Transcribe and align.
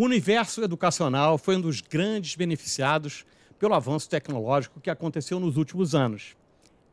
O 0.00 0.04
universo 0.04 0.64
educacional 0.64 1.36
foi 1.36 1.56
um 1.56 1.60
dos 1.60 1.82
grandes 1.82 2.34
beneficiados 2.34 3.26
pelo 3.58 3.74
avanço 3.74 4.08
tecnológico 4.08 4.80
que 4.80 4.88
aconteceu 4.88 5.38
nos 5.38 5.58
últimos 5.58 5.94
anos. 5.94 6.34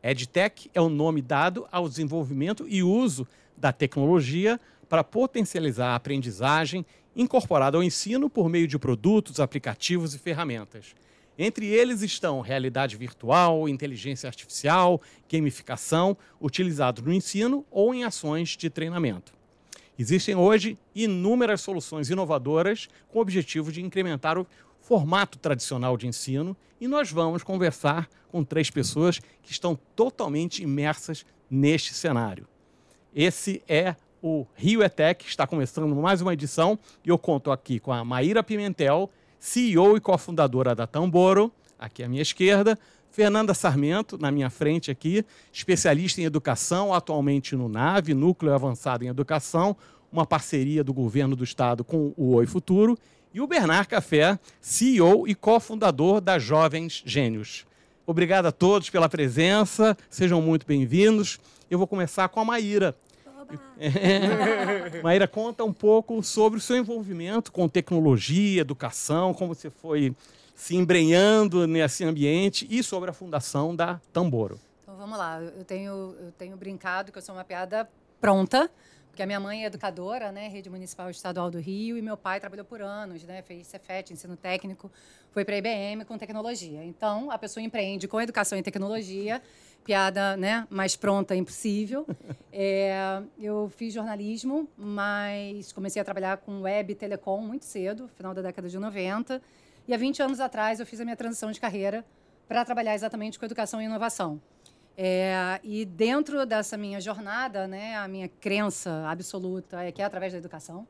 EdTech 0.02 0.70
é 0.74 0.80
o 0.82 0.90
nome 0.90 1.22
dado 1.22 1.66
ao 1.72 1.88
desenvolvimento 1.88 2.66
e 2.68 2.82
uso 2.82 3.26
da 3.56 3.72
tecnologia 3.72 4.60
para 4.90 5.02
potencializar 5.02 5.92
a 5.92 5.94
aprendizagem 5.94 6.84
incorporada 7.16 7.78
ao 7.78 7.82
ensino 7.82 8.28
por 8.28 8.46
meio 8.50 8.68
de 8.68 8.78
produtos, 8.78 9.40
aplicativos 9.40 10.14
e 10.14 10.18
ferramentas. 10.18 10.94
Entre 11.38 11.64
eles 11.64 12.02
estão 12.02 12.42
realidade 12.42 12.94
virtual, 12.94 13.70
inteligência 13.70 14.26
artificial, 14.26 15.00
gamificação, 15.32 16.14
utilizados 16.38 17.02
no 17.02 17.14
ensino 17.14 17.64
ou 17.70 17.94
em 17.94 18.04
ações 18.04 18.50
de 18.50 18.68
treinamento. 18.68 19.37
Existem 19.98 20.36
hoje 20.36 20.78
inúmeras 20.94 21.60
soluções 21.60 22.08
inovadoras 22.08 22.88
com 23.08 23.18
o 23.18 23.22
objetivo 23.22 23.72
de 23.72 23.82
incrementar 23.82 24.38
o 24.38 24.46
formato 24.80 25.38
tradicional 25.38 25.96
de 25.96 26.06
ensino 26.06 26.56
e 26.80 26.86
nós 26.86 27.10
vamos 27.10 27.42
conversar 27.42 28.08
com 28.28 28.44
três 28.44 28.70
pessoas 28.70 29.18
que 29.42 29.50
estão 29.50 29.76
totalmente 29.96 30.62
imersas 30.62 31.26
neste 31.50 31.92
cenário. 31.94 32.46
Esse 33.12 33.60
é 33.66 33.96
o 34.22 34.46
Rio 34.54 34.84
ETEC, 34.84 35.26
está 35.26 35.48
começando 35.48 35.92
mais 35.96 36.20
uma 36.20 36.32
edição 36.32 36.78
e 37.04 37.08
eu 37.08 37.18
conto 37.18 37.50
aqui 37.50 37.80
com 37.80 37.92
a 37.92 38.04
Maíra 38.04 38.42
Pimentel, 38.44 39.10
CEO 39.40 39.96
e 39.96 40.00
cofundadora 40.00 40.76
da 40.76 40.86
Tamboro, 40.86 41.52
aqui 41.76 42.04
à 42.04 42.08
minha 42.08 42.22
esquerda, 42.22 42.78
Fernanda 43.18 43.52
Sarmento, 43.52 44.16
na 44.16 44.30
minha 44.30 44.48
frente 44.48 44.92
aqui, 44.92 45.24
especialista 45.52 46.20
em 46.20 46.24
educação, 46.24 46.94
atualmente 46.94 47.56
no 47.56 47.68
NAVE, 47.68 48.14
Núcleo 48.14 48.54
Avançado 48.54 49.04
em 49.04 49.08
Educação, 49.08 49.76
uma 50.12 50.24
parceria 50.24 50.84
do 50.84 50.94
governo 50.94 51.34
do 51.34 51.42
estado 51.42 51.82
com 51.82 52.14
o 52.16 52.36
Oi 52.36 52.46
Futuro, 52.46 52.96
e 53.34 53.40
o 53.40 53.46
Bernard 53.48 53.88
Café, 53.88 54.38
CEO 54.60 55.26
e 55.26 55.34
cofundador 55.34 56.20
da 56.20 56.38
Jovens 56.38 57.02
Gênios. 57.04 57.66
Obrigado 58.06 58.46
a 58.46 58.52
todos 58.52 58.88
pela 58.88 59.08
presença, 59.08 59.98
sejam 60.08 60.40
muito 60.40 60.64
bem-vindos. 60.64 61.40
Eu 61.68 61.76
vou 61.76 61.88
começar 61.88 62.28
com 62.28 62.38
a 62.38 62.44
Maíra. 62.44 62.94
É. 63.80 65.00
Maíra, 65.02 65.26
conta 65.26 65.64
um 65.64 65.72
pouco 65.72 66.22
sobre 66.22 66.60
o 66.60 66.62
seu 66.62 66.76
envolvimento 66.76 67.50
com 67.50 67.68
tecnologia, 67.68 68.60
educação, 68.60 69.34
como 69.34 69.56
você 69.56 69.70
foi 69.70 70.14
se 70.58 70.74
embrenhando 70.74 71.68
nesse 71.68 72.04
ambiente 72.04 72.66
e 72.68 72.82
sobre 72.82 73.08
a 73.08 73.12
fundação 73.12 73.74
da 73.74 74.00
Tamboro. 74.12 74.58
Então 74.82 74.96
vamos 74.96 75.16
lá, 75.16 75.40
eu 75.40 75.64
tenho, 75.64 76.16
eu 76.20 76.32
tenho 76.36 76.56
brincado 76.56 77.12
que 77.12 77.18
eu 77.18 77.22
sou 77.22 77.32
uma 77.36 77.44
piada 77.44 77.88
pronta, 78.20 78.68
porque 79.08 79.22
a 79.22 79.26
minha 79.26 79.38
mãe 79.38 79.62
é 79.62 79.68
educadora, 79.68 80.32
né, 80.32 80.48
Rede 80.48 80.68
Municipal 80.68 81.08
Estadual 81.10 81.48
do 81.48 81.60
Rio, 81.60 81.96
e 81.96 82.02
meu 82.02 82.16
pai 82.16 82.40
trabalhou 82.40 82.64
por 82.64 82.82
anos, 82.82 83.22
né, 83.22 83.40
fez 83.40 83.68
Cefet, 83.68 84.12
ensino 84.12 84.36
técnico, 84.36 84.90
foi 85.30 85.44
para 85.44 85.54
a 85.54 85.58
IBM 85.58 86.04
com 86.04 86.18
tecnologia. 86.18 86.84
Então, 86.84 87.30
a 87.30 87.38
pessoa 87.38 87.62
empreende 87.62 88.08
com 88.08 88.20
educação 88.20 88.58
e 88.58 88.62
tecnologia 88.62 89.40
piada 89.84 90.36
né, 90.36 90.66
mais 90.68 90.96
pronta 90.96 91.36
impossível. 91.36 92.04
É, 92.60 93.22
eu 93.38 93.70
fiz 93.76 93.94
jornalismo, 93.94 94.68
mas 94.76 95.70
comecei 95.70 96.02
a 96.02 96.04
trabalhar 96.04 96.38
com 96.38 96.62
web 96.62 96.90
e 96.90 96.96
telecom 96.96 97.40
muito 97.40 97.64
cedo, 97.64 98.08
final 98.16 98.34
da 98.34 98.42
década 98.42 98.68
de 98.68 98.76
90. 98.76 99.40
E 99.88 99.94
há 99.94 99.96
20 99.96 100.22
anos 100.22 100.38
atrás 100.38 100.80
eu 100.80 100.84
fiz 100.84 101.00
a 101.00 101.04
minha 101.04 101.16
transição 101.16 101.50
de 101.50 101.58
carreira 101.58 102.04
para 102.46 102.62
trabalhar 102.62 102.94
exatamente 102.94 103.38
com 103.38 103.46
educação 103.46 103.80
e 103.80 103.86
inovação. 103.86 104.38
É, 104.94 105.58
e 105.64 105.86
dentro 105.86 106.44
dessa 106.44 106.76
minha 106.76 107.00
jornada, 107.00 107.66
né, 107.66 107.96
a 107.96 108.06
minha 108.06 108.28
crença 108.28 109.08
absoluta 109.08 109.82
é 109.82 109.90
que 109.90 110.02
é 110.02 110.04
através 110.04 110.34
da 110.34 110.38
educação 110.38 110.86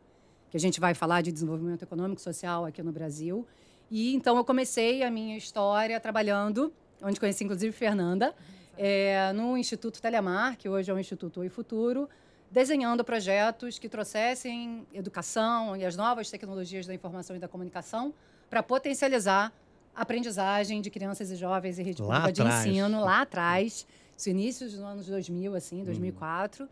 que 0.50 0.56
a 0.56 0.60
gente 0.60 0.80
vai 0.80 0.94
falar 0.94 1.20
de 1.20 1.30
desenvolvimento 1.30 1.82
econômico 1.82 2.20
social 2.20 2.64
aqui 2.64 2.82
no 2.82 2.91
Brasil. 2.91 3.46
E 3.88 4.16
então 4.16 4.36
eu 4.36 4.44
comecei 4.44 5.04
a 5.04 5.10
minha 5.12 5.36
história 5.36 6.00
trabalhando, 6.00 6.72
onde 7.00 7.20
conheci 7.20 7.44
inclusive 7.44 7.70
Fernanda, 7.70 8.34
é, 8.76 9.32
no 9.32 9.56
Instituto 9.56 10.03
Telemar, 10.03 10.56
que 10.56 10.69
hoje 10.69 10.91
é 10.91 10.94
o 10.94 10.98
Instituto 10.98 11.38
Oi 11.38 11.48
Futuro, 11.48 12.08
desenhando 12.50 13.04
projetos 13.04 13.78
que 13.78 13.88
trouxessem 13.88 14.84
educação 14.92 15.76
e 15.76 15.84
as 15.84 15.94
novas 15.94 16.28
tecnologias 16.28 16.84
da 16.84 16.94
informação 16.94 17.37
e 17.37 17.38
da 17.38 17.47
comunicação 17.47 18.12
para 18.48 18.62
potencializar 18.62 19.53
a 19.94 20.03
aprendizagem 20.03 20.81
de 20.81 20.91
crianças 20.91 21.31
e 21.31 21.36
jovens 21.36 21.78
em 21.78 21.82
rede 21.82 22.03
pública 22.03 22.32
de 22.32 22.42
ensino 22.42 23.00
lá 23.00 23.22
atrás, 23.22 23.86
no 24.25 24.31
início 24.31 24.66
dos 24.66 24.81
anos 24.81 25.06
2000, 25.06 25.54
assim, 25.54 25.84
2004. 25.84 26.64
Hum. 26.64 26.69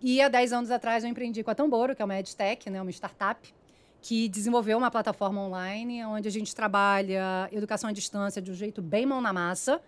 E 0.00 0.20
há 0.20 0.28
10 0.28 0.52
anos 0.52 0.70
atrás 0.70 1.02
eu 1.02 1.10
empreendi 1.10 1.42
com 1.42 1.50
a 1.50 1.54
Tamboro, 1.54 1.94
que 1.94 2.02
é 2.02 2.04
uma 2.04 2.16
EdTech, 2.18 2.70
né, 2.70 2.80
uma 2.80 2.90
startup, 2.90 3.52
que 4.00 4.28
desenvolveu 4.28 4.78
uma 4.78 4.90
plataforma 4.90 5.40
online 5.40 6.04
onde 6.04 6.28
a 6.28 6.30
gente 6.30 6.54
trabalha 6.54 7.48
educação 7.50 7.90
à 7.90 7.92
distância 7.92 8.40
de 8.40 8.50
um 8.50 8.54
jeito 8.54 8.80
bem 8.80 9.04
mão 9.04 9.20
na 9.20 9.32
massa, 9.32 9.80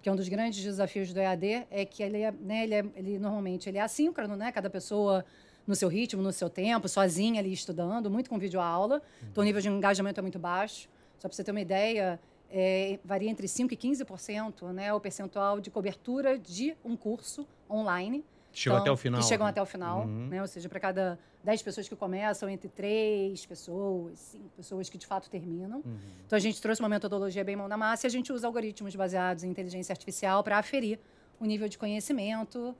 que 0.00 0.08
é 0.08 0.12
um 0.12 0.16
dos 0.16 0.28
grandes 0.28 0.62
desafios 0.62 1.12
do 1.12 1.18
EAD, 1.18 1.66
é 1.70 1.84
que 1.84 2.02
ele, 2.02 2.22
é, 2.22 2.30
né, 2.30 2.62
ele, 2.62 2.74
é, 2.74 2.84
ele 2.94 3.18
normalmente 3.18 3.68
ele 3.68 3.78
é 3.78 3.80
assíncrono, 3.80 4.36
né? 4.36 4.52
Cada 4.52 4.70
pessoa 4.70 5.24
no 5.68 5.76
seu 5.76 5.88
ritmo, 5.88 6.22
no 6.22 6.32
seu 6.32 6.48
tempo, 6.48 6.88
sozinha 6.88 7.40
ali 7.40 7.52
estudando, 7.52 8.10
muito 8.10 8.30
com 8.30 8.38
vídeo 8.38 8.58
aula. 8.58 8.96
Uhum. 8.96 9.28
Então 9.30 9.42
o 9.42 9.44
nível 9.44 9.60
de 9.60 9.68
engajamento 9.68 10.18
é 10.18 10.22
muito 10.22 10.38
baixo. 10.38 10.88
Só 11.18 11.28
para 11.28 11.36
você 11.36 11.44
ter 11.44 11.50
uma 11.50 11.60
ideia, 11.60 12.18
é, 12.50 12.98
varia 13.04 13.28
entre 13.28 13.46
5% 13.46 13.70
e 13.70 13.76
15% 13.76 14.72
né, 14.72 14.92
o 14.94 14.98
percentual 14.98 15.60
de 15.60 15.70
cobertura 15.70 16.38
de 16.38 16.74
um 16.82 16.96
curso 16.96 17.46
online. 17.70 18.24
Chegam 18.50 18.78
então, 18.78 18.82
até 18.82 18.90
o 18.90 18.96
final. 18.96 19.20
Que 19.20 19.26
chegam 19.26 19.44
né? 19.44 19.50
até 19.50 19.62
o 19.62 19.66
final, 19.66 20.00
uhum. 20.00 20.28
né? 20.28 20.40
Ou 20.40 20.48
seja, 20.48 20.68
para 20.70 20.80
cada 20.80 21.18
10 21.44 21.62
pessoas 21.62 21.86
que 21.86 21.94
começam, 21.94 22.48
entre 22.48 22.68
3 22.68 23.44
pessoas, 23.44 24.18
5 24.18 24.48
pessoas 24.56 24.88
que 24.88 24.96
de 24.96 25.06
fato 25.06 25.28
terminam. 25.28 25.82
Uhum. 25.84 25.98
Então, 26.26 26.36
a 26.36 26.40
gente 26.40 26.60
trouxe 26.60 26.80
uma 26.80 26.88
metodologia 26.88 27.44
bem 27.44 27.54
mão 27.54 27.68
na 27.68 27.76
massa 27.76 28.06
e 28.06 28.08
a 28.08 28.10
gente 28.10 28.32
usa 28.32 28.46
algoritmos 28.46 28.96
baseados 28.96 29.44
em 29.44 29.50
inteligência 29.50 29.92
artificial 29.92 30.42
para 30.42 30.58
aferir 30.58 30.98
o 31.38 31.44
nível 31.44 31.68
de 31.68 31.76
conhecimento 31.76 32.74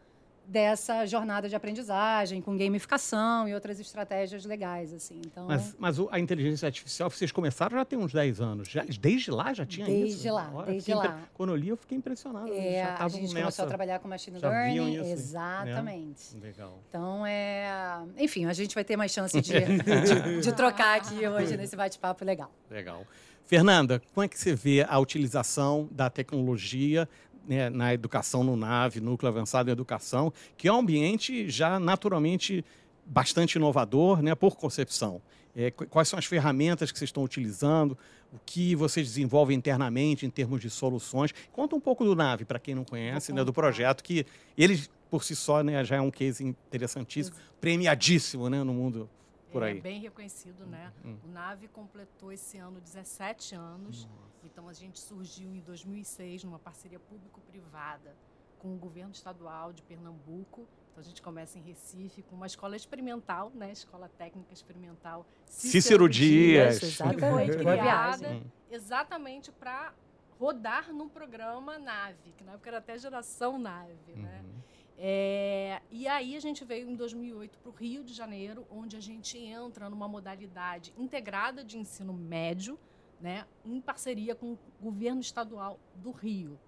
dessa 0.48 1.04
jornada 1.04 1.46
de 1.46 1.54
aprendizagem, 1.54 2.40
com 2.40 2.56
gamificação 2.56 3.46
e 3.46 3.54
outras 3.54 3.78
estratégias 3.78 4.46
legais, 4.46 4.94
assim. 4.94 5.20
Então, 5.26 5.46
mas, 5.46 5.76
mas 5.78 5.96
a 6.10 6.18
inteligência 6.18 6.66
artificial, 6.66 7.10
vocês 7.10 7.30
começaram 7.30 7.76
já 7.76 7.84
tem 7.84 7.98
uns 7.98 8.12
10 8.12 8.40
anos. 8.40 8.68
Já, 8.68 8.82
desde 8.98 9.30
lá 9.30 9.52
já 9.52 9.66
tinha 9.66 9.86
desde 9.86 10.26
isso? 10.26 10.34
Lá, 10.34 10.46
Agora, 10.46 10.70
desde 10.72 10.94
lá, 10.94 11.20
Quando 11.34 11.50
eu 11.50 11.56
li, 11.56 11.68
eu 11.68 11.76
fiquei 11.76 11.98
impressionado. 11.98 12.50
É, 12.52 12.82
a 12.82 13.08
gente 13.08 13.34
nessa, 13.34 13.40
começou 13.40 13.64
a 13.66 13.68
trabalhar 13.68 13.98
com 13.98 14.08
machine 14.08 14.38
learning. 14.38 14.94
Isso, 14.94 15.02
né? 15.04 15.10
exatamente. 15.12 16.36
Né? 16.36 16.40
Legal. 16.42 16.78
Então, 16.88 17.26
é... 17.26 18.00
Enfim, 18.16 18.46
a 18.46 18.52
gente 18.54 18.74
vai 18.74 18.84
ter 18.84 18.96
mais 18.96 19.12
chance 19.12 19.38
de, 19.38 19.52
de, 19.52 20.40
de 20.40 20.52
trocar 20.52 20.96
aqui 20.96 21.26
hoje 21.28 21.58
nesse 21.58 21.76
bate-papo 21.76 22.24
legal. 22.24 22.50
Legal. 22.70 23.04
Fernanda, 23.48 24.02
como 24.12 24.22
é 24.22 24.28
que 24.28 24.38
você 24.38 24.54
vê 24.54 24.84
a 24.86 24.98
utilização 24.98 25.88
da 25.90 26.10
tecnologia 26.10 27.08
né, 27.48 27.70
na 27.70 27.94
educação 27.94 28.44
no 28.44 28.54
NAVE, 28.54 29.00
Núcleo 29.00 29.32
Avançado 29.32 29.70
em 29.70 29.72
Educação, 29.72 30.32
que 30.56 30.68
é 30.68 30.72
um 30.72 30.78
ambiente 30.78 31.48
já 31.48 31.80
naturalmente 31.80 32.64
bastante 33.06 33.56
inovador, 33.56 34.22
né, 34.22 34.34
por 34.34 34.54
concepção. 34.54 35.20
É, 35.56 35.70
quais 35.70 36.06
são 36.06 36.18
as 36.18 36.26
ferramentas 36.26 36.92
que 36.92 36.98
vocês 36.98 37.08
estão 37.08 37.24
utilizando, 37.24 37.98
o 38.32 38.38
que 38.44 38.76
vocês 38.76 39.06
desenvolvem 39.08 39.56
internamente 39.56 40.26
em 40.26 40.30
termos 40.30 40.60
de 40.60 40.68
soluções. 40.68 41.32
Conta 41.50 41.74
um 41.74 41.80
pouco 41.80 42.04
do 42.04 42.14
NAVE, 42.14 42.44
para 42.44 42.58
quem 42.58 42.74
não 42.74 42.84
conhece, 42.84 43.32
né, 43.32 43.42
do 43.42 43.52
projeto, 43.52 44.04
que 44.04 44.26
ele, 44.56 44.84
por 45.10 45.24
si 45.24 45.34
só, 45.34 45.62
né, 45.62 45.82
já 45.84 45.96
é 45.96 46.00
um 46.00 46.10
case 46.10 46.44
interessantíssimo, 46.44 47.34
premiadíssimo 47.60 48.50
né, 48.50 48.62
no 48.62 48.74
mundo 48.74 49.08
por 49.50 49.62
aí. 49.62 49.78
É 49.78 49.80
bem 49.80 50.00
reconhecido, 50.00 50.66
né? 50.66 50.92
Hum. 51.04 51.18
O 51.24 51.28
NAVE 51.28 51.68
completou 51.68 52.32
esse 52.32 52.58
ano 52.58 52.80
17 52.80 53.54
anos. 53.54 54.04
Nossa. 54.04 54.28
Então 54.44 54.68
a 54.68 54.72
gente 54.72 54.98
surgiu 55.00 55.54
em 55.54 55.60
2006 55.60 56.44
numa 56.44 56.58
parceria 56.58 56.98
público-privada 56.98 58.14
com 58.58 58.74
o 58.74 58.76
governo 58.76 59.12
estadual 59.12 59.72
de 59.72 59.82
Pernambuco. 59.82 60.66
Então 60.90 61.00
a 61.00 61.02
gente 61.02 61.22
começa 61.22 61.58
em 61.58 61.62
Recife 61.62 62.22
com 62.22 62.36
uma 62.36 62.46
escola 62.46 62.76
experimental, 62.76 63.52
né? 63.54 63.70
Escola 63.72 64.10
Técnica 64.18 64.52
Experimental 64.52 65.26
Cícero, 65.46 65.70
Cícero 65.70 66.08
Dias. 66.08 66.82
Exatamente. 66.82 67.56
Que 67.56 67.62
foi 67.62 67.64
criada 67.64 68.42
exatamente 68.70 69.52
para 69.52 69.92
rodar 70.38 70.92
no 70.92 71.08
programa 71.08 71.78
Nave, 71.78 72.32
que 72.36 72.44
na 72.44 72.52
época 72.52 72.70
era 72.70 72.78
até 72.78 72.96
geração 72.98 73.58
Nave, 73.58 74.14
né? 74.14 74.42
uhum. 74.44 74.62
É, 75.00 75.80
e 75.92 76.08
aí 76.08 76.36
a 76.36 76.40
gente 76.40 76.64
veio 76.64 76.90
em 76.90 76.96
2008 76.96 77.58
para 77.60 77.70
o 77.70 77.72
Rio 77.72 78.02
de 78.02 78.12
Janeiro, 78.12 78.66
onde 78.68 78.96
a 78.96 79.00
gente 79.00 79.38
entra 79.38 79.88
numa 79.88 80.08
modalidade 80.08 80.92
integrada 80.98 81.62
de 81.62 81.78
ensino 81.78 82.12
médio, 82.12 82.76
né, 83.20 83.46
em 83.64 83.80
parceria 83.80 84.34
com 84.34 84.54
o 84.54 84.58
governo 84.80 85.20
estadual 85.20 85.78
do 85.94 86.10
Rio. 86.10 86.58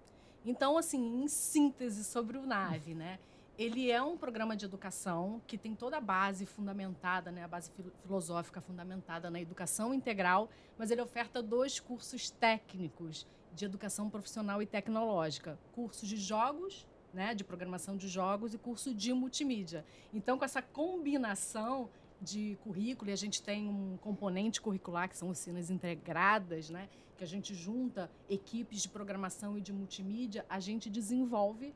Então, 0.45 0.77
assim, 0.77 1.21
em 1.21 1.27
síntese 1.27 2.05
sobre 2.05 2.37
o 2.37 2.45
NAVE, 2.45 2.93
né, 2.93 3.19
ele 3.57 3.91
é 3.91 4.01
um 4.01 4.17
programa 4.17 4.55
de 4.55 4.63
educação 4.63 5.41
que 5.45 5.57
tem 5.57 5.75
toda 5.75 5.97
a 5.97 6.01
base 6.01 6.45
fundamentada, 6.45 7.31
né, 7.31 7.43
a 7.43 7.49
base 7.49 7.69
filosófica 8.01 8.61
fundamentada 8.61 9.29
na 9.29 9.41
educação 9.41 9.93
integral, 9.93 10.49
mas 10.77 10.89
ele 10.89 11.01
oferta 11.01 11.43
dois 11.43 11.81
cursos 11.81 12.29
técnicos 12.29 13.27
de 13.53 13.65
educação 13.65 14.09
profissional 14.09 14.61
e 14.61 14.65
tecnológica, 14.65 15.59
cursos 15.73 16.07
de 16.07 16.15
jogos 16.15 16.87
né, 17.13 17.35
de 17.35 17.43
programação 17.43 17.97
de 17.97 18.07
jogos 18.07 18.53
e 18.53 18.57
curso 18.57 18.93
de 18.93 19.13
multimídia. 19.13 19.85
Então, 20.13 20.37
com 20.37 20.45
essa 20.45 20.61
combinação, 20.61 21.89
de 22.21 22.55
currículo 22.63 23.09
e 23.09 23.13
a 23.13 23.17
gente 23.17 23.41
tem 23.41 23.67
um 23.67 23.97
componente 23.97 24.61
curricular 24.61 25.09
que 25.09 25.17
são 25.17 25.31
oficinas 25.31 25.71
integradas, 25.71 26.69
né? 26.69 26.87
Que 27.17 27.23
a 27.23 27.27
gente 27.27 27.55
junta 27.55 28.09
equipes 28.29 28.83
de 28.83 28.89
programação 28.89 29.57
e 29.57 29.61
de 29.61 29.73
multimídia, 29.73 30.45
a 30.47 30.59
gente 30.59 30.89
desenvolve 30.89 31.73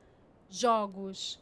jogos 0.50 1.40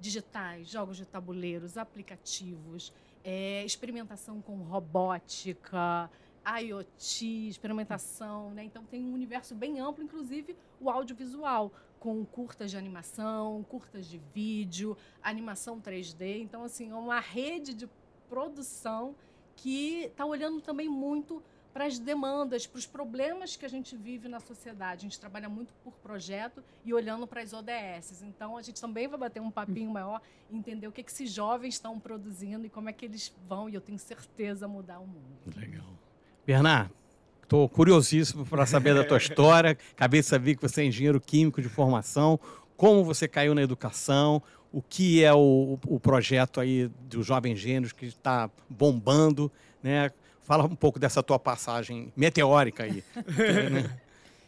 digitais, 0.00 0.68
jogos 0.68 0.96
de 0.96 1.06
tabuleiros, 1.06 1.76
aplicativos, 1.76 2.92
é, 3.22 3.64
experimentação 3.64 4.40
com 4.40 4.56
robótica, 4.56 6.10
IoT, 6.44 7.48
experimentação, 7.48 8.50
né? 8.50 8.64
Então 8.64 8.84
tem 8.84 9.04
um 9.04 9.12
universo 9.12 9.54
bem 9.54 9.78
amplo, 9.78 10.02
inclusive 10.02 10.56
o 10.80 10.90
audiovisual, 10.90 11.72
com 12.00 12.24
curtas 12.24 12.70
de 12.70 12.78
animação, 12.78 13.62
curtas 13.68 14.06
de 14.06 14.18
vídeo, 14.34 14.96
animação 15.22 15.78
3D. 15.78 16.40
Então, 16.40 16.64
assim, 16.64 16.90
é 16.90 16.94
uma 16.94 17.20
rede 17.20 17.74
de 17.74 17.88
produção 18.28 19.14
que 19.54 20.04
está 20.04 20.24
olhando 20.24 20.62
também 20.62 20.88
muito 20.88 21.42
para 21.74 21.84
as 21.84 21.98
demandas, 21.98 22.66
para 22.66 22.78
os 22.78 22.86
problemas 22.86 23.54
que 23.54 23.64
a 23.64 23.68
gente 23.68 23.96
vive 23.96 24.28
na 24.28 24.40
sociedade. 24.40 25.00
A 25.00 25.08
gente 25.08 25.20
trabalha 25.20 25.48
muito 25.48 25.72
por 25.84 25.92
projeto 25.94 26.64
e 26.84 26.92
olhando 26.92 27.26
para 27.26 27.42
as 27.42 27.52
ODS. 27.52 28.22
Então, 28.22 28.56
a 28.56 28.62
gente 28.62 28.80
também 28.80 29.06
vai 29.06 29.18
bater 29.18 29.40
um 29.40 29.50
papinho 29.50 29.90
maior 29.90 30.20
e 30.50 30.56
entender 30.56 30.88
o 30.88 30.92
que, 30.92 31.02
que 31.02 31.10
esses 31.10 31.30
jovens 31.30 31.74
estão 31.74 32.00
produzindo 32.00 32.66
e 32.66 32.70
como 32.70 32.88
é 32.88 32.92
que 32.92 33.04
eles 33.04 33.32
vão, 33.46 33.68
e 33.68 33.74
eu 33.74 33.80
tenho 33.80 33.98
certeza, 33.98 34.66
mudar 34.66 34.98
o 34.98 35.06
mundo. 35.06 35.38
Legal. 35.54 35.86
Bernard, 36.46 36.92
estou 37.50 37.68
curiosíssimo 37.68 38.46
para 38.46 38.64
saber 38.64 38.94
da 38.94 39.02
tua 39.02 39.18
história. 39.18 39.76
Acabei 39.96 40.20
de 40.20 40.26
saber 40.26 40.54
que 40.54 40.62
você 40.62 40.82
é 40.82 40.84
engenheiro 40.84 41.20
químico 41.20 41.60
de 41.60 41.68
formação, 41.68 42.38
como 42.76 43.04
você 43.04 43.26
caiu 43.26 43.54
na 43.54 43.62
educação, 43.62 44.40
o 44.72 44.80
que 44.80 45.24
é 45.24 45.34
o, 45.34 45.76
o 45.86 45.98
projeto 45.98 46.60
aí 46.60 46.88
dos 47.08 47.26
Jovens 47.26 47.58
Gênios 47.58 47.92
que 47.92 48.06
está 48.06 48.48
bombando, 48.68 49.50
né? 49.82 50.12
Fala 50.42 50.64
um 50.64 50.76
pouco 50.76 50.98
dessa 50.98 51.22
tua 51.22 51.38
passagem 51.38 52.12
meteórica 52.16 52.84
aí. 52.84 53.02
né? 53.70 53.98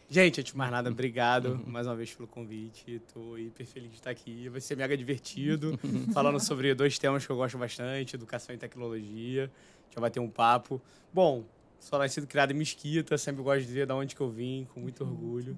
Gente, 0.09 0.41
antes 0.41 0.51
de 0.51 0.57
mais 0.57 0.69
nada, 0.69 0.89
obrigado 0.89 1.53
uhum. 1.53 1.63
mais 1.65 1.87
uma 1.87 1.95
vez 1.95 2.13
pelo 2.13 2.27
convite. 2.27 3.01
Estou 3.07 3.37
hiper 3.37 3.65
feliz 3.65 3.89
de 3.89 3.95
estar 3.95 4.11
aqui. 4.11 4.47
Vai 4.47 4.61
ser 4.61 4.77
mega 4.77 4.95
divertido, 4.95 5.77
falando 6.13 6.39
sobre 6.39 6.73
dois 6.73 6.97
temas 6.97 7.25
que 7.25 7.31
eu 7.31 7.35
gosto 7.35 7.57
bastante, 7.57 8.15
educação 8.15 8.53
e 8.53 8.57
tecnologia. 8.57 9.51
Gente 9.89 9.99
vai 9.99 10.11
ter 10.11 10.19
um 10.19 10.29
papo. 10.29 10.81
Bom, 11.11 11.43
sou 11.83 11.99
nascido 11.99 12.25
criado 12.25 12.51
em 12.51 12.55
Mesquita, 12.55 13.17
sempre 13.17 13.43
gosto 13.43 13.61
de 13.61 13.67
dizer 13.67 13.85
de 13.85 13.93
onde 13.93 14.15
que 14.15 14.21
eu 14.21 14.29
vim, 14.29 14.65
com 14.73 14.79
muito 14.79 15.03
orgulho. 15.03 15.57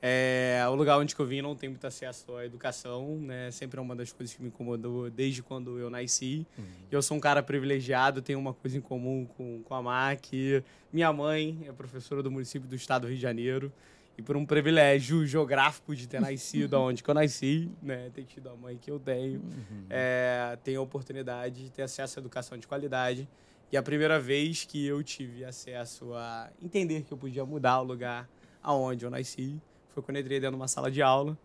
É, 0.00 0.62
o 0.68 0.74
lugar 0.74 0.98
onde 0.98 1.14
eu 1.18 1.26
vim 1.26 1.42
não 1.42 1.54
tem 1.54 1.68
muito 1.68 1.86
acesso 1.86 2.36
à 2.36 2.44
educação, 2.44 3.18
né? 3.18 3.50
Sempre 3.50 3.78
é 3.78 3.82
uma 3.82 3.94
das 3.94 4.12
coisas 4.12 4.34
que 4.34 4.42
me 4.42 4.48
incomodou 4.48 5.10
desde 5.10 5.42
quando 5.42 5.78
eu 5.78 5.90
nasci. 5.90 6.46
Uhum. 6.56 6.64
Eu 6.90 7.02
sou 7.02 7.16
um 7.16 7.20
cara 7.20 7.42
privilegiado, 7.42 8.22
tenho 8.22 8.38
uma 8.38 8.54
coisa 8.54 8.76
em 8.76 8.80
comum 8.80 9.26
com, 9.36 9.62
com 9.62 9.74
a 9.74 9.82
MAC. 9.82 10.62
Minha 10.92 11.12
mãe 11.12 11.58
é 11.66 11.72
professora 11.72 12.22
do 12.22 12.30
município 12.30 12.68
do 12.68 12.74
estado 12.74 13.02
do 13.02 13.08
Rio 13.08 13.16
de 13.16 13.22
Janeiro. 13.22 13.72
E 14.18 14.22
por 14.22 14.34
um 14.36 14.46
privilégio 14.46 15.26
geográfico 15.26 15.94
de 15.94 16.06
ter 16.06 16.20
nascido 16.20 16.74
onde 16.80 17.02
eu 17.06 17.14
nasci, 17.14 17.70
né? 17.82 18.10
Ter 18.14 18.24
tido 18.24 18.48
a 18.48 18.54
mãe 18.54 18.78
que 18.78 18.90
eu 18.90 18.98
tenho, 18.98 19.40
uhum. 19.40 19.86
é, 19.90 20.56
tenho 20.64 20.80
a 20.80 20.82
oportunidade 20.82 21.64
de 21.64 21.70
ter 21.70 21.82
acesso 21.82 22.18
à 22.18 22.20
educação 22.20 22.56
de 22.56 22.66
qualidade. 22.66 23.28
E 23.70 23.76
a 23.76 23.82
primeira 23.82 24.18
vez 24.20 24.64
que 24.64 24.86
eu 24.86 25.02
tive 25.02 25.44
acesso 25.44 26.14
a 26.14 26.50
entender 26.62 27.02
que 27.02 27.12
eu 27.12 27.18
podia 27.18 27.44
mudar 27.44 27.80
o 27.80 27.84
lugar 27.84 28.28
aonde 28.62 29.04
eu 29.04 29.10
nasci 29.10 29.60
foi 29.88 30.02
quando 30.02 30.16
eu 30.16 30.20
entrei 30.22 30.38
dentro 30.38 30.56
de 30.56 30.60
uma 30.60 30.68
sala 30.68 30.90
de 30.90 31.02
aula. 31.02 31.36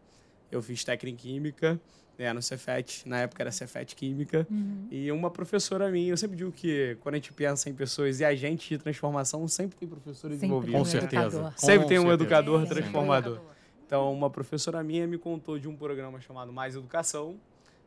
Eu 0.52 0.62
fiz 0.62 0.84
técnica 0.84 1.10
em 1.10 1.16
química, 1.34 1.80
né, 2.18 2.32
no 2.34 2.42
Cefet, 2.42 3.08
na 3.08 3.22
época 3.22 3.42
era 3.42 3.52
Cefet 3.52 3.96
Química, 3.96 4.46
uhum. 4.50 4.88
e 4.92 5.12
uma 5.12 5.32
professora 5.32 5.90
minha, 5.90 6.12
eu 6.12 6.18
sempre 6.18 6.38
digo 6.38 6.52
que 6.52 6.98
quando 7.02 7.16
a 7.16 7.18
gente 7.18 7.34
pensa 7.34 7.70
em 7.70 7.74
pessoas 7.74 8.20
e 8.20 8.26
agentes 8.26 8.68
de 8.68 8.78
transformação, 8.78 9.48
sempre 9.48 9.78
tem 9.78 9.88
professores 9.88 10.36
sempre 10.36 10.48
envolvidos. 10.48 10.78
Com 10.78 10.86
certeza. 10.86 11.54
Sempre 11.58 11.84
Com 11.84 11.88
tem 11.88 11.98
um 11.98 12.02
certeza. 12.02 12.14
educador 12.14 12.68
transformador. 12.68 13.40
Então, 13.86 14.14
uma 14.14 14.30
professora 14.30 14.84
minha 14.84 15.08
me 15.08 15.18
contou 15.18 15.58
de 15.58 15.68
um 15.68 15.76
programa 15.76 16.22
chamado 16.22 16.54
Mais 16.54 16.76
Educação, 16.76 17.38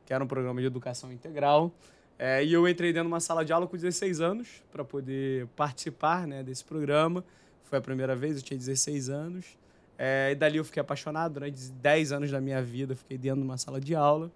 que 0.04 0.12
era 0.12 0.22
um 0.22 0.26
programa 0.26 0.60
de 0.60 0.66
educação 0.66 1.12
integral, 1.12 1.72
é, 2.19 2.44
e 2.44 2.52
eu 2.52 2.69
entrei 2.69 2.93
dentro 2.93 3.08
de 3.08 3.12
uma 3.12 3.20
sala 3.20 3.44
de 3.44 3.52
aula 3.52 3.66
com 3.66 3.76
16 3.76 4.20
anos 4.20 4.62
para 4.70 4.84
poder 4.84 5.46
participar 5.56 6.26
né, 6.26 6.43
desse 6.43 6.64
programa. 6.64 7.25
Foi 7.64 7.78
a 7.78 7.81
primeira 7.81 8.14
vez, 8.14 8.37
eu 8.37 8.43
tinha 8.43 8.58
16 8.58 9.08
anos. 9.08 9.46
É, 9.99 10.31
e 10.32 10.34
dali 10.34 10.58
eu 10.58 10.64
fiquei 10.64 10.81
apaixonado, 10.81 11.34
durante 11.34 11.70
10 11.70 12.12
anos 12.12 12.31
da 12.31 12.40
minha 12.40 12.62
vida, 12.62 12.94
fiquei 12.96 13.19
dentro 13.19 13.40
de 13.40 13.44
uma 13.44 13.58
sala 13.58 13.81
de 13.81 13.94
aula. 13.94 14.31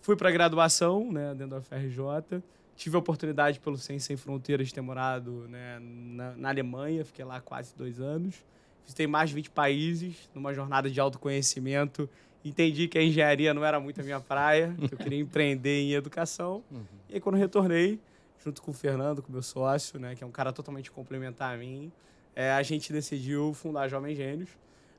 Fui 0.00 0.16
para 0.16 0.28
a 0.28 0.32
graduação, 0.32 1.12
né, 1.12 1.34
dentro 1.34 1.56
da 1.56 1.62
FRJ. 1.62 2.42
Tive 2.74 2.96
a 2.96 2.98
oportunidade, 2.98 3.60
pelo 3.60 3.76
Ciência 3.76 4.08
Sem 4.08 4.16
Fronteiras, 4.16 4.68
de 4.68 4.74
ter 4.74 4.80
morado 4.80 5.46
né, 5.48 5.78
na, 5.80 6.32
na, 6.36 6.48
Alemanha, 6.48 7.04
fiquei 7.04 7.24
lá 7.24 7.40
quase 7.40 7.74
dois 7.76 8.00
anos. 8.00 8.44
Visitei 8.84 9.06
mais 9.06 9.28
de 9.30 9.36
20 9.36 9.50
países, 9.50 10.28
numa 10.34 10.52
jornada 10.52 10.90
de 10.90 10.98
autoconhecimento. 10.98 12.08
Entendi 12.44 12.88
que 12.88 12.98
a 12.98 13.02
engenharia 13.02 13.54
não 13.54 13.64
era 13.64 13.78
muito 13.78 14.00
a 14.00 14.04
minha 14.04 14.20
praia, 14.20 14.74
que 14.88 14.94
eu 14.94 14.98
queria 14.98 15.20
empreender 15.20 15.82
em 15.82 15.92
educação. 15.92 16.62
Uhum. 16.70 16.82
E 17.08 17.14
aí, 17.14 17.20
quando 17.20 17.36
retornei, 17.36 18.00
junto 18.44 18.60
com 18.60 18.70
o 18.70 18.74
Fernando, 18.74 19.22
com 19.22 19.32
meu 19.32 19.42
sócio, 19.42 19.98
né, 19.98 20.14
que 20.14 20.24
é 20.24 20.26
um 20.26 20.30
cara 20.30 20.52
totalmente 20.52 20.90
complementar 20.90 21.54
a 21.54 21.56
mim, 21.56 21.92
é, 22.34 22.50
a 22.50 22.62
gente 22.62 22.92
decidiu 22.92 23.52
fundar 23.54 23.88
Jovem 23.88 24.16
Gênios 24.16 24.50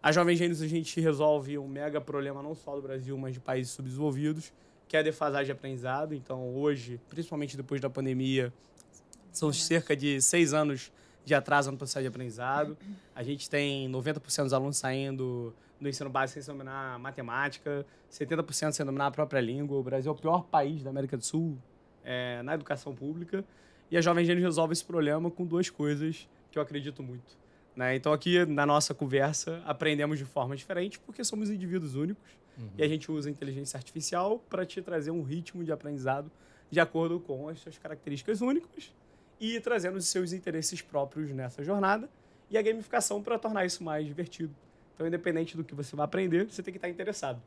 a 0.04 0.12
Jovem 0.12 0.36
Gênios 0.36 0.62
a 0.62 0.68
gente 0.68 1.00
resolve 1.00 1.57
um 1.57 1.66
mega 1.66 2.01
problema 2.01 2.44
não 2.44 2.54
só 2.54 2.75
do 2.75 2.81
Brasil, 2.81 3.18
mas 3.18 3.36
de 3.36 3.40
países 3.40 3.72
subdesenvolvidos, 3.72 4.51
que 4.86 4.98
é 4.98 5.00
a 5.00 5.01
defasagem 5.01 5.46
de 5.46 5.51
aprendizado. 5.54 6.13
Então, 6.13 6.54
hoje, 6.54 7.00
principalmente 7.07 7.56
depois 7.56 7.80
da 7.80 7.89
pandemia, 7.89 8.51
são 9.31 9.54
cerca 9.54 9.96
de 9.96 10.22
seis 10.22 10.54
anos 10.54 10.92
de 11.24 11.34
atraso 11.34 11.72
no 11.72 11.78
processo 11.78 12.01
de 12.01 12.07
aprendizado. 12.07 12.78
A 13.16 13.24
gente 13.24 13.50
tem 13.50 13.89
90% 13.89 14.44
dos 14.44 14.51
alunos 14.51 14.75
saindo 14.75 15.56
do 15.83 15.89
ensino 15.89 16.09
básico 16.09 16.41
sem 16.41 16.53
dominar 16.53 16.97
matemática, 16.97 17.85
70% 18.12 18.71
sem 18.71 18.85
dominar 18.85 19.07
a 19.07 19.12
própria 19.12 19.39
língua. 19.39 19.77
O 19.77 19.83
Brasil 19.83 20.12
é 20.12 20.15
o 20.15 20.18
pior 20.18 20.44
país 20.44 20.81
da 20.81 20.89
América 20.89 21.18
do 21.18 21.24
Sul 21.24 21.57
é, 22.03 22.41
na 22.41 22.56
educação 22.56 22.95
pública. 22.95 23.44
E 23.91 23.97
a 23.97 24.01
Jovem 24.01 24.25
Gênios 24.25 24.44
resolve 24.44 24.74
esse 24.74 24.83
problema 24.83 25.30
com 25.30 25.45
duas 25.45 25.69
coisas 25.69 26.27
que 26.51 26.57
eu 26.57 26.63
acredito 26.63 27.03
muito. 27.03 27.38
Né? 27.75 27.95
Então, 27.95 28.13
aqui 28.13 28.45
na 28.45 28.65
nossa 28.65 28.94
conversa, 28.94 29.62
aprendemos 29.65 30.18
de 30.18 30.25
forma 30.25 30.56
diferente 30.56 31.00
porque 31.00 31.24
somos 31.24 31.50
indivíduos 31.50 31.95
únicos 31.95 32.38
uhum. 32.57 32.69
e 32.77 32.83
a 32.83 32.88
gente 32.88 33.12
usa 33.12 33.29
a 33.29 33.31
inteligência 33.31 33.77
artificial 33.77 34.39
para 34.50 34.65
te 34.65 34.81
trazer 34.81 35.12
um 35.12 35.24
ritmo 35.24 35.63
de 35.63 35.71
aprendizado 35.71 36.31
de 36.69 36.79
acordo 36.79 37.19
com 37.19 37.50
as 37.50 37.59
suas 37.59 37.77
características 37.77 38.41
únicas 38.41 38.93
e 39.39 39.60
trazendo 39.60 39.98
os 39.98 40.08
seus 40.08 40.34
interesses 40.34 40.81
próprios 40.81 41.29
nessa 41.31 41.63
jornada 41.63 42.10
e 42.50 42.58
a 42.58 42.62
gamificação 42.62 43.22
para 43.22 43.38
tornar 43.38 43.65
isso 43.65 43.84
mais 43.84 44.05
divertido. 44.05 44.55
Então, 44.93 45.07
independente 45.07 45.57
do 45.57 45.63
que 45.63 45.73
você 45.73 45.95
vai 45.95 46.05
aprender, 46.05 46.45
você 46.45 46.62
tem 46.62 46.71
que 46.71 46.77
estar 46.77 46.89
interessado. 46.89 47.41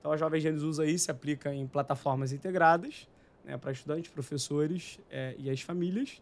Então, 0.00 0.12
a 0.12 0.16
Jovem 0.16 0.40
Gênesis 0.40 0.64
usa 0.64 0.86
isso, 0.86 1.06
se 1.06 1.10
aplica 1.10 1.52
em 1.52 1.66
plataformas 1.66 2.32
integradas 2.32 3.08
né, 3.44 3.56
para 3.56 3.72
estudantes, 3.72 4.10
professores 4.10 4.98
é, 5.10 5.34
e 5.38 5.50
as 5.50 5.60
famílias, 5.60 6.20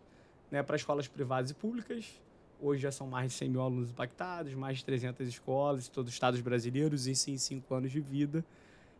né, 0.51 0.63
para 0.63 0.77
escolas 0.77 1.09
privadas 1.09 1.51
e 1.51 1.55
públicas, 1.55 2.21
Hoje 2.61 2.83
já 2.83 2.91
são 2.91 3.07
mais 3.07 3.33
de 3.33 3.39
100 3.39 3.51
mil 3.51 3.61
alunos 3.61 3.91
impactados, 3.91 4.55
mais 4.55 4.79
de 4.79 4.85
300 4.85 5.29
escolas, 5.29 5.89
todos 5.89 6.09
os 6.09 6.15
estados 6.15 6.41
brasileiros, 6.41 7.07
isso 7.07 7.31
em 7.31 7.37
cinco 7.37 7.75
anos 7.75 7.93
de 7.93 8.01
vida. 8.01 8.43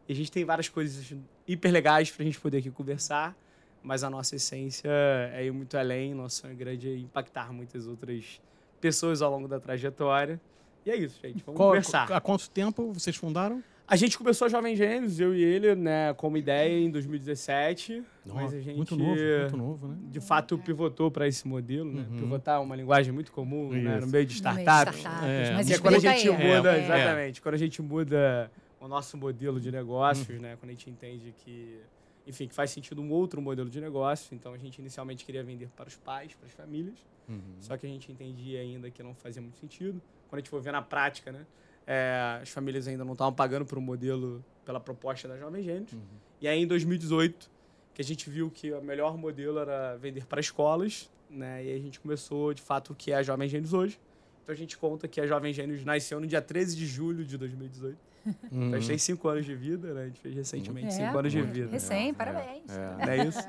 E 0.07 0.13
a 0.13 0.17
gente 0.17 0.31
tem 0.31 0.45
várias 0.45 0.69
coisas 0.69 1.15
hiper 1.47 1.73
legais 1.73 2.11
para 2.11 2.23
a 2.23 2.27
gente 2.27 2.39
poder 2.39 2.59
aqui 2.59 2.71
conversar, 2.71 3.35
mas 3.83 4.05
a 4.05 4.11
nossa 4.11 4.37
essência 4.37 4.91
é 5.33 5.47
ir 5.47 5.53
muito 5.53 5.77
além, 5.79 6.15
nosso 6.15 6.43
sonho 6.43 6.55
grande 6.55 6.91
é 6.91 6.97
impactar 6.99 7.51
muitas 7.51 7.87
outras 7.87 8.41
pessoas 8.79 9.23
ao 9.23 9.31
longo 9.31 9.49
da 9.49 9.59
trajetória. 9.59 10.39
E 10.87 10.91
é 10.91 10.97
isso, 10.97 11.19
gente. 11.21 11.43
Vamos 11.45 11.59
Qual, 11.59 11.71
conversar. 11.71 12.11
Há 12.13 12.21
quanto 12.21 12.49
tempo 12.49 12.93
vocês 12.93 13.17
fundaram? 13.17 13.63
A 13.89 13.97
gente 13.97 14.17
começou 14.17 14.47
a 14.47 14.49
Jovem 14.49 14.75
Gêmeos, 14.75 15.19
eu 15.19 15.35
e 15.35 15.43
ele, 15.43 15.75
né, 15.75 16.15
como 16.15 16.37
ideia 16.37 16.79
em 16.79 16.91
2017. 16.91 18.03
Nossa, 18.25 18.41
mas 18.41 18.55
a 18.55 18.61
gente, 18.61 18.77
muito 18.77 18.97
novo, 18.97 19.21
muito 19.41 19.57
novo, 19.57 19.89
né? 19.89 19.97
De 20.11 20.21
fato, 20.21 20.59
pivotou 20.59 21.11
para 21.11 21.27
esse 21.27 21.47
modelo, 21.47 21.93
né? 21.93 22.07
Uhum. 22.11 22.19
Pivotar 22.19 22.57
é 22.57 22.59
uma 22.59 22.75
linguagem 22.75 23.13
muito 23.13 23.31
comum 23.31 23.71
né, 23.71 24.01
no 24.01 24.07
meio 24.09 24.27
de 24.27 24.35
startups. 24.35 24.65
No 24.65 24.65
meio 24.65 24.91
de 24.91 24.99
startups. 24.99 25.25
É. 25.25 25.55
Mas 25.55 25.71
é 25.71 25.79
quando 25.79 25.95
a 25.95 25.99
gente 25.99 26.31
muda, 26.31 26.77
é, 26.77 26.85
exatamente, 26.85 27.43
quando 27.43 27.55
a 27.55 27.59
gente 27.59 27.83
muda 27.83 28.51
o 28.81 28.89
nosso 28.89 29.17
modelo 29.17 29.61
de 29.61 29.71
negócios, 29.71 30.29
uhum. 30.29 30.41
né? 30.41 30.57
Quando 30.57 30.71
a 30.71 30.73
gente 30.73 30.91
entende 30.91 31.35
que, 31.45 31.81
enfim, 32.27 32.49
que 32.49 32.55
faz 32.55 32.71
sentido 32.71 33.01
um 33.03 33.11
outro 33.11 33.41
modelo 33.41 33.71
de 33.71 33.81
negócio. 33.81 34.35
Então, 34.35 34.53
a 34.53 34.59
gente 34.59 34.81
inicialmente 34.81 35.25
queria 35.25 35.45
vender 35.45 35.69
para 35.77 35.89
os 35.89 35.97
pais, 35.97 36.35
para 36.35 36.47
as 36.47 36.53
famílias. 36.53 36.99
Uhum. 37.29 37.41
Só 37.61 37.77
que 37.77 37.87
a 37.87 37.89
gente 37.89 38.11
entendia 38.11 38.61
ainda 38.61 38.91
que 38.91 39.03
não 39.03 39.15
fazia 39.15 39.43
muito 39.43 39.59
sentido. 39.59 40.01
Quando 40.29 40.39
a 40.39 40.41
gente 40.41 40.51
for 40.51 40.61
ver 40.61 40.73
na 40.73 40.83
prática, 40.83 41.33
né? 41.33 41.47
É, 41.87 42.41
as 42.43 42.51
famílias 42.51 42.89
ainda 42.89 43.05
não 43.05 43.13
estavam 43.13 43.33
pagando 43.33 43.65
por 43.65 43.79
um 43.79 43.81
modelo, 43.81 44.45
pela 44.65 44.81
proposta 44.81 45.29
da 45.29 45.39
Jovem 45.39 45.63
Gênesis. 45.63 45.93
Uhum. 45.93 46.01
E 46.41 46.49
aí, 46.49 46.61
em 46.61 46.67
2018, 46.67 47.49
que 47.95 48.03
a 48.03 48.05
gente 48.05 48.29
viu 48.29 48.51
que 48.51 48.73
o 48.73 48.83
melhor 48.83 49.17
modelo 49.17 49.59
era 49.59 49.97
vender 49.97 50.27
para 50.27 50.41
escolas, 50.41 51.09
né? 51.31 51.65
E 51.65 51.71
aí 51.71 51.77
a 51.77 51.81
gente 51.81 52.01
começou, 52.01 52.53
de 52.53 52.61
fato, 52.61 52.93
o 52.93 52.95
que 52.95 53.13
é 53.13 53.17
a 53.17 53.23
Jovem 53.23 53.49
Gênesis 53.49 53.73
hoje. 53.73 54.01
Então, 54.43 54.53
a 54.53 54.57
gente 54.57 54.77
conta 54.77 55.09
que 55.09 55.21
a 55.21 55.27
Jovem 55.27 55.53
Gênesis 55.53 55.85
nasceu 55.85 56.21
no 56.21 56.27
dia 56.27 56.43
13 56.43 56.77
de 56.77 56.87
julho 56.87 57.25
de 57.25 57.39
2018. 57.39 57.97
Uhum. 57.97 57.97
Então, 58.51 58.75
a 58.75 58.81
gente 58.81 58.89
tem 58.89 58.99
cinco 58.99 59.29
anos 59.29 59.47
de 59.47 59.55
vida, 59.55 59.95
né? 59.95 60.03
A 60.03 60.07
gente 60.07 60.21
fez 60.21 60.35
recentemente 60.35 60.89
é, 60.89 60.91
cinco 60.91 61.17
anos 61.17 61.31
de 61.31 61.41
vida. 61.43 61.71
Recém, 61.71 62.11
é, 62.11 62.13
parabéns. 62.13 62.77
É. 62.77 63.07
Não 63.07 63.13
é 63.13 63.27
isso? 63.29 63.49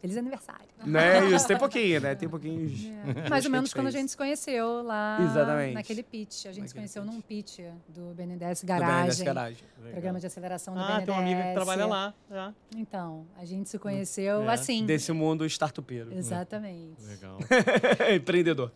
Feliz 0.00 0.16
aniversário. 0.16 0.66
Né? 0.84 1.26
Isso, 1.30 1.48
tem 1.48 1.56
pouquinho, 1.58 2.00
né? 2.00 2.14
Tem 2.14 2.28
pouquinho. 2.28 2.70
É. 3.24 3.28
Mais 3.28 3.44
ou 3.44 3.50
menos 3.50 3.72
quando 3.72 3.86
a 3.86 3.90
gente 3.90 4.10
se 4.10 4.16
conheceu 4.16 4.82
lá 4.82 5.18
Exatamente. 5.22 5.74
naquele 5.74 6.02
pitch. 6.02 6.46
A 6.46 6.52
gente 6.52 6.64
naquele 6.64 6.68
se 6.68 6.74
conheceu 6.74 7.02
pitch. 7.02 7.12
num 7.12 7.20
pitch 7.20 7.58
do 7.88 8.14
BNDES 8.14 8.62
Garagem. 8.64 8.96
Do 8.96 9.02
BNDES 9.02 9.20
Garagem. 9.22 9.64
Programa 9.90 10.20
de 10.20 10.26
aceleração 10.26 10.74
do 10.74 10.80
ah, 10.80 10.82
BNDES. 10.82 11.02
Ah, 11.02 11.06
tem 11.06 11.14
uma 11.14 11.22
amiga 11.22 11.42
que 11.42 11.54
trabalha 11.54 11.86
lá. 11.86 12.14
É. 12.30 12.52
Então, 12.76 13.26
a 13.38 13.44
gente 13.44 13.68
se 13.68 13.78
conheceu 13.78 14.42
é. 14.42 14.52
assim. 14.52 14.84
Desse 14.84 15.12
mundo 15.12 15.46
startupeiro. 15.46 16.12
Exatamente. 16.12 17.02
Legal. 17.02 17.38
Empreendedor. 18.14 18.72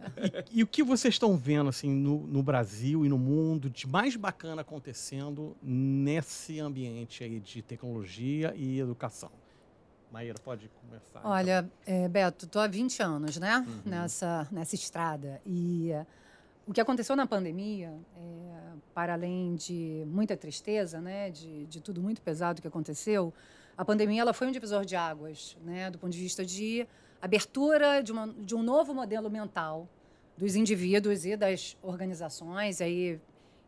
E, 0.50 0.60
e, 0.60 0.62
o 0.62 0.66
que 0.66 0.82
vocês 0.82 1.14
estão 1.14 1.36
vendo 1.36 1.68
assim 1.68 1.90
no, 1.90 2.26
no 2.26 2.42
Brasil 2.42 3.04
e 3.04 3.08
no 3.08 3.18
mundo 3.18 3.68
de 3.68 3.86
mais 3.86 4.16
bacana 4.16 4.62
acontecendo 4.62 5.56
nesse 5.62 6.58
ambiente 6.60 7.22
aí 7.22 7.40
de 7.40 7.62
tecnologia 7.62 8.54
e 8.56 8.80
educação? 8.80 9.30
Maíra, 10.10 10.38
pode 10.42 10.68
começar. 10.68 11.20
Então. 11.20 11.30
Olha, 11.30 11.70
então. 11.82 11.94
é, 11.94 12.08
Beto, 12.08 12.46
estou 12.46 12.60
há 12.60 12.66
20 12.66 13.02
anos 13.02 13.36
né, 13.38 13.58
uhum. 13.58 13.82
nessa, 13.84 14.48
nessa 14.50 14.74
estrada. 14.74 15.40
E 15.46 15.90
uh, 15.92 16.06
o 16.66 16.72
que 16.72 16.80
aconteceu 16.80 17.14
na 17.14 17.26
pandemia, 17.26 17.92
é, 18.16 18.72
para 18.92 19.14
além 19.14 19.54
de 19.54 20.04
muita 20.06 20.36
tristeza, 20.36 21.00
né, 21.00 21.30
de, 21.30 21.66
de 21.66 21.80
tudo 21.80 22.02
muito 22.02 22.20
pesado 22.22 22.60
que 22.60 22.68
aconteceu, 22.68 23.32
a 23.76 23.84
pandemia 23.84 24.20
ela 24.22 24.32
foi 24.32 24.46
um 24.46 24.52
divisor 24.52 24.84
de 24.84 24.96
águas, 24.96 25.56
né, 25.64 25.90
do 25.90 25.98
ponto 25.98 26.12
de 26.12 26.18
vista 26.18 26.44
de 26.44 26.86
abertura 27.22 28.02
de, 28.02 28.12
uma, 28.12 28.28
de 28.28 28.54
um 28.54 28.62
novo 28.62 28.94
modelo 28.94 29.30
mental 29.30 29.88
dos 30.36 30.54
indivíduos 30.56 31.24
e 31.24 31.36
das 31.36 31.76
organizações, 31.82 32.80
aí 32.80 33.20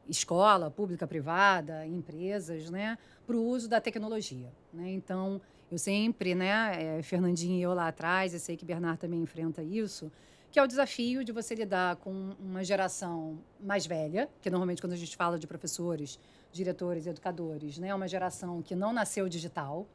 escola, 0.08 0.70
pública, 0.70 1.06
privada, 1.06 1.86
empresas, 1.86 2.70
né, 2.70 2.98
para 3.26 3.36
o 3.36 3.44
uso 3.44 3.68
da 3.68 3.80
tecnologia. 3.80 4.52
Né? 4.72 4.90
Então, 4.92 5.40
eu 5.72 5.78
sempre, 5.78 6.34
né, 6.34 6.98
é, 6.98 7.02
Fernandinho 7.02 7.58
e 7.58 7.62
eu 7.62 7.72
lá 7.72 7.88
atrás, 7.88 8.34
eu 8.34 8.38
sei 8.38 8.58
que 8.58 8.64
Bernard 8.64 8.98
também 8.98 9.22
enfrenta 9.22 9.62
isso, 9.62 10.12
que 10.50 10.58
é 10.58 10.62
o 10.62 10.66
desafio 10.66 11.24
de 11.24 11.32
você 11.32 11.54
lidar 11.54 11.96
com 11.96 12.36
uma 12.38 12.62
geração 12.62 13.38
mais 13.58 13.86
velha, 13.86 14.28
que 14.42 14.50
normalmente 14.50 14.82
quando 14.82 14.92
a 14.92 14.96
gente 14.96 15.16
fala 15.16 15.38
de 15.38 15.46
professores, 15.46 16.20
diretores, 16.52 17.06
educadores, 17.06 17.78
né, 17.78 17.88
é 17.88 17.94
uma 17.94 18.06
geração 18.06 18.60
que 18.60 18.74
não 18.74 18.92
nasceu 18.92 19.30
digital, 19.30 19.86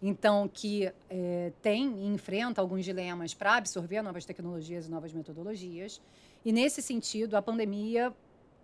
então 0.00 0.48
que 0.48 0.90
é, 1.10 1.52
tem 1.60 1.92
e 1.98 2.06
enfrenta 2.06 2.62
alguns 2.62 2.82
dilemas 2.82 3.34
para 3.34 3.56
absorver 3.56 4.00
novas 4.00 4.24
tecnologias 4.24 4.86
e 4.86 4.90
novas 4.90 5.12
metodologias. 5.12 6.00
E 6.42 6.52
nesse 6.52 6.80
sentido, 6.80 7.36
a 7.36 7.42
pandemia 7.42 8.14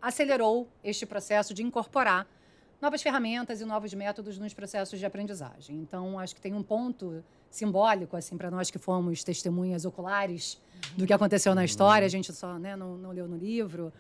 acelerou 0.01 0.67
este 0.83 1.05
processo 1.05 1.53
de 1.53 1.63
incorporar 1.63 2.27
novas 2.85 3.03
ferramentas 3.03 3.63
e 3.63 3.65
novos 3.65 3.95
métodos 3.95 4.39
nos 4.39 4.53
processos 4.53 4.99
de 4.99 5.07
aprendizagem. 5.07 5.77
Então, 5.77 6.19
acho 6.19 6.35
que 6.35 6.41
tem 6.41 6.53
um 6.53 6.63
ponto 6.63 7.25
simbólico 7.51 8.15
assim 8.15 8.37
para 8.37 8.51
nós 8.51 8.71
que 8.71 8.79
fomos 8.79 9.25
testemunhas 9.25 9.87
oculares 9.87 10.61
do 10.97 11.07
que 11.07 11.13
aconteceu 11.13 11.55
na 11.55 11.65
história, 11.65 12.05
a 12.05 12.11
gente 12.11 12.31
só 12.33 12.59
né, 12.59 12.77
não, 12.77 12.99
não 12.99 13.11
leu 13.11 13.27
no 13.27 13.37
livro, 13.37 13.91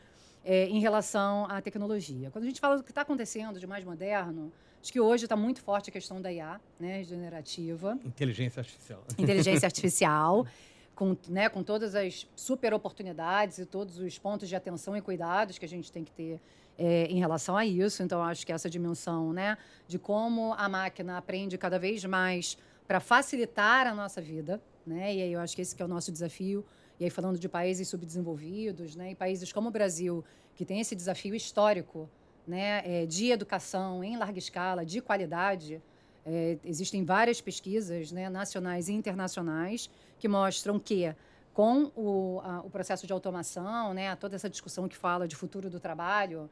é, 0.44 0.66
em 0.66 0.80
relação 0.80 1.46
à 1.48 1.62
tecnologia. 1.62 2.30
Quando 2.30 2.44
a 2.44 2.46
gente 2.46 2.60
fala 2.60 2.76
do 2.76 2.82
que 2.82 2.90
está 2.90 3.00
acontecendo 3.00 3.58
de 3.58 3.66
mais 3.66 3.82
moderno, 3.84 4.52
acho 4.82 4.92
que 4.92 5.00
hoje 5.00 5.24
está 5.24 5.34
muito 5.34 5.62
forte 5.62 5.88
a 5.88 5.92
questão 5.92 6.20
da 6.20 6.30
IA, 6.30 6.60
né, 6.78 7.02
generativa. 7.04 7.98
Inteligência 8.04 8.60
artificial. 8.60 9.02
Inteligência 9.16 9.66
artificial. 9.66 10.46
com, 10.94 11.16
né, 11.28 11.48
com 11.48 11.62
todas 11.62 11.94
as 11.94 12.26
super 12.36 12.72
oportunidades 12.72 13.58
e 13.58 13.66
todos 13.66 13.98
os 13.98 14.18
pontos 14.18 14.48
de 14.48 14.56
atenção 14.56 14.96
e 14.96 15.00
cuidados 15.00 15.58
que 15.58 15.64
a 15.64 15.68
gente 15.68 15.90
tem 15.90 16.04
que 16.04 16.12
ter 16.12 16.40
é, 16.78 17.06
em 17.06 17.18
relação 17.18 17.56
a 17.56 17.64
isso. 17.64 18.02
Então, 18.02 18.22
acho 18.22 18.46
que 18.46 18.52
essa 18.52 18.70
dimensão 18.70 19.32
né, 19.32 19.58
de 19.86 19.98
como 19.98 20.54
a 20.54 20.68
máquina 20.68 21.18
aprende 21.18 21.58
cada 21.58 21.78
vez 21.78 22.04
mais 22.04 22.56
para 22.86 23.00
facilitar 23.00 23.86
a 23.86 23.94
nossa 23.94 24.20
vida, 24.20 24.60
né? 24.86 25.14
E 25.14 25.22
aí 25.22 25.32
eu 25.32 25.40
acho 25.40 25.56
que 25.56 25.62
esse 25.62 25.74
que 25.74 25.82
é 25.82 25.84
o 25.84 25.88
nosso 25.88 26.12
desafio. 26.12 26.64
E 27.00 27.04
aí 27.04 27.10
falando 27.10 27.38
de 27.38 27.48
países 27.48 27.88
subdesenvolvidos, 27.88 28.94
né, 28.94 29.12
e 29.12 29.14
países 29.14 29.52
como 29.52 29.68
o 29.68 29.70
Brasil 29.70 30.24
que 30.54 30.64
tem 30.64 30.80
esse 30.80 30.94
desafio 30.94 31.34
histórico, 31.34 32.08
né, 32.46 32.82
é, 32.84 33.06
de 33.06 33.30
educação 33.30 34.04
em 34.04 34.16
larga 34.16 34.38
escala, 34.38 34.84
de 34.84 35.00
qualidade. 35.00 35.82
É, 36.26 36.56
existem 36.64 37.04
várias 37.04 37.40
pesquisas, 37.40 38.12
né, 38.12 38.28
nacionais 38.28 38.88
e 38.88 38.92
internacionais, 38.92 39.90
que 40.24 40.28
mostram 40.28 40.78
que 40.78 41.14
com 41.52 41.92
o, 41.94 42.40
a, 42.42 42.60
o 42.60 42.70
processo 42.70 43.06
de 43.06 43.12
automação, 43.12 43.92
né, 43.92 44.16
toda 44.16 44.34
essa 44.34 44.48
discussão 44.48 44.88
que 44.88 44.96
fala 44.96 45.28
de 45.28 45.36
futuro 45.36 45.68
do 45.68 45.78
trabalho, 45.78 46.48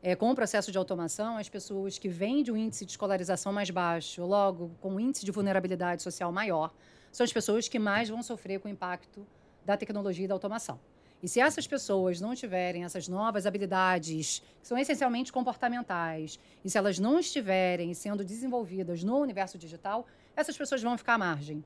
é, 0.00 0.14
com 0.14 0.30
o 0.30 0.34
processo 0.36 0.70
de 0.70 0.78
automação, 0.78 1.36
as 1.36 1.48
pessoas 1.48 1.98
que 1.98 2.08
vêm 2.08 2.40
de 2.44 2.52
um 2.52 2.56
índice 2.56 2.84
de 2.84 2.92
escolarização 2.92 3.52
mais 3.52 3.68
baixo, 3.68 4.24
logo 4.24 4.70
com 4.80 4.92
um 4.92 5.00
índice 5.00 5.24
de 5.24 5.32
vulnerabilidade 5.32 6.04
social 6.04 6.30
maior, 6.30 6.72
são 7.10 7.24
as 7.24 7.32
pessoas 7.32 7.66
que 7.66 7.80
mais 7.80 8.08
vão 8.08 8.22
sofrer 8.22 8.60
com 8.60 8.68
o 8.68 8.70
impacto 8.70 9.26
da 9.64 9.76
tecnologia 9.76 10.26
e 10.26 10.28
da 10.28 10.34
automação. 10.34 10.78
E 11.20 11.28
se 11.28 11.40
essas 11.40 11.66
pessoas 11.66 12.20
não 12.20 12.32
tiverem 12.32 12.84
essas 12.84 13.08
novas 13.08 13.44
habilidades, 13.44 14.40
que 14.60 14.68
são 14.68 14.78
essencialmente 14.78 15.32
comportamentais, 15.32 16.38
e 16.64 16.70
se 16.70 16.78
elas 16.78 17.00
não 17.00 17.18
estiverem 17.18 17.92
sendo 17.92 18.24
desenvolvidas 18.24 19.02
no 19.02 19.18
universo 19.18 19.58
digital, 19.58 20.06
essas 20.36 20.56
pessoas 20.56 20.80
vão 20.80 20.96
ficar 20.96 21.14
à 21.14 21.18
margem. 21.18 21.64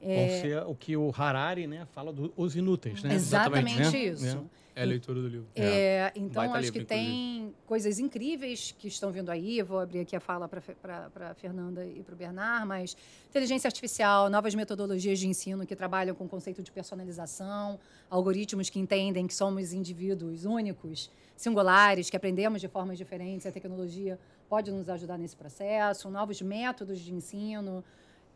É... 0.00 0.40
ser 0.40 0.62
o 0.64 0.74
que 0.74 0.96
o 0.96 1.12
Harari 1.16 1.66
né, 1.66 1.86
fala 1.92 2.12
dos 2.12 2.54
inúteis, 2.54 3.02
né? 3.02 3.14
Exatamente, 3.14 3.80
Exatamente 3.80 3.96
né? 3.96 4.12
isso. 4.12 4.48
É. 4.74 4.80
é 4.80 4.82
a 4.82 4.86
leitura 4.86 5.20
do 5.20 5.28
livro. 5.28 5.46
É, 5.56 5.64
é 5.64 6.12
então, 6.14 6.42
acho 6.54 6.62
livro, 6.62 6.80
que 6.80 6.86
tem 6.86 7.36
inclusive. 7.36 7.56
coisas 7.66 7.98
incríveis 7.98 8.74
que 8.78 8.86
estão 8.86 9.10
vindo 9.10 9.28
aí. 9.30 9.58
Eu 9.58 9.66
vou 9.66 9.80
abrir 9.80 10.00
aqui 10.00 10.14
a 10.14 10.20
fala 10.20 10.48
para 10.48 11.30
a 11.30 11.34
Fernanda 11.34 11.84
e 11.84 12.02
para 12.02 12.14
o 12.14 12.16
Bernard, 12.16 12.66
mas 12.66 12.96
inteligência 13.28 13.66
artificial, 13.66 14.30
novas 14.30 14.54
metodologias 14.54 15.18
de 15.18 15.26
ensino 15.26 15.66
que 15.66 15.74
trabalham 15.74 16.14
com 16.14 16.24
o 16.24 16.28
conceito 16.28 16.62
de 16.62 16.70
personalização, 16.70 17.78
algoritmos 18.08 18.70
que 18.70 18.78
entendem 18.78 19.26
que 19.26 19.34
somos 19.34 19.72
indivíduos 19.72 20.44
únicos, 20.44 21.10
singulares, 21.36 22.08
que 22.08 22.16
aprendemos 22.16 22.60
de 22.60 22.68
formas 22.68 22.96
diferentes. 22.96 23.46
A 23.46 23.52
tecnologia 23.52 24.18
pode 24.48 24.70
nos 24.70 24.88
ajudar 24.88 25.18
nesse 25.18 25.36
processo, 25.36 26.08
novos 26.08 26.40
métodos 26.40 27.00
de 27.00 27.12
ensino, 27.12 27.84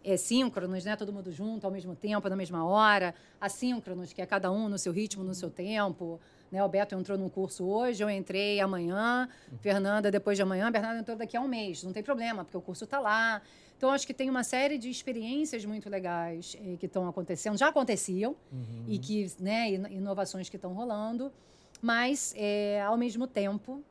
é, 0.05 0.17
síncronos, 0.17 0.85
né? 0.85 0.97
Todo 0.97 1.13
mundo 1.13 1.31
junto 1.33 1.67
ao 1.67 1.73
mesmo 1.73 1.95
tempo, 1.95 2.29
na 2.29 2.37
mesma 2.37 2.65
hora. 2.65 3.15
Assíncronos, 3.41 4.13
que 4.13 4.23
é 4.23 4.27
cada 4.27 4.51
um 4.51 4.69
no 4.69 4.79
seu 4.79 4.93
ritmo, 4.93 5.23
no 5.25 5.35
seu 5.35 5.51
tempo. 5.51 6.21
Né? 6.51 6.63
O 6.63 6.69
Beto 6.69 6.95
entrou 6.95 7.17
num 7.17 7.29
curso 7.29 7.65
hoje, 7.65 8.03
eu 8.03 8.11
entrei 8.11 8.61
amanhã, 8.61 9.29
Fernanda 9.61 10.11
depois 10.11 10.37
de 10.37 10.43
amanhã, 10.43 10.71
Bernardo 10.71 11.01
entrou 11.01 11.17
daqui 11.17 11.37
a 11.37 11.41
um 11.41 11.49
mês. 11.49 11.83
Não 11.83 11.93
tem 11.93 12.03
problema, 12.03 12.45
porque 12.45 12.57
o 12.57 12.61
curso 12.61 12.85
está 12.85 13.01
lá. 13.01 13.41
Então, 13.77 13.91
acho 13.91 14.07
que 14.07 14.15
tem 14.15 14.31
uma 14.31 14.45
série 14.45 14.79
de 14.79 14.89
experiências 14.89 15.65
muito 15.65 15.91
legais 15.91 16.57
eh, 16.61 16.77
que 16.79 16.87
estão 16.87 17.09
acontecendo, 17.09 17.59
já 17.59 17.67
aconteciam, 17.67 18.37
uhum. 18.53 18.85
e 18.87 18.97
que, 18.97 19.27
né, 19.41 19.73
inovações 19.73 20.49
que 20.49 20.55
estão 20.55 20.73
rolando, 20.73 21.33
mas, 21.81 22.33
é, 22.37 22.81
ao 22.83 22.97
mesmo 22.97 23.27
tempo, 23.27 23.83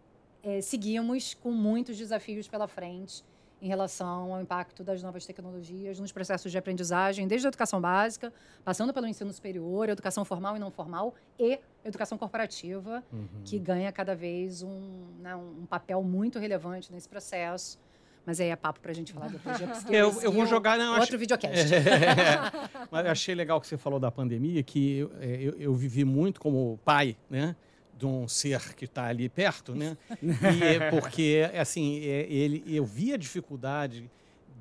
é, 0.41 0.61
seguimos 0.61 1.33
com 1.33 1.51
muitos 1.51 1.97
desafios 1.97 2.47
pela 2.47 2.69
frente 2.69 3.21
em 3.61 3.67
relação 3.67 4.33
ao 4.33 4.41
impacto 4.41 4.83
das 4.83 5.03
novas 5.03 5.25
tecnologias 5.25 5.99
nos 5.99 6.11
processos 6.11 6.51
de 6.51 6.57
aprendizagem, 6.57 7.27
desde 7.27 7.47
a 7.47 7.49
educação 7.49 7.79
básica, 7.79 8.33
passando 8.63 8.91
pelo 8.91 9.05
ensino 9.05 9.31
superior, 9.31 9.87
educação 9.87 10.25
formal 10.25 10.55
e 10.57 10.59
não 10.59 10.71
formal 10.71 11.13
e 11.37 11.59
educação 11.85 12.17
corporativa, 12.17 13.03
uhum. 13.13 13.27
que 13.45 13.59
ganha 13.59 13.91
cada 13.91 14.15
vez 14.15 14.63
um, 14.63 15.05
né, 15.19 15.35
um 15.35 15.65
papel 15.67 16.01
muito 16.01 16.39
relevante 16.39 16.91
nesse 16.91 17.07
processo. 17.07 17.79
Mas 18.25 18.39
aí 18.39 18.49
é 18.49 18.55
papo 18.55 18.79
para 18.79 18.91
a 18.91 18.93
gente 18.93 19.13
falar 19.13 19.29
depois 19.29 19.57
de 19.57 19.63
eu, 19.95 20.21
eu 20.21 20.31
vou 20.31 20.45
jogar 20.45 20.77
não, 20.77 20.93
outro 20.93 21.03
acho... 21.03 21.17
videocast. 21.17 21.73
É, 21.73 21.81
mas 22.89 23.05
eu 23.05 23.11
achei 23.11 23.35
legal 23.35 23.59
que 23.61 23.67
você 23.67 23.77
falou 23.77 23.99
da 23.99 24.11
pandemia, 24.11 24.61
que 24.63 24.97
eu, 24.97 25.11
eu, 25.21 25.53
eu 25.59 25.73
vivi 25.73 26.03
muito 26.03 26.39
como 26.39 26.79
pai, 26.83 27.15
né? 27.29 27.55
De 28.01 28.07
um 28.07 28.27
ser 28.27 28.73
que 28.73 28.85
está 28.85 29.05
ali 29.05 29.29
perto, 29.29 29.75
né? 29.75 29.95
E 30.59 30.63
é 30.63 30.89
porque, 30.89 31.47
assim, 31.53 31.99
é, 31.99 32.25
ele, 32.27 32.63
eu 32.65 32.83
vi 32.83 33.13
a 33.13 33.17
dificuldade 33.17 34.09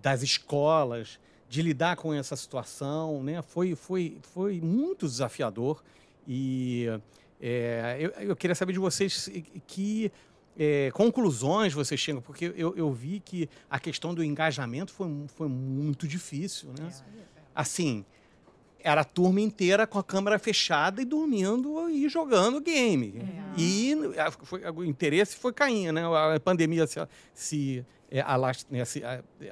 das 0.03 0.23
escolas 0.23 1.19
de 1.49 1.63
lidar 1.63 1.97
com 1.97 2.13
essa 2.13 2.37
situação, 2.37 3.23
né? 3.23 3.41
Foi, 3.41 3.75
foi, 3.75 4.19
foi 4.35 4.61
muito 4.61 5.07
desafiador 5.07 5.83
e 6.29 6.87
é, 7.41 7.97
eu, 7.99 8.11
eu 8.29 8.37
queria 8.37 8.55
saber 8.55 8.75
de 8.75 8.79
vocês 8.79 9.31
que 9.67 10.13
é, 10.59 10.91
conclusões 10.93 11.73
vocês 11.73 11.99
chegam, 11.99 12.21
porque 12.21 12.53
eu, 12.55 12.77
eu 12.77 12.93
vi 12.93 13.21
que 13.21 13.49
a 13.71 13.81
questão 13.81 14.15
do 14.15 14.23
engajamento 14.23 14.93
foi, 14.93 15.09
foi 15.29 15.49
muito 15.49 16.07
difícil, 16.07 16.75
né? 16.79 16.93
Assim, 17.55 18.05
era 18.83 19.03
a 19.03 19.05
turma 19.05 19.41
inteira 19.41 19.87
com 19.87 19.99
a 19.99 20.05
câmera 20.05 20.39
fechada 20.39 21.01
e 21.01 21.05
dormindo 21.05 21.89
e 21.91 22.09
jogando 22.09 22.61
game. 22.61 23.23
E 23.57 23.95
a, 24.19 24.31
foi, 24.31 24.63
o 24.71 24.85
interesse 24.85 25.37
foi 25.37 25.53
caindo, 25.53 25.93
né? 25.93 26.03
A 26.05 26.41
pandemia 26.41 26.87
se, 26.87 27.01
se 27.35 27.85
é, 28.11 28.25
né, 28.69 28.85
se, 28.85 29.03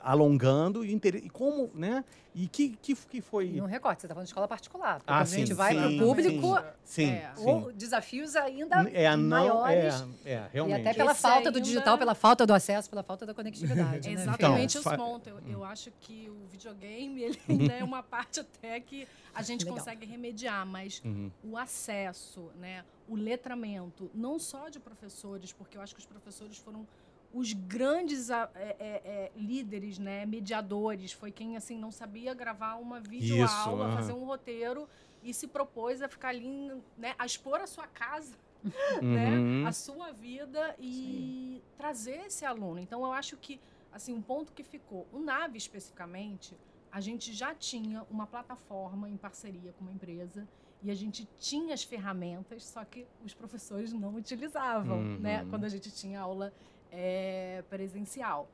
alongando 0.03 0.85
e, 0.85 0.95
e 0.95 1.31
como, 1.31 1.71
né? 1.75 2.05
E 2.35 2.47
que, 2.47 2.77
que, 2.83 2.95
que 2.95 3.21
foi. 3.21 3.49
No 3.49 3.67
recorte, 3.67 4.01
você 4.01 4.07
está 4.07 4.15
falando 4.15 4.27
de 4.27 4.31
escola 4.31 4.47
particular. 4.47 5.01
Ah, 5.07 5.21
a 5.21 5.25
gente 5.25 5.55
vai 5.55 5.75
para 5.75 5.89
o 5.89 5.99
público, 5.99 6.57
sim, 6.85 7.11
é, 7.11 7.33
sim. 7.35 7.73
desafios 7.75 8.37
ainda 8.37 8.89
é, 8.91 9.17
maiores. 9.17 10.05
É, 10.25 10.35
é, 10.35 10.49
realmente. 10.53 10.79
E 10.79 10.81
até 10.81 10.95
pela 10.95 11.13
Esse 11.13 11.21
falta 11.21 11.51
do 11.51 11.61
digital, 11.61 11.99
pela 11.99 12.15
falta 12.15 12.47
do 12.47 12.53
acesso, 12.53 12.89
pela 12.89 13.03
falta 13.03 13.27
da 13.27 13.35
conectividade. 13.35 14.09
né? 14.09 14.15
Exatamente 14.23 14.79
então, 14.79 14.93
os 14.93 14.99
pontos. 14.99 15.29
Eu, 15.29 15.41
eu, 15.49 15.65
acho 15.65 15.91
que 16.01 16.31
o 16.31 16.47
videogame 16.49 17.23
ele 17.23 17.41
ainda 17.49 17.73
é 17.73 17.83
uma 17.83 18.03
parte 18.03 18.41
até 18.41 18.79
que 18.79 19.09
a 19.35 19.43
gente 19.43 19.65
Legal. 19.65 19.79
consegue 19.79 20.07
remediar, 20.07 20.65
mas 20.67 21.03
uhum. 21.05 21.31
o 21.43 21.57
acesso, 21.57 22.51
né, 22.61 22.85
o 23.09 23.17
letramento, 23.17 24.11
não 24.15 24.39
só 24.39 24.69
de 24.69 24.79
professores, 24.79 25.53
porque 25.53 25.77
eu 25.77 25.81
acho 25.81 25.95
que 25.95 26.01
os 26.01 26.07
professores 26.07 26.59
foram 26.59 26.87
os 27.33 27.53
grandes 27.53 28.31
é, 28.31 28.49
é, 28.55 28.77
é, 28.79 29.33
líderes, 29.37 29.99
né, 29.99 30.25
mediadores, 30.25 31.13
foi 31.13 31.31
quem 31.31 31.57
assim 31.57 31.79
não 31.79 31.91
sabia 31.91 32.33
gravar 32.33 32.77
uma 32.77 33.01
videoaula, 33.01 33.93
fazer 33.93 34.13
um 34.13 34.25
roteiro 34.25 34.89
e 35.23 35.35
se 35.35 35.47
propôs 35.47 36.01
a 36.01 36.09
ficar 36.09 36.29
ali, 36.29 36.73
né, 36.97 37.15
a 37.19 37.27
expor 37.27 37.61
a 37.61 37.67
sua 37.67 37.87
casa, 37.87 38.35
né, 39.03 39.29
uhum. 39.29 39.63
né, 39.63 39.69
a 39.69 39.73
sua 39.73 40.13
vida 40.13 40.75
e 40.79 41.61
Sim. 41.61 41.63
trazer 41.77 42.27
esse 42.27 42.45
aluno. 42.45 42.79
Então 42.79 43.05
eu 43.05 43.13
acho 43.13 43.37
que 43.37 43.61
assim 43.93 44.15
um 44.15 44.23
ponto 44.23 44.53
que 44.53 44.63
ficou, 44.63 45.07
o 45.13 45.19
Nave 45.19 45.59
especificamente, 45.59 46.57
a 46.91 47.01
gente 47.01 47.35
já 47.35 47.55
tinha 47.55 48.05
uma 48.11 48.27
plataforma 48.27 49.09
em 49.09 49.17
parceria 49.17 49.73
com 49.73 49.85
uma 49.85 49.93
empresa 49.93 50.49
e 50.83 50.91
a 50.91 50.95
gente 50.95 51.29
tinha 51.39 51.75
as 51.75 51.83
ferramentas, 51.83 52.65
só 52.65 52.85
que 52.85 53.07
os 53.25 53.35
professores 53.35 53.93
não 53.93 54.15
utilizavam, 54.15 55.03
né, 55.03 55.11
uhum. 55.11 55.21
né, 55.21 55.47
quando 55.51 55.65
a 55.65 55.69
gente 55.69 55.91
tinha 55.91 56.21
aula 56.21 56.53
é, 56.91 57.63
presencial. 57.69 58.49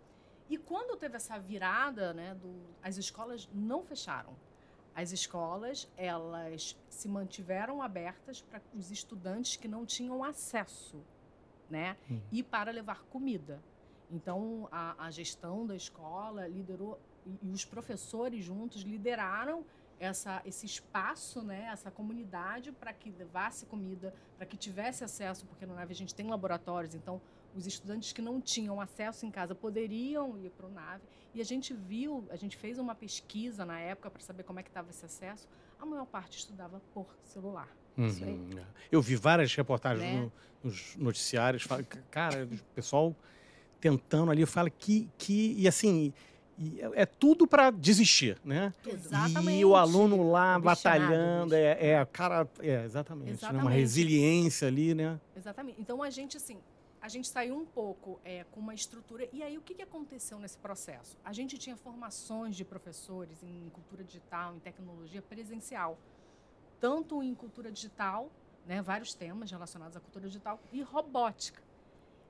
E 0.49 0.59
quando 0.59 0.97
teve 0.97 1.17
essa 1.17 1.39
virada, 1.39 2.13
né, 2.13 2.35
do, 2.35 2.55
as 2.83 2.97
escolas 2.97 3.49
não 3.53 3.83
fecharam. 3.83 4.35
As 4.95 5.11
escolas, 5.11 5.91
elas 5.97 6.77
se 6.89 7.09
mantiveram 7.09 7.83
abertas 7.83 8.43
para 8.43 8.61
os 8.75 8.91
estudantes 8.91 9.57
que 9.57 9.67
não 9.67 9.85
tinham 9.85 10.23
acesso, 10.23 11.03
né? 11.69 11.97
Hum. 12.09 12.21
E 12.31 12.43
para 12.45 12.71
levar 12.71 13.03
comida. 13.05 13.61
Então, 14.11 14.69
a, 14.71 15.07
a 15.07 15.11
gestão 15.11 15.67
da 15.67 15.75
escola 15.75 16.47
liderou, 16.47 17.01
e, 17.27 17.49
e 17.49 17.51
os 17.51 17.65
professores 17.65 18.45
juntos 18.45 18.83
lideraram 18.83 19.65
essa, 19.99 20.43
esse 20.45 20.67
espaço, 20.67 21.43
né, 21.43 21.69
essa 21.73 21.91
comunidade 21.91 22.73
para 22.73 22.93
que 22.93 23.11
levasse 23.11 23.67
comida, 23.67 24.15
para 24.37 24.47
que 24.47 24.57
tivesse 24.57 25.05
acesso, 25.05 25.47
porque 25.47 25.67
no 25.67 25.75
NAVE 25.75 25.93
a 25.93 25.97
gente 25.97 26.15
tem 26.15 26.29
laboratórios, 26.29 26.95
então 26.95 27.21
os 27.55 27.67
estudantes 27.67 28.13
que 28.13 28.21
não 28.21 28.41
tinham 28.41 28.81
acesso 28.81 29.25
em 29.25 29.31
casa 29.31 29.55
poderiam 29.55 30.37
ir 30.39 30.51
para 30.51 30.67
o 30.67 30.71
NAVE. 30.71 31.03
E 31.35 31.41
a 31.41 31.45
gente 31.45 31.73
viu, 31.73 32.25
a 32.31 32.37
gente 32.37 32.57
fez 32.57 32.79
uma 32.79 32.95
pesquisa 32.95 33.65
na 33.65 33.79
época 33.81 34.11
para 34.11 34.23
saber 34.23 34.43
como 34.43 34.61
é 34.61 34.63
que 34.63 34.71
estava 34.71 34.91
esse 34.91 35.05
acesso. 35.05 35.49
A 35.81 35.87
maior 35.87 36.07
parte 36.07 36.39
estudava 36.39 36.81
por 36.93 37.07
celular. 37.25 37.69
Uhum. 37.97 38.61
Eu 38.91 39.01
vi 39.01 39.17
várias 39.17 39.55
reportagens 39.55 40.03
né? 40.03 40.21
no, 40.21 40.33
nos 40.63 40.97
noticiários. 40.97 41.63
Fala, 41.63 41.83
cara, 42.11 42.45
o 42.45 42.75
pessoal 42.75 43.15
tentando 43.81 44.31
ali, 44.31 44.47
fala 44.47 44.71
que, 44.71 45.09
que 45.19 45.55
e 45.59 45.69
assim, 45.69 46.13
e 46.59 46.81
é, 46.81 47.03
é, 47.03 47.07
tudo 47.07 47.47
para 47.47 47.71
desistir, 47.71 48.39
né? 48.45 48.73
Exatamente. 48.87 49.61
E 49.61 49.65
o 49.65 49.75
aluno 49.75 50.31
lá 50.31 50.59
batalhando, 50.59 51.55
é, 51.55 51.91
é, 51.91 52.05
cara, 52.07 52.49
é, 52.61 52.85
exatamente, 52.85 53.33
exatamente. 53.33 53.57
Né? 53.57 53.63
uma 53.63 53.71
resiliência 53.71 54.69
ali, 54.69 54.95
né? 54.95 55.21
Exatamente. 55.37 55.81
Então 55.81 56.03
a 56.03 56.11
gente, 56.11 56.37
assim, 56.37 56.59
a 57.05 57.09
gente 57.09 57.29
saiu 57.29 57.55
um 57.55 57.67
pouco 57.67 58.19
é, 58.25 58.45
com 58.45 58.61
uma 58.61 58.73
estrutura. 58.73 59.29
E 59.31 59.43
aí, 59.43 59.59
o 59.59 59.61
que, 59.61 59.75
que 59.75 59.83
aconteceu 59.83 60.39
nesse 60.39 60.57
processo? 60.57 61.19
A 61.23 61.35
gente 61.35 61.59
tinha 61.59 61.77
formações 61.77 62.57
de 62.57 62.65
professores 62.65 63.43
em 63.43 63.69
cultura 63.75 64.03
digital, 64.03 64.57
em 64.57 64.59
tecnologia 64.59 65.21
presencial, 65.21 65.99
tanto 66.81 67.23
em 67.23 67.35
cultura 67.35 67.71
digital, 67.71 68.31
né, 68.65 68.81
vários 68.81 69.13
temas 69.13 69.51
relacionados 69.51 69.95
à 69.99 70.01
cultura 70.01 70.27
digital, 70.27 70.59
e 70.73 70.81
robótica. 70.81 71.63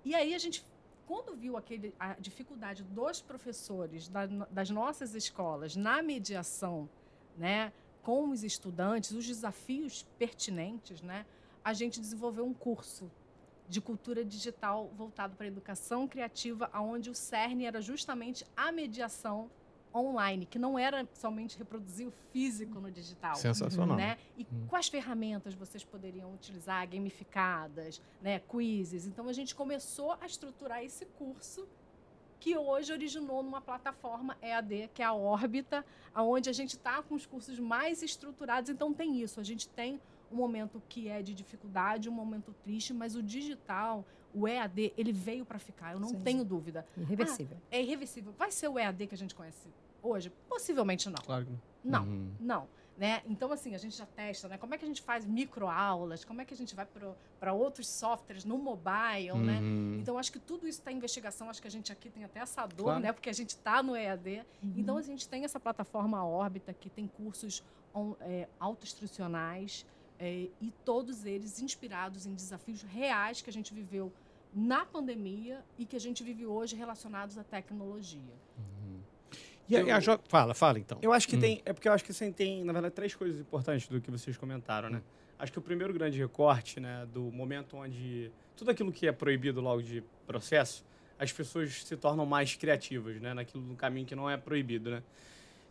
E 0.04 0.12
aí, 0.12 0.34
a 0.34 0.38
gente, 0.38 0.66
quando 1.06 1.36
viu 1.36 1.56
aquele, 1.56 1.94
a 1.96 2.14
dificuldade 2.14 2.82
dos 2.82 3.22
professores 3.22 4.08
da, 4.08 4.26
das 4.26 4.70
nossas 4.70 5.14
escolas 5.14 5.76
na 5.76 6.02
mediação 6.02 6.90
né, 7.38 7.72
com 8.02 8.28
os 8.28 8.42
estudantes, 8.42 9.12
os 9.12 9.24
desafios 9.24 10.04
pertinentes, 10.18 11.00
né, 11.00 11.24
a 11.62 11.72
gente 11.72 12.00
desenvolveu 12.00 12.44
um 12.44 12.52
curso 12.52 13.08
de 13.68 13.80
cultura 13.80 14.24
digital 14.24 14.90
voltado 14.96 15.36
para 15.36 15.46
a 15.46 15.48
educação 15.48 16.06
criativa, 16.06 16.70
onde 16.74 17.10
o 17.10 17.14
CERN 17.14 17.64
era 17.64 17.80
justamente 17.80 18.44
a 18.56 18.70
mediação 18.70 19.50
online, 19.94 20.44
que 20.44 20.58
não 20.58 20.76
era 20.78 21.06
somente 21.14 21.56
reproduzir 21.56 22.08
o 22.08 22.12
físico 22.32 22.80
no 22.80 22.90
digital. 22.90 23.36
Sensacional. 23.36 23.96
Né? 23.96 24.18
E 24.36 24.44
quais 24.68 24.88
ferramentas 24.88 25.54
vocês 25.54 25.84
poderiam 25.84 26.34
utilizar, 26.34 26.86
gamificadas, 26.88 28.02
né? 28.20 28.40
quizzes. 28.40 29.06
Então, 29.06 29.28
a 29.28 29.32
gente 29.32 29.54
começou 29.54 30.12
a 30.20 30.26
estruturar 30.26 30.82
esse 30.82 31.06
curso 31.06 31.66
que 32.40 32.58
hoje 32.58 32.92
originou 32.92 33.42
numa 33.42 33.60
plataforma 33.60 34.36
EAD, 34.42 34.90
que 34.92 35.00
é 35.00 35.04
a 35.04 35.14
Órbita, 35.14 35.84
onde 36.14 36.50
a 36.50 36.52
gente 36.52 36.76
está 36.76 37.00
com 37.02 37.14
os 37.14 37.24
cursos 37.24 37.58
mais 37.58 38.02
estruturados. 38.02 38.68
Então, 38.68 38.92
tem 38.92 39.22
isso. 39.22 39.38
A 39.38 39.44
gente 39.44 39.68
tem 39.68 40.00
um 40.34 40.36
momento 40.36 40.82
que 40.88 41.08
é 41.08 41.22
de 41.22 41.32
dificuldade, 41.32 42.08
um 42.08 42.12
momento 42.12 42.52
triste, 42.62 42.92
mas 42.92 43.14
o 43.14 43.22
digital, 43.22 44.04
o 44.34 44.48
EAD, 44.48 44.92
ele 44.98 45.12
veio 45.12 45.44
para 45.44 45.58
ficar, 45.58 45.92
eu 45.92 46.00
não 46.00 46.08
sim, 46.08 46.20
tenho 46.20 46.40
sim. 46.40 46.46
dúvida. 46.46 46.84
Irreversível. 46.96 47.56
Ah, 47.60 47.76
é 47.76 47.82
irreversível. 47.82 48.32
Vai 48.36 48.50
ser 48.50 48.68
o 48.68 48.78
EAD 48.78 49.06
que 49.06 49.14
a 49.14 49.18
gente 49.18 49.34
conhece 49.34 49.68
hoje? 50.02 50.30
Possivelmente 50.48 51.08
não. 51.08 51.22
Claro. 51.24 51.46
Não, 51.82 52.02
uhum. 52.02 52.32
não. 52.40 52.68
Né? 52.96 53.22
Então, 53.26 53.50
assim, 53.50 53.74
a 53.74 53.78
gente 53.78 53.96
já 53.96 54.06
testa, 54.06 54.48
né? 54.48 54.56
Como 54.56 54.72
é 54.72 54.78
que 54.78 54.84
a 54.84 54.88
gente 54.88 55.02
faz 55.02 55.24
microaulas? 55.24 56.24
Como 56.24 56.40
é 56.40 56.44
que 56.44 56.54
a 56.54 56.56
gente 56.56 56.76
vai 56.76 56.86
para 57.40 57.52
outros 57.52 57.88
softwares 57.88 58.44
no 58.44 58.56
mobile, 58.56 59.32
né? 59.38 59.58
uhum. 59.58 59.90
né? 59.90 59.96
Então, 60.00 60.16
acho 60.16 60.30
que 60.30 60.38
tudo 60.38 60.68
isso 60.68 60.78
está 60.78 60.92
em 60.92 60.96
investigação. 60.96 61.50
Acho 61.50 61.60
que 61.60 61.66
a 61.66 61.70
gente 61.70 61.90
aqui 61.90 62.08
tem 62.08 62.22
até 62.22 62.38
essa 62.38 62.64
dor, 62.66 62.84
claro. 62.84 63.00
né? 63.00 63.12
Porque 63.12 63.28
a 63.28 63.32
gente 63.32 63.50
está 63.50 63.82
no 63.82 63.96
EAD. 63.96 64.44
Uhum. 64.62 64.74
Então, 64.76 64.96
a 64.96 65.02
gente 65.02 65.28
tem 65.28 65.44
essa 65.44 65.58
plataforma 65.58 66.24
Órbita, 66.24 66.72
que 66.72 66.88
tem 66.88 67.08
cursos 67.08 67.64
on, 67.92 68.14
é, 68.20 68.48
autoinstrucionais, 68.60 69.84
é, 70.24 70.48
e 70.58 70.72
todos 70.86 71.26
eles 71.26 71.60
inspirados 71.60 72.24
em 72.24 72.34
desafios 72.34 72.80
reais 72.82 73.42
que 73.42 73.50
a 73.50 73.52
gente 73.52 73.74
viveu 73.74 74.10
na 74.54 74.86
pandemia 74.86 75.62
e 75.78 75.84
que 75.84 75.94
a 75.94 76.00
gente 76.00 76.24
vive 76.24 76.46
hoje 76.46 76.74
relacionados 76.74 77.36
à 77.36 77.44
tecnologia. 77.44 78.32
Uhum. 78.56 79.00
E 79.68 79.76
a, 79.76 79.96
a 79.96 80.00
jo... 80.00 80.18
Fala, 80.26 80.54
fala 80.54 80.78
então. 80.78 80.98
Eu 81.02 81.12
acho 81.12 81.28
que 81.28 81.36
hum. 81.36 81.40
tem. 81.40 81.60
É 81.66 81.74
porque 81.74 81.86
eu 81.86 81.92
acho 81.92 82.02
que 82.02 82.12
você 82.14 82.32
tem, 82.32 82.64
na 82.64 82.72
verdade, 82.72 82.94
três 82.94 83.14
coisas 83.14 83.38
importantes 83.38 83.86
do 83.86 84.00
que 84.00 84.10
vocês 84.10 84.36
comentaram, 84.38 84.88
né? 84.88 84.98
Hum. 84.98 85.34
Acho 85.38 85.52
que 85.52 85.58
o 85.58 85.62
primeiro 85.62 85.92
grande 85.92 86.18
recorte, 86.18 86.80
né, 86.80 87.06
do 87.12 87.24
momento 87.24 87.76
onde 87.76 88.32
tudo 88.56 88.70
aquilo 88.70 88.90
que 88.90 89.06
é 89.06 89.12
proibido 89.12 89.60
logo 89.60 89.82
de 89.82 90.02
processo, 90.26 90.86
as 91.18 91.32
pessoas 91.32 91.84
se 91.84 91.96
tornam 91.96 92.24
mais 92.24 92.54
criativas, 92.54 93.20
né, 93.20 93.34
naquilo 93.34 93.62
no 93.62 93.76
caminho 93.76 94.06
que 94.06 94.14
não 94.14 94.30
é 94.30 94.38
proibido, 94.38 94.90
né? 94.90 95.02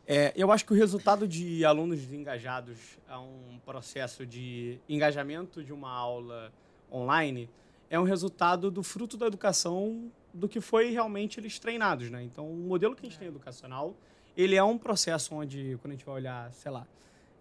É, 0.06 0.34
eu 0.36 0.52
acho 0.52 0.66
que 0.66 0.74
o 0.74 0.76
resultado 0.76 1.28
de 1.28 1.64
alunos 1.64 2.12
engajados 2.12 2.78
a 3.08 3.20
um 3.22 3.60
processo 3.66 4.26
de 4.26 4.80
engajamento 4.88 5.64
de 5.64 5.72
uma 5.72 5.90
aula 5.90 6.52
online 6.92 7.50
é 7.90 8.00
um 8.00 8.04
resultado 8.04 8.70
do 8.70 8.84
fruto 8.84 9.16
da 9.16 9.28
educação 9.28 10.12
do 10.34 10.50
que 10.50 10.60
foi 10.60 10.90
realmente 10.90 11.40
eles 11.40 11.60
treinados, 11.60 12.10
né? 12.10 12.24
Então, 12.24 12.52
o 12.52 12.56
modelo 12.56 12.96
que 12.96 13.06
a 13.06 13.10
gente 13.10 13.20
tem 13.20 13.28
educacional, 13.28 13.96
ele 14.36 14.56
é 14.56 14.64
um 14.64 14.78
processo 14.78 15.36
onde, 15.36 15.78
quando 15.80 15.92
a 15.92 15.96
gente 15.96 16.06
vai 16.06 16.16
olhar, 16.16 16.52
sei 16.52 16.72
lá, 16.72 16.88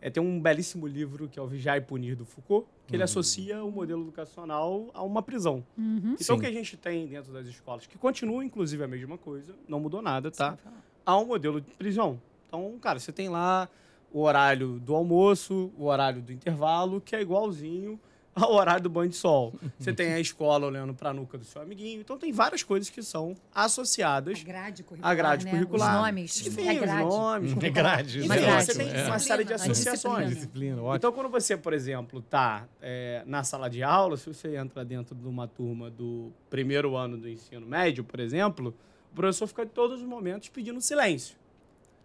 é, 0.00 0.10
tem 0.10 0.22
um 0.22 0.40
belíssimo 0.40 0.86
livro 0.86 1.28
que 1.28 1.38
é 1.38 1.42
o 1.42 1.46
Vigiar 1.46 1.78
e 1.78 1.80
Punir 1.80 2.16
do 2.16 2.24
Foucault, 2.24 2.66
que 2.86 2.92
uhum. 2.92 2.96
ele 2.96 3.02
associa 3.02 3.64
o 3.64 3.70
modelo 3.70 4.02
educacional 4.02 4.90
a 4.92 5.02
uma 5.02 5.22
prisão. 5.22 5.64
Uhum. 5.78 6.14
Então, 6.14 6.16
Sim. 6.18 6.32
o 6.34 6.40
que 6.40 6.46
a 6.46 6.52
gente 6.52 6.76
tem 6.76 7.06
dentro 7.06 7.32
das 7.32 7.46
escolas, 7.46 7.86
que 7.86 7.96
continua, 7.96 8.44
inclusive, 8.44 8.82
a 8.82 8.88
mesma 8.88 9.16
coisa, 9.16 9.54
não 9.66 9.80
mudou 9.80 10.02
nada, 10.02 10.30
tá? 10.30 10.58
Há 11.06 11.18
um 11.18 11.24
modelo 11.24 11.60
de 11.60 11.70
prisão. 11.72 12.20
Então, 12.52 12.78
cara, 12.78 12.98
você 12.98 13.10
tem 13.10 13.30
lá 13.30 13.66
o 14.12 14.20
horário 14.20 14.78
do 14.78 14.94
almoço, 14.94 15.72
o 15.74 15.86
horário 15.86 16.20
do 16.20 16.30
intervalo, 16.30 17.00
que 17.00 17.16
é 17.16 17.22
igualzinho 17.22 17.98
ao 18.36 18.52
horário 18.52 18.82
do 18.82 18.90
banho 18.90 19.08
de 19.08 19.16
sol. 19.16 19.54
Você 19.78 19.90
tem 19.90 20.12
a 20.12 20.20
escola 20.20 20.66
olhando 20.66 20.92
para 20.92 21.08
a 21.08 21.14
nuca 21.14 21.38
do 21.38 21.46
seu 21.46 21.62
amiguinho. 21.62 22.02
Então, 22.02 22.18
tem 22.18 22.30
várias 22.30 22.62
coisas 22.62 22.90
que 22.90 23.02
são 23.02 23.34
associadas 23.54 24.40
a 24.40 24.44
grade 24.44 24.82
curricular. 24.82 25.10
A 25.10 25.14
grade 25.14 25.44
né? 25.46 25.50
curricular. 25.50 25.94
Os 25.94 26.02
nomes. 26.02 26.46
Enfim, 26.46 26.68
é 26.68 26.74
grade. 26.74 27.06
os 27.06 27.14
nomes. 27.14 27.52
É 27.52 27.70
grade. 27.70 28.18
Enfim, 28.18 28.28
grade. 28.28 28.64
você 28.66 28.74
tem 28.74 28.94
é. 28.94 29.06
uma 29.06 29.18
série 29.18 29.44
de 29.44 29.54
associações. 29.54 30.28
Disciplina, 30.28 30.82
então, 30.94 31.10
quando 31.10 31.30
você, 31.30 31.56
por 31.56 31.72
exemplo, 31.72 32.18
está 32.18 32.68
é, 32.82 33.22
na 33.24 33.42
sala 33.44 33.70
de 33.70 33.82
aula, 33.82 34.18
se 34.18 34.26
você 34.26 34.56
entra 34.56 34.84
dentro 34.84 35.14
de 35.14 35.26
uma 35.26 35.48
turma 35.48 35.90
do 35.90 36.30
primeiro 36.50 36.96
ano 36.96 37.16
do 37.16 37.30
ensino 37.30 37.66
médio, 37.66 38.04
por 38.04 38.20
exemplo, 38.20 38.74
o 39.10 39.14
professor 39.14 39.46
fica 39.46 39.62
em 39.62 39.68
todos 39.68 40.02
os 40.02 40.06
momentos 40.06 40.50
pedindo 40.50 40.78
silêncio. 40.82 41.40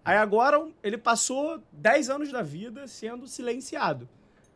Aí 0.08 0.16
agora 0.16 0.66
ele 0.82 0.98
passou 0.98 1.62
10 1.74 2.10
anos 2.10 2.32
da 2.32 2.42
vida 2.42 2.88
sendo 2.88 3.28
silenciado. 3.28 4.08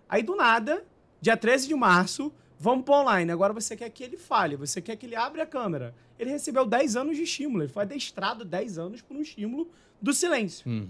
Aí 0.07 0.23
do 0.23 0.35
nada, 0.35 0.85
dia 1.19 1.35
13 1.35 1.67
de 1.67 1.75
março, 1.75 2.31
Vamos 2.63 2.85
para 2.85 3.01
online. 3.01 3.31
Agora 3.31 3.51
você 3.51 3.75
quer 3.75 3.89
que 3.89 4.03
ele 4.03 4.17
fale, 4.17 4.55
você 4.55 4.79
quer 4.79 4.95
que 4.95 5.07
ele 5.07 5.15
abra 5.15 5.41
a 5.41 5.45
câmera. 5.47 5.95
Ele 6.19 6.29
recebeu 6.29 6.63
10 6.63 6.95
anos 6.95 7.17
de 7.17 7.23
estímulo. 7.23 7.63
Ele 7.63 7.71
foi 7.71 7.81
adestrado 7.81 8.45
10 8.45 8.77
anos 8.77 9.01
por 9.01 9.17
um 9.17 9.21
estímulo 9.21 9.67
do 9.99 10.13
silêncio. 10.13 10.69
Uhum. 10.69 10.87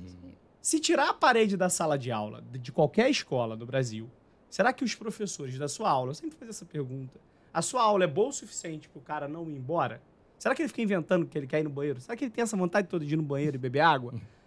Se 0.61 0.81
tirar 0.81 1.11
a 1.11 1.13
parede 1.13 1.55
da 1.55 1.69
sala 1.69 1.97
de 1.97 2.11
aula 2.11 2.43
de 2.51 2.73
qualquer 2.73 3.09
escola 3.09 3.55
do 3.55 3.65
Brasil, 3.65 4.09
será 4.49 4.73
que 4.73 4.83
os 4.83 4.93
professores 4.95 5.57
da 5.57 5.69
sua 5.69 5.89
aula, 5.89 6.09
eu 6.09 6.15
sempre 6.15 6.35
faço 6.37 6.49
essa 6.49 6.65
pergunta, 6.65 7.17
a 7.53 7.61
sua 7.61 7.81
aula 7.81 8.03
é 8.03 8.07
boa 8.07 8.27
o 8.27 8.33
suficiente 8.33 8.89
para 8.89 8.99
o 8.99 9.01
cara 9.01 9.27
não 9.29 9.49
ir 9.49 9.55
embora? 9.55 10.01
Será 10.37 10.53
que 10.53 10.61
ele 10.61 10.67
fica 10.67 10.81
inventando 10.81 11.25
que 11.25 11.37
ele 11.37 11.47
quer 11.47 11.61
ir 11.61 11.63
no 11.63 11.69
banheiro? 11.69 12.01
Será 12.01 12.17
que 12.17 12.25
ele 12.25 12.31
tem 12.31 12.41
essa 12.43 12.57
vontade 12.57 12.89
toda 12.89 13.05
de 13.05 13.13
ir 13.13 13.17
no 13.17 13.23
banheiro 13.23 13.55
e 13.55 13.57
beber 13.57 13.79
água? 13.79 14.13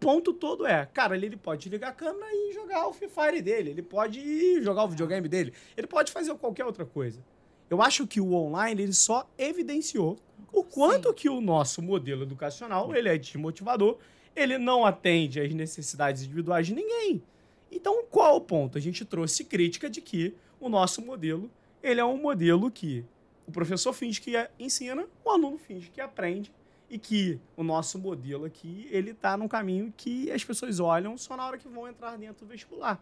O 0.00 0.06
ponto 0.06 0.32
todo 0.32 0.66
é, 0.66 0.86
cara, 0.86 1.14
ele, 1.14 1.26
ele 1.26 1.36
pode 1.36 1.68
ligar 1.68 1.90
a 1.90 1.92
câmera 1.92 2.26
e 2.32 2.54
jogar 2.54 2.88
o 2.88 2.92
Free 2.94 3.10
Fire 3.10 3.42
dele, 3.42 3.68
ele 3.68 3.82
pode 3.82 4.62
jogar 4.62 4.84
o 4.84 4.88
videogame 4.88 5.28
dele, 5.28 5.52
ele 5.76 5.86
pode 5.86 6.10
fazer 6.10 6.34
qualquer 6.36 6.64
outra 6.64 6.86
coisa. 6.86 7.22
Eu 7.68 7.82
acho 7.82 8.06
que 8.06 8.18
o 8.18 8.32
online 8.32 8.82
ele 8.82 8.94
só 8.94 9.30
evidenciou 9.36 10.18
o 10.50 10.64
quanto 10.64 11.10
Sim. 11.10 11.14
que 11.14 11.28
o 11.28 11.42
nosso 11.42 11.82
modelo 11.82 12.22
educacional 12.22 12.96
ele 12.96 13.10
é 13.10 13.18
desmotivador, 13.18 13.98
ele 14.34 14.56
não 14.56 14.86
atende 14.86 15.38
às 15.38 15.52
necessidades 15.52 16.22
individuais 16.22 16.66
de 16.66 16.74
ninguém. 16.74 17.22
Então, 17.70 18.02
qual 18.08 18.36
o 18.36 18.40
ponto? 18.40 18.78
A 18.78 18.80
gente 18.80 19.04
trouxe 19.04 19.44
crítica 19.44 19.90
de 19.90 20.00
que 20.00 20.34
o 20.58 20.70
nosso 20.70 21.02
modelo 21.02 21.50
ele 21.82 22.00
é 22.00 22.04
um 22.04 22.16
modelo 22.16 22.70
que 22.70 23.04
o 23.46 23.52
professor 23.52 23.92
finge 23.92 24.18
que 24.18 24.32
ensina, 24.58 25.06
o 25.22 25.28
aluno 25.28 25.58
finge 25.58 25.90
que 25.90 26.00
aprende 26.00 26.50
e 26.90 26.98
que 26.98 27.40
o 27.56 27.62
nosso 27.62 27.98
modelo 27.98 28.44
aqui, 28.44 28.88
ele 28.90 29.12
está 29.12 29.36
num 29.36 29.46
caminho 29.46 29.94
que 29.96 30.30
as 30.32 30.42
pessoas 30.42 30.80
olham 30.80 31.16
só 31.16 31.36
na 31.36 31.46
hora 31.46 31.56
que 31.56 31.68
vão 31.68 31.88
entrar 31.88 32.18
dentro 32.18 32.44
do 32.44 32.50
vestibular. 32.50 33.00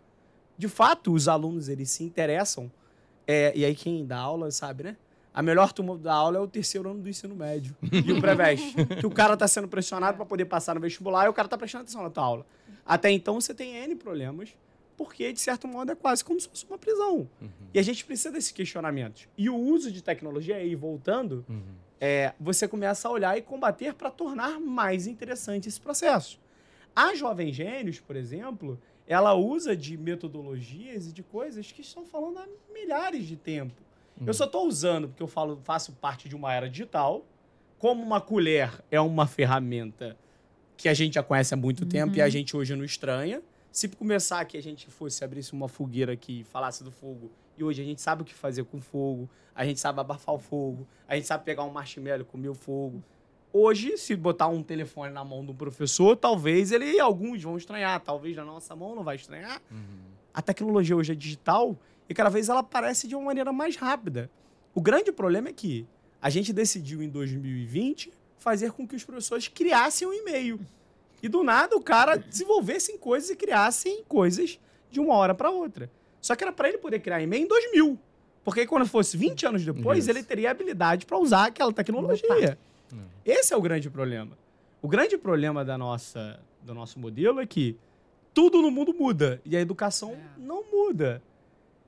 De 0.59 0.68
fato, 0.68 1.12
os 1.12 1.27
alunos, 1.27 1.68
eles 1.68 1.90
se 1.90 2.05
interessam, 2.05 2.70
é, 3.27 3.53
e 3.57 3.64
aí 3.64 3.74
quem 3.74 4.05
dá 4.05 4.18
aula 4.18 4.51
sabe, 4.51 4.85
né? 4.85 4.96
A 5.33 5.42
melhor 5.42 5.72
turma 5.72 5.96
da 5.96 6.12
aula 6.12 6.38
é 6.38 6.40
o 6.40 6.48
terceiro 6.48 6.90
ano 6.90 7.01
do 7.01 7.09
ensino 7.09 7.35
médio 7.35 7.74
e 7.83 8.12
o 8.12 8.20
pré-veste. 8.20 8.74
que 8.98 9.07
o 9.07 9.11
cara 9.11 9.35
está 9.35 9.48
sendo 9.48 9.68
pressionado 9.68 10.16
para 10.16 10.27
poder 10.27 10.44
passar 10.46 10.74
no 10.74 10.81
vestibular 10.81 11.27
e 11.27 11.29
o 11.29 11.33
cara 11.33 11.46
está 11.46 11.57
prestando 11.57 11.83
atenção 11.83 12.03
na 12.03 12.11
tua 12.11 12.24
aula. 12.24 12.46
Até 12.85 13.11
então, 13.11 13.40
você 13.40 13.55
tem 13.55 13.77
N 13.77 13.94
problemas 13.94 14.55
porque, 14.96 15.33
de 15.33 15.40
certo 15.40 15.68
modo, 15.68 15.92
é 15.92 15.94
quase 15.94 16.24
como 16.24 16.40
se 16.40 16.48
fosse 16.48 16.66
uma 16.66 16.77
prisão. 16.77 17.29
Uhum. 17.40 17.48
E 17.72 17.79
a 17.79 17.83
gente 17.83 18.05
precisa 18.05 18.33
desses 18.33 18.51
questionamentos. 18.51 19.29
E 19.38 19.48
o 19.48 19.55
uso 19.55 19.92
de 19.92 20.03
tecnologia, 20.03 20.57
aí 20.57 20.74
voltando, 20.74 21.44
uhum. 21.48 21.62
É, 22.00 22.32
você 22.38 22.68
começa 22.68 23.08
a 23.08 23.11
olhar 23.11 23.37
e 23.37 23.42
combater 23.42 23.94
para 23.94 24.11
tornar 24.11 24.61
mais 24.61 25.06
interessante 25.06 25.68
esse 25.68 25.80
processo. 25.80 26.38
A 26.94 27.14
Jovem 27.14 27.52
Gênios, 27.52 28.00
por 28.00 28.16
exemplo, 28.16 28.80
ela 29.06 29.34
usa 29.34 29.76
de 29.76 29.96
metodologias 29.96 31.06
e 31.06 31.12
de 31.12 31.22
coisas 31.22 31.70
que 31.72 31.80
estão 31.80 32.04
falando 32.04 32.38
há 32.38 32.46
milhares 32.72 33.26
de 33.26 33.37
tempo. 33.37 33.82
Uhum. 34.20 34.26
Eu 34.26 34.34
só 34.34 34.44
estou 34.44 34.66
usando 34.66 35.08
porque 35.08 35.22
eu 35.22 35.28
falo, 35.28 35.61
faço 35.64 35.92
parte 35.92 36.28
de 36.28 36.37
uma 36.37 36.52
era 36.52 36.68
digital. 36.68 37.24
Como 37.78 38.02
uma 38.02 38.20
colher 38.20 38.82
é 38.90 39.00
uma 39.00 39.26
ferramenta 39.26 40.16
que 40.76 40.88
a 40.88 40.94
gente 40.94 41.14
já 41.14 41.22
conhece 41.22 41.54
há 41.54 41.56
muito 41.56 41.87
tempo 41.87 42.16
e 42.16 42.20
a 42.20 42.24
uhum. 42.24 42.30
gente 42.30 42.56
hoje 42.56 42.74
não 42.74 42.84
estranha. 42.84 43.42
Se 43.70 43.88
começar 43.88 44.44
que 44.44 44.56
a 44.56 44.62
gente 44.62 44.90
fosse 44.90 45.24
abrisse 45.24 45.52
uma 45.52 45.68
fogueira 45.68 46.12
aqui 46.12 46.40
e 46.40 46.44
falasse 46.44 46.82
do 46.82 46.90
fogo, 46.90 47.30
e 47.59 47.64
hoje 47.64 47.83
a 47.83 47.85
gente 47.85 48.01
sabe 48.01 48.23
o 48.23 48.25
que 48.25 48.35
fazer 48.35 48.64
com 48.64 48.81
fogo, 48.81 49.29
a 49.55 49.64
gente 49.64 49.81
sabe 49.81 50.01
abafar 50.01 50.35
o 50.35 50.38
fogo, 50.38 50.87
a 51.09 51.16
gente 51.16 51.27
sabe 51.27 51.44
pegar 51.44 51.64
um 51.64 51.71
marshmallow 51.71 52.21
e 52.21 52.25
comer 52.25 52.49
o 52.49 52.55
fogo. 52.55 53.03
Hoje, 53.53 53.97
se 53.97 54.14
botar 54.14 54.47
um 54.49 54.62
telefone 54.62 55.12
na 55.12 55.25
mão 55.25 55.44
do 55.44 55.53
professor, 55.53 56.16
talvez 56.16 56.71
ele 56.71 57.01
alguns 57.01 57.42
vão 57.42 57.57
estranhar, 57.57 57.99
talvez 58.01 58.37
na 58.37 58.44
nossa 58.44 58.77
mão 58.77 58.94
não 58.94 59.03
vai 59.03 59.16
estranhar. 59.16 59.61
Uhum. 59.71 60.09
A 60.33 60.40
tecnologia 60.40 60.97
hoje 60.97 61.12
é 61.12 61.14
digital 61.14 61.77
e 62.09 62.14
cada 62.14 62.31
vez 62.31 62.49
ela 62.49 62.61
aparece 62.61 63.09
de 63.09 63.16
uma 63.16 63.25
maneira 63.25 63.53
mais 63.53 63.75
rápida. 63.75 64.31
O 64.75 64.81
grande 64.81 65.11
problema 65.11 65.49
é 65.49 65.53
que 65.53 65.87
a 66.23 66.31
gente 66.31 66.53
decidiu 66.53 67.03
em 67.03 67.09
2020 67.09 68.12
fazer 68.38 68.71
com 68.71 68.87
que 68.87 68.94
os 68.94 69.03
professores 69.03 69.49
criassem 69.49 70.07
um 70.07 70.12
e-mail. 70.12 70.61
E 71.23 71.29
do 71.29 71.42
nada 71.42 71.77
o 71.77 71.83
cara 71.83 72.16
desenvolvesse 72.16 72.97
coisas 72.99 73.31
e 73.31 73.37
criassem 73.37 74.05
coisas 74.07 74.61
de 74.90 75.01
uma 75.01 75.14
hora 75.14 75.35
para 75.35 75.51
outra. 75.51 75.90
Só 76.20 76.35
que 76.35 76.44
era 76.44 76.52
para 76.52 76.68
ele 76.68 76.78
poder 76.78 77.00
criar 77.00 77.20
e-mail 77.20 77.44
em 77.44 77.48
2000. 77.48 77.98
Porque 78.44 78.66
quando 78.66 78.87
fosse 78.87 79.16
20 79.16 79.46
anos 79.46 79.64
depois, 79.64 80.00
Isso. 80.00 80.11
ele 80.11 80.22
teria 80.22 80.50
habilidade 80.50 81.04
para 81.04 81.18
usar 81.18 81.46
aquela 81.46 81.72
tecnologia. 81.72 82.59
Hum. 82.92 83.02
Esse 83.24 83.52
é 83.52 83.57
o 83.57 83.61
grande 83.61 83.90
problema. 83.90 84.37
O 84.81 84.88
grande 84.88 85.18
problema 85.18 85.64
da 85.64 85.76
nossa, 85.76 86.40
do 86.62 86.72
nosso 86.72 86.98
modelo 86.98 87.40
é 87.40 87.46
que 87.46 87.76
tudo 88.33 88.62
no 88.62 88.70
mundo 88.70 88.94
muda 88.94 89.40
e 89.44 89.57
a 89.57 89.61
educação 89.61 90.12
é. 90.12 90.40
não 90.40 90.64
muda. 90.70 91.22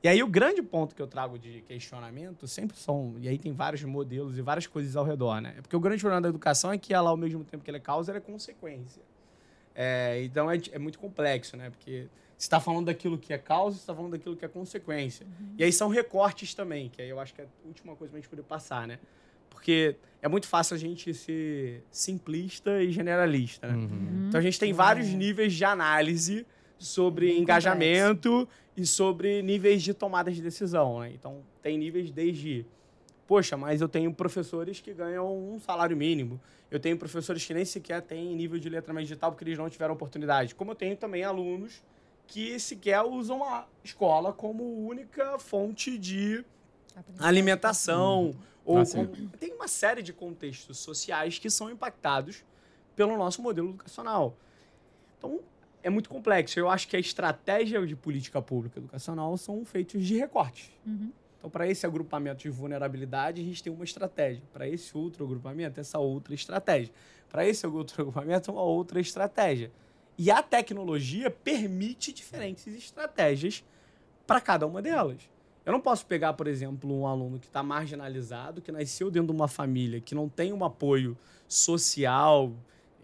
E 0.02 0.08
aí 0.08 0.22
o 0.22 0.26
grande 0.26 0.62
ponto 0.62 0.94
que 0.94 1.02
eu 1.02 1.06
trago 1.06 1.38
de 1.38 1.60
questionamento 1.62 2.48
sempre 2.48 2.76
são, 2.76 3.14
e 3.20 3.28
aí 3.28 3.38
tem 3.38 3.52
vários 3.52 3.84
modelos 3.84 4.38
e 4.38 4.42
várias 4.42 4.66
coisas 4.66 4.96
ao 4.96 5.04
redor, 5.04 5.40
né? 5.40 5.56
Porque 5.60 5.76
o 5.76 5.80
grande 5.80 6.00
problema 6.00 6.22
da 6.22 6.28
educação 6.28 6.72
é 6.72 6.78
que 6.78 6.94
ela, 6.94 7.10
ao 7.10 7.16
mesmo 7.18 7.44
tempo 7.44 7.62
que 7.62 7.70
ela 7.70 7.76
é 7.76 7.80
causa, 7.80 8.10
ela 8.10 8.18
é 8.18 8.20
consequência. 8.20 9.02
É, 9.74 10.22
então 10.24 10.50
é, 10.50 10.58
é, 10.72 10.78
muito 10.78 10.98
complexo, 10.98 11.56
né? 11.56 11.68
Porque 11.68 12.08
está 12.42 12.58
falando 12.58 12.86
daquilo 12.86 13.18
que 13.18 13.32
é 13.32 13.38
causa, 13.38 13.76
você 13.76 13.82
está 13.82 13.94
falando 13.94 14.12
daquilo 14.12 14.34
que 14.34 14.44
é 14.44 14.48
consequência. 14.48 15.26
Uhum. 15.26 15.54
E 15.58 15.64
aí 15.64 15.72
são 15.72 15.88
recortes 15.88 16.54
também, 16.54 16.88
que 16.88 17.02
aí 17.02 17.08
eu 17.08 17.20
acho 17.20 17.34
que 17.34 17.42
é 17.42 17.44
a 17.44 17.66
última 17.66 17.94
coisa 17.94 18.10
para 18.10 18.18
a 18.18 18.20
gente 18.20 18.30
poder 18.30 18.42
passar, 18.42 18.88
né? 18.88 18.98
Porque 19.50 19.96
é 20.22 20.28
muito 20.28 20.46
fácil 20.46 20.74
a 20.74 20.78
gente 20.78 21.12
ser 21.12 21.84
simplista 21.90 22.82
e 22.82 22.90
generalista, 22.90 23.66
né? 23.66 23.74
Uhum. 23.74 24.26
Então 24.28 24.38
a 24.38 24.42
gente 24.42 24.58
tem 24.58 24.72
vários 24.72 25.08
é. 25.08 25.12
níveis 25.12 25.52
de 25.52 25.64
análise 25.64 26.46
sobre 26.78 27.26
Bem 27.26 27.42
engajamento 27.42 28.30
complexo. 28.30 28.72
e 28.74 28.86
sobre 28.86 29.42
níveis 29.42 29.82
de 29.82 29.92
tomada 29.92 30.32
de 30.32 30.40
decisão, 30.40 31.00
né? 31.00 31.12
Então 31.12 31.42
tem 31.60 31.76
níveis 31.76 32.10
desde 32.10 32.64
poxa, 33.26 33.56
mas 33.56 33.80
eu 33.80 33.88
tenho 33.88 34.12
professores 34.12 34.80
que 34.80 34.92
ganham 34.92 35.54
um 35.54 35.60
salário 35.60 35.96
mínimo. 35.96 36.40
Eu 36.70 36.80
tenho 36.80 36.96
professores 36.96 37.44
que 37.44 37.52
nem 37.52 37.64
sequer 37.64 38.02
têm 38.02 38.34
nível 38.34 38.58
de 38.58 38.68
letramento 38.68 39.06
digital 39.06 39.30
porque 39.30 39.44
eles 39.44 39.58
não 39.58 39.68
tiveram 39.68 39.94
oportunidade. 39.94 40.54
Como 40.54 40.72
eu 40.72 40.74
tenho 40.74 40.96
também 40.96 41.22
alunos 41.22 41.82
que 42.30 42.60
sequer 42.60 43.02
usam 43.02 43.42
a 43.42 43.66
escola 43.82 44.32
como 44.32 44.86
única 44.86 45.36
fonte 45.40 45.98
de 45.98 46.44
alimentação. 47.18 48.32
Ou 48.64 48.78
ah, 48.78 48.84
com... 48.86 49.28
Tem 49.36 49.52
uma 49.52 49.66
série 49.66 50.00
de 50.00 50.12
contextos 50.12 50.78
sociais 50.78 51.40
que 51.40 51.50
são 51.50 51.68
impactados 51.68 52.44
pelo 52.94 53.18
nosso 53.18 53.42
modelo 53.42 53.70
educacional. 53.70 54.36
Então, 55.18 55.40
é 55.82 55.90
muito 55.90 56.08
complexo. 56.08 56.58
Eu 56.58 56.70
acho 56.70 56.86
que 56.86 56.96
a 56.96 57.00
estratégia 57.00 57.84
de 57.84 57.96
política 57.96 58.40
pública 58.40 58.78
educacional 58.78 59.36
são 59.36 59.64
feitos 59.64 60.06
de 60.06 60.16
recortes. 60.16 60.70
Uhum. 60.86 61.10
Então, 61.36 61.50
para 61.50 61.66
esse 61.66 61.84
agrupamento 61.84 62.42
de 62.42 62.50
vulnerabilidade, 62.50 63.40
a 63.40 63.44
gente 63.44 63.60
tem 63.60 63.72
uma 63.72 63.84
estratégia. 63.84 64.42
Para 64.52 64.68
esse 64.68 64.96
outro 64.96 65.24
agrupamento, 65.24 65.80
essa 65.80 65.98
outra 65.98 66.32
estratégia. 66.32 66.92
Para 67.28 67.44
esse 67.44 67.66
outro 67.66 68.02
agrupamento, 68.02 68.52
uma 68.52 68.62
outra 68.62 69.00
estratégia. 69.00 69.72
E 70.22 70.30
a 70.30 70.42
tecnologia 70.42 71.30
permite 71.30 72.12
diferentes 72.12 72.66
estratégias 72.66 73.64
para 74.26 74.38
cada 74.38 74.66
uma 74.66 74.82
delas. 74.82 75.16
Eu 75.64 75.72
não 75.72 75.80
posso 75.80 76.04
pegar, 76.04 76.34
por 76.34 76.46
exemplo, 76.46 76.94
um 76.94 77.06
aluno 77.06 77.38
que 77.38 77.46
está 77.46 77.62
marginalizado, 77.62 78.60
que 78.60 78.70
nasceu 78.70 79.10
dentro 79.10 79.28
de 79.28 79.32
uma 79.32 79.48
família 79.48 79.98
que 79.98 80.14
não 80.14 80.28
tem 80.28 80.52
um 80.52 80.62
apoio 80.62 81.16
social, 81.48 82.52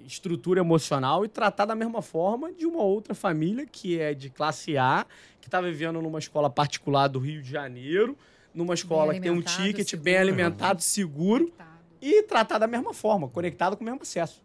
estrutura 0.00 0.60
emocional 0.60 1.24
e 1.24 1.28
tratar 1.28 1.64
da 1.64 1.74
mesma 1.74 2.02
forma 2.02 2.52
de 2.52 2.66
uma 2.66 2.82
outra 2.82 3.14
família 3.14 3.64
que 3.64 3.98
é 3.98 4.12
de 4.12 4.28
classe 4.28 4.76
A, 4.76 5.06
que 5.40 5.48
está 5.48 5.58
vivendo 5.58 6.02
numa 6.02 6.18
escola 6.18 6.50
particular 6.50 7.08
do 7.08 7.18
Rio 7.18 7.40
de 7.40 7.50
Janeiro, 7.50 8.14
numa 8.52 8.74
escola 8.74 9.14
que 9.14 9.20
tem 9.22 9.30
um 9.30 9.40
ticket 9.40 9.88
seguro. 9.88 10.04
bem 10.04 10.18
alimentado, 10.18 10.82
seguro, 10.82 11.44
conectado. 11.44 11.78
e 11.98 12.22
tratar 12.24 12.58
da 12.58 12.66
mesma 12.66 12.92
forma, 12.92 13.26
conectado 13.26 13.74
com 13.74 13.82
o 13.82 13.86
mesmo 13.86 14.02
acesso 14.02 14.44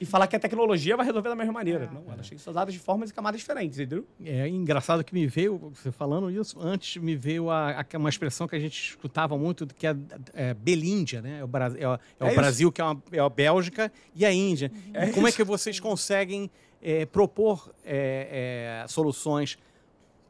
e 0.00 0.06
falar 0.06 0.26
que 0.26 0.34
a 0.34 0.40
tecnologia 0.40 0.96
vai 0.96 1.04
resolver 1.04 1.28
da 1.28 1.36
mesma 1.36 1.52
maneira. 1.52 1.84
É. 1.84 1.94
Não, 1.94 2.10
ela 2.10 2.22
chega 2.22 2.40
usadas 2.48 2.72
de 2.72 2.80
formas 2.80 3.10
e 3.10 3.14
camadas 3.14 3.38
diferentes, 3.38 3.78
entendeu? 3.78 4.06
É 4.24 4.48
engraçado 4.48 5.04
que 5.04 5.12
me 5.12 5.26
veio, 5.26 5.58
você 5.74 5.92
falando 5.92 6.30
isso, 6.30 6.58
antes 6.58 7.00
me 7.02 7.14
veio 7.14 7.50
a, 7.50 7.72
a 7.82 7.98
uma 7.98 8.08
expressão 8.08 8.48
que 8.48 8.56
a 8.56 8.58
gente 8.58 8.90
escutava 8.90 9.36
muito, 9.36 9.66
que 9.66 9.86
é, 9.86 9.94
é 10.32 10.54
Belíndia, 10.54 11.20
né? 11.20 11.40
É 11.40 11.44
o, 11.44 11.46
Bra 11.46 11.70
é, 11.76 11.82
é 11.82 12.24
o 12.24 12.28
é 12.28 12.34
Brasil, 12.34 12.72
que 12.72 12.80
é, 12.80 12.84
uma, 12.84 13.02
é 13.12 13.18
a 13.18 13.28
Bélgica, 13.28 13.92
e 14.14 14.24
a 14.24 14.32
Índia. 14.32 14.72
Uhum. 14.74 15.12
Como 15.12 15.28
é 15.28 15.32
que 15.32 15.44
vocês 15.44 15.78
conseguem 15.78 16.50
é, 16.80 17.04
propor 17.04 17.70
é, 17.84 18.86
soluções 18.88 19.58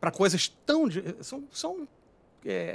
para 0.01 0.11
coisas 0.11 0.49
tão... 0.67 0.87
São, 1.21 1.45
são 1.53 1.89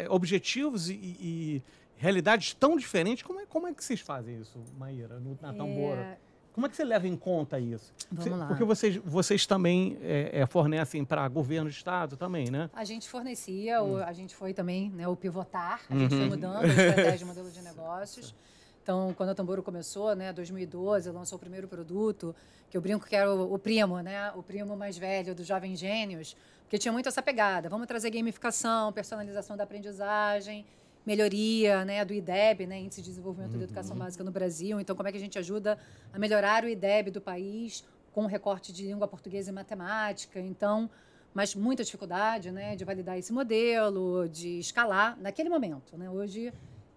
objetivos 0.10 0.91
e, 0.91 0.93
e, 0.93 1.63
realidades 1.97 2.53
tão 2.53 2.77
diferentes. 2.77 3.23
Como 3.23 3.39
é, 3.39 3.45
como 3.47 3.67
é 3.67 3.73
que 3.73 3.84
vocês 3.84 3.99
fazem 3.99 4.39
isso, 4.39 4.63
Maíra, 4.77 5.19
no, 5.19 5.38
na 5.41 5.51
Tambora? 5.51 6.19
Como 6.56 6.68
é 6.68 6.70
que 6.70 6.78
você 6.78 6.86
leva 6.86 7.06
em 7.06 7.18
conta 7.18 7.60
isso? 7.60 7.94
Vamos 8.10 8.39
lá. 8.39 8.46
Porque 8.46 8.63
vocês, 8.63 8.96
vocês 8.96 9.46
também 9.46 9.98
é, 10.02 10.39
é, 10.39 10.46
fornecem 10.46 11.04
para 11.04 11.28
governo 11.28 11.70
de 11.70 11.76
estado 11.76 12.15
também, 12.15 12.50
né? 12.50 12.70
A 12.74 12.86
gente 12.86 13.10
fornecia, 13.10 13.84
hum. 13.84 13.96
o, 13.96 13.98
a 13.98 14.13
gente 14.13 14.34
foi 14.34 14.54
também 14.54 14.89
né, 14.91 15.06
o 15.06 15.18
pivotar, 15.18 15.82
a 15.89 15.94
gente 15.94 16.13
uhum. 16.13 16.20
foi 16.22 16.30
mudando 16.30 16.63
a 16.63 16.68
estratégia 16.68 17.18
de 17.20 17.26
modelo 17.26 17.52
de 17.52 17.62
negócios. 17.62 18.34
Então, 18.82 19.13
quando 19.18 19.32
a 19.32 19.36
Tamboro 19.36 19.62
começou, 19.62 20.15
né, 20.15 20.32
2012, 20.32 21.12
lançou 21.12 21.36
o 21.36 21.39
primeiro 21.39 21.68
produto, 21.68 22.34
que 22.70 22.78
eu 22.78 22.82
brinco 22.82 23.06
que 23.06 23.18
era 23.18 23.30
o, 23.30 23.54
o 23.54 23.60
primo, 23.60 24.00
né, 24.00 24.32
o 24.32 24.41
primo 24.41 24.78
mais 24.78 24.98
velho 24.98 25.36
dos 25.36 25.46
Jovens 25.46 25.78
Gênios, 25.78 26.38
porque 26.62 26.78
tinha 26.78 26.94
muito 26.94 27.10
essa 27.10 27.22
pegada. 27.22 27.68
Vamos 27.68 27.86
trazer 27.86 28.12
gamificação, 28.12 28.94
personalização 28.94 29.58
da 29.58 29.65
aprendizagem, 29.65 30.65
melhoria 31.06 31.86
né, 31.86 32.04
do 32.04 32.13
IDEB, 32.13 32.65
né, 32.65 32.80
Índice 32.80 33.02
de 33.02 33.10
Desenvolvimento 33.10 33.54
uhum. 33.54 33.60
da 33.60 33.63
Educação 33.65 33.96
Básica 33.96 34.24
no 34.24 34.32
Brasil. 34.32 34.80
Então, 34.80 34.96
como 34.96 35.08
é 35.08 35.12
que 35.12 35.18
a 35.18 35.22
gente 35.22 35.38
ajuda 35.38 35.78
a 36.12 36.18
melhorar 36.18 36.63
o 36.63 36.68
IDEB 36.68 37.12
do 37.12 37.22
país 37.22 37.86
com 38.12 38.26
recorte 38.26 38.74
de 38.74 38.88
língua 38.88 39.08
portuguesa 39.08 39.52
e 39.52 39.54
matemática? 39.54 40.39
Então, 40.39 40.89
mas 41.34 41.54
muita 41.54 41.84
dificuldade 41.84 42.50
né, 42.50 42.76
de 42.76 42.84
validar 42.84 43.18
esse 43.18 43.32
modelo, 43.32 44.28
de 44.30 44.58
escalar 44.60 45.18
naquele 45.20 45.50
momento. 45.50 45.98
Né? 45.98 46.10
Hoje, 46.10 46.52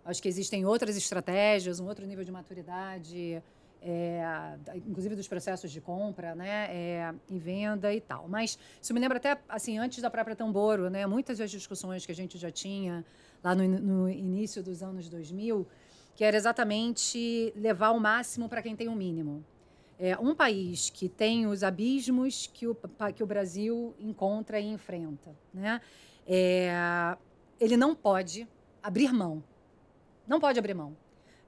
acho 0.05 0.23
que 0.23 0.29
existem 0.29 0.65
outras 0.65 0.97
estratégias, 0.97 1.81
um 1.81 1.87
outro 1.87 2.07
nível 2.07 2.25
de 2.25 2.31
maturidade, 2.31 3.43
é, 3.83 4.23
inclusive 4.87 5.15
dos 5.15 5.29
processos 5.29 5.71
de 5.71 5.81
compra, 5.81 6.35
né, 6.35 6.69
é, 6.71 7.15
e 7.29 7.39
venda 7.39 7.93
e 7.93 8.01
tal. 8.01 8.29
Mas 8.29 8.59
isso 8.81 8.95
me 8.95 9.01
lembra 9.01 9.19
até, 9.19 9.39
assim, 9.49 9.79
antes 9.79 10.01
da 10.01 10.11
própria 10.11 10.35
Tamboro, 10.35 10.89
né, 10.89 11.07
muitas 11.07 11.39
das 11.39 11.51
discussões 11.51 12.07
que 12.07 12.13
a 12.13 12.15
gente 12.15 12.39
já 12.39 12.51
tinha 12.51 13.05
lá 13.43 13.55
no, 13.55 13.67
no 13.67 14.09
início 14.09 14.63
dos 14.63 14.83
anos 14.83 15.09
2000, 15.09 15.67
que 16.15 16.25
era 16.25 16.37
exatamente 16.37 17.53
levar 17.57 17.91
o 17.91 18.01
máximo 18.01 18.49
para 18.49 18.63
quem 18.63 18.75
tem 18.75 18.89
o 18.89 18.95
mínimo. 18.95 19.45
É 19.99 20.17
um 20.19 20.35
país 20.35 20.91
que 20.91 21.09
tem 21.09 21.47
os 21.47 21.63
abismos 21.63 22.49
que 22.53 22.67
o, 22.67 22.77
que 23.15 23.23
o 23.23 23.27
Brasil 23.27 23.95
encontra 23.99 24.61
e 24.61 24.67
enfrenta, 24.67 25.35
né, 25.53 25.81
é, 26.27 27.17
ele 27.59 27.77
não 27.77 27.95
pode 27.95 28.47
abrir 28.83 29.13
mão, 29.13 29.43
não 30.27 30.39
pode 30.39 30.59
abrir 30.59 30.75
mão 30.75 30.97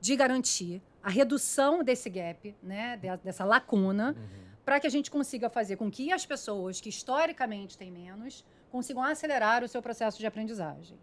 de 0.00 0.16
garantir 0.16 0.82
a 1.02 1.10
redução 1.10 1.84
desse 1.84 2.08
gap, 2.08 2.54
né, 2.62 2.98
dessa 3.22 3.44
lacuna, 3.44 4.16
uhum. 4.16 4.46
para 4.64 4.80
que 4.80 4.86
a 4.86 4.90
gente 4.90 5.10
consiga 5.10 5.48
fazer 5.48 5.76
com 5.76 5.90
que 5.90 6.10
as 6.10 6.24
pessoas 6.24 6.80
que 6.80 6.88
historicamente 6.88 7.76
têm 7.76 7.90
menos 7.90 8.44
consigam 8.70 9.02
acelerar 9.02 9.62
o 9.62 9.68
seu 9.68 9.82
processo 9.82 10.18
de 10.18 10.26
aprendizagem. 10.26 10.98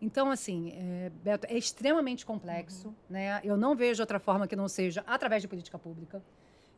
Então, 0.00 0.30
assim, 0.30 0.72
é, 0.74 1.10
Beto, 1.24 1.46
é 1.48 1.56
extremamente 1.56 2.24
complexo, 2.24 2.88
uhum. 2.88 2.94
né? 3.10 3.40
Eu 3.42 3.56
não 3.56 3.74
vejo 3.74 4.02
outra 4.02 4.18
forma 4.18 4.46
que 4.46 4.54
não 4.54 4.68
seja 4.68 5.02
através 5.06 5.42
de 5.42 5.48
política 5.48 5.78
pública. 5.78 6.22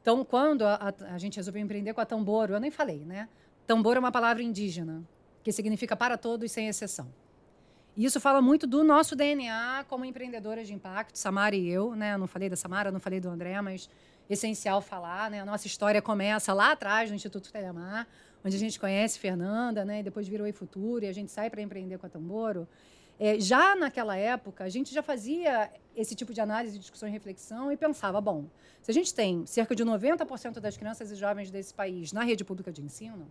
Então, 0.01 0.25
quando 0.25 0.65
a, 0.65 0.75
a, 0.75 1.15
a 1.15 1.19
gente 1.19 1.37
resolveu 1.37 1.63
empreender 1.63 1.93
com 1.93 2.01
a 2.01 2.07
Tamboro, 2.07 2.55
eu 2.55 2.61
nem 2.61 2.71
falei, 2.71 3.05
né? 3.05 3.29
Tambor 3.67 3.97
é 3.97 4.01
uma 4.01 4.11
palavra 4.11 4.43
indígena, 4.43 5.05
que 5.45 5.53
significa 5.53 5.95
para 5.95 6.17
todos 6.17 6.51
sem 6.51 6.69
exceção. 6.69 7.13
E 7.97 8.05
isso 8.05 8.19
fala 8.21 8.41
muito 8.41 8.67
do 8.67 8.83
nosso 8.83 9.15
DNA 9.15 9.85
como 9.89 10.05
empreendedoras 10.05 10.67
de 10.67 10.73
impacto, 10.73 11.17
Samara 11.17 11.55
e 11.55 11.69
eu, 11.69 11.95
né? 11.95 12.17
não 12.17 12.27
falei 12.27 12.49
da 12.49 12.57
Samara, 12.57 12.91
não 12.91 13.01
falei 13.01 13.21
do 13.21 13.29
André, 13.29 13.61
mas 13.61 13.91
essencial 14.29 14.81
falar, 14.81 15.31
né? 15.31 15.41
A 15.41 15.45
nossa 15.45 15.67
história 15.67 16.01
começa 16.01 16.53
lá 16.55 16.73
atrás 16.73 17.11
no 17.11 17.17
Instituto 17.17 17.53
Telemar, 17.53 18.07
onde 18.45 18.57
a 18.57 18.59
gente 18.59 18.79
conhece 18.79 19.19
Fernanda, 19.19 19.85
né? 19.85 20.01
E 20.01 20.03
depois 20.03 20.27
virou 20.29 20.47
e 20.47 20.53
Futuro 20.53 21.05
e 21.05 21.09
a 21.09 21.13
gente 21.13 21.31
sai 21.31 21.51
para 21.51 21.61
empreender 21.61 21.99
com 21.99 22.07
a 22.07 22.09
Tamboro. 22.09 22.67
É, 23.23 23.39
já 23.39 23.77
naquela 23.77 24.17
época, 24.17 24.65
a 24.65 24.69
gente 24.71 24.95
já 24.95 25.03
fazia 25.03 25.71
esse 25.95 26.15
tipo 26.15 26.33
de 26.33 26.41
análise, 26.41 26.79
discussão 26.79 27.07
e 27.07 27.13
reflexão 27.13 27.71
e 27.71 27.77
pensava, 27.77 28.19
bom, 28.19 28.47
se 28.81 28.91
a 28.91 28.95
gente 28.95 29.15
tem 29.15 29.45
cerca 29.45 29.77
de 29.77 29.85
90% 29.85 30.59
das 30.59 30.75
crianças 30.75 31.11
e 31.11 31.17
jovens 31.17 31.51
desse 31.51 31.75
país 31.75 32.15
na 32.15 32.25
rede 32.25 32.43
pública 32.43 32.73
de 32.73 32.81
ensino, 32.81 33.31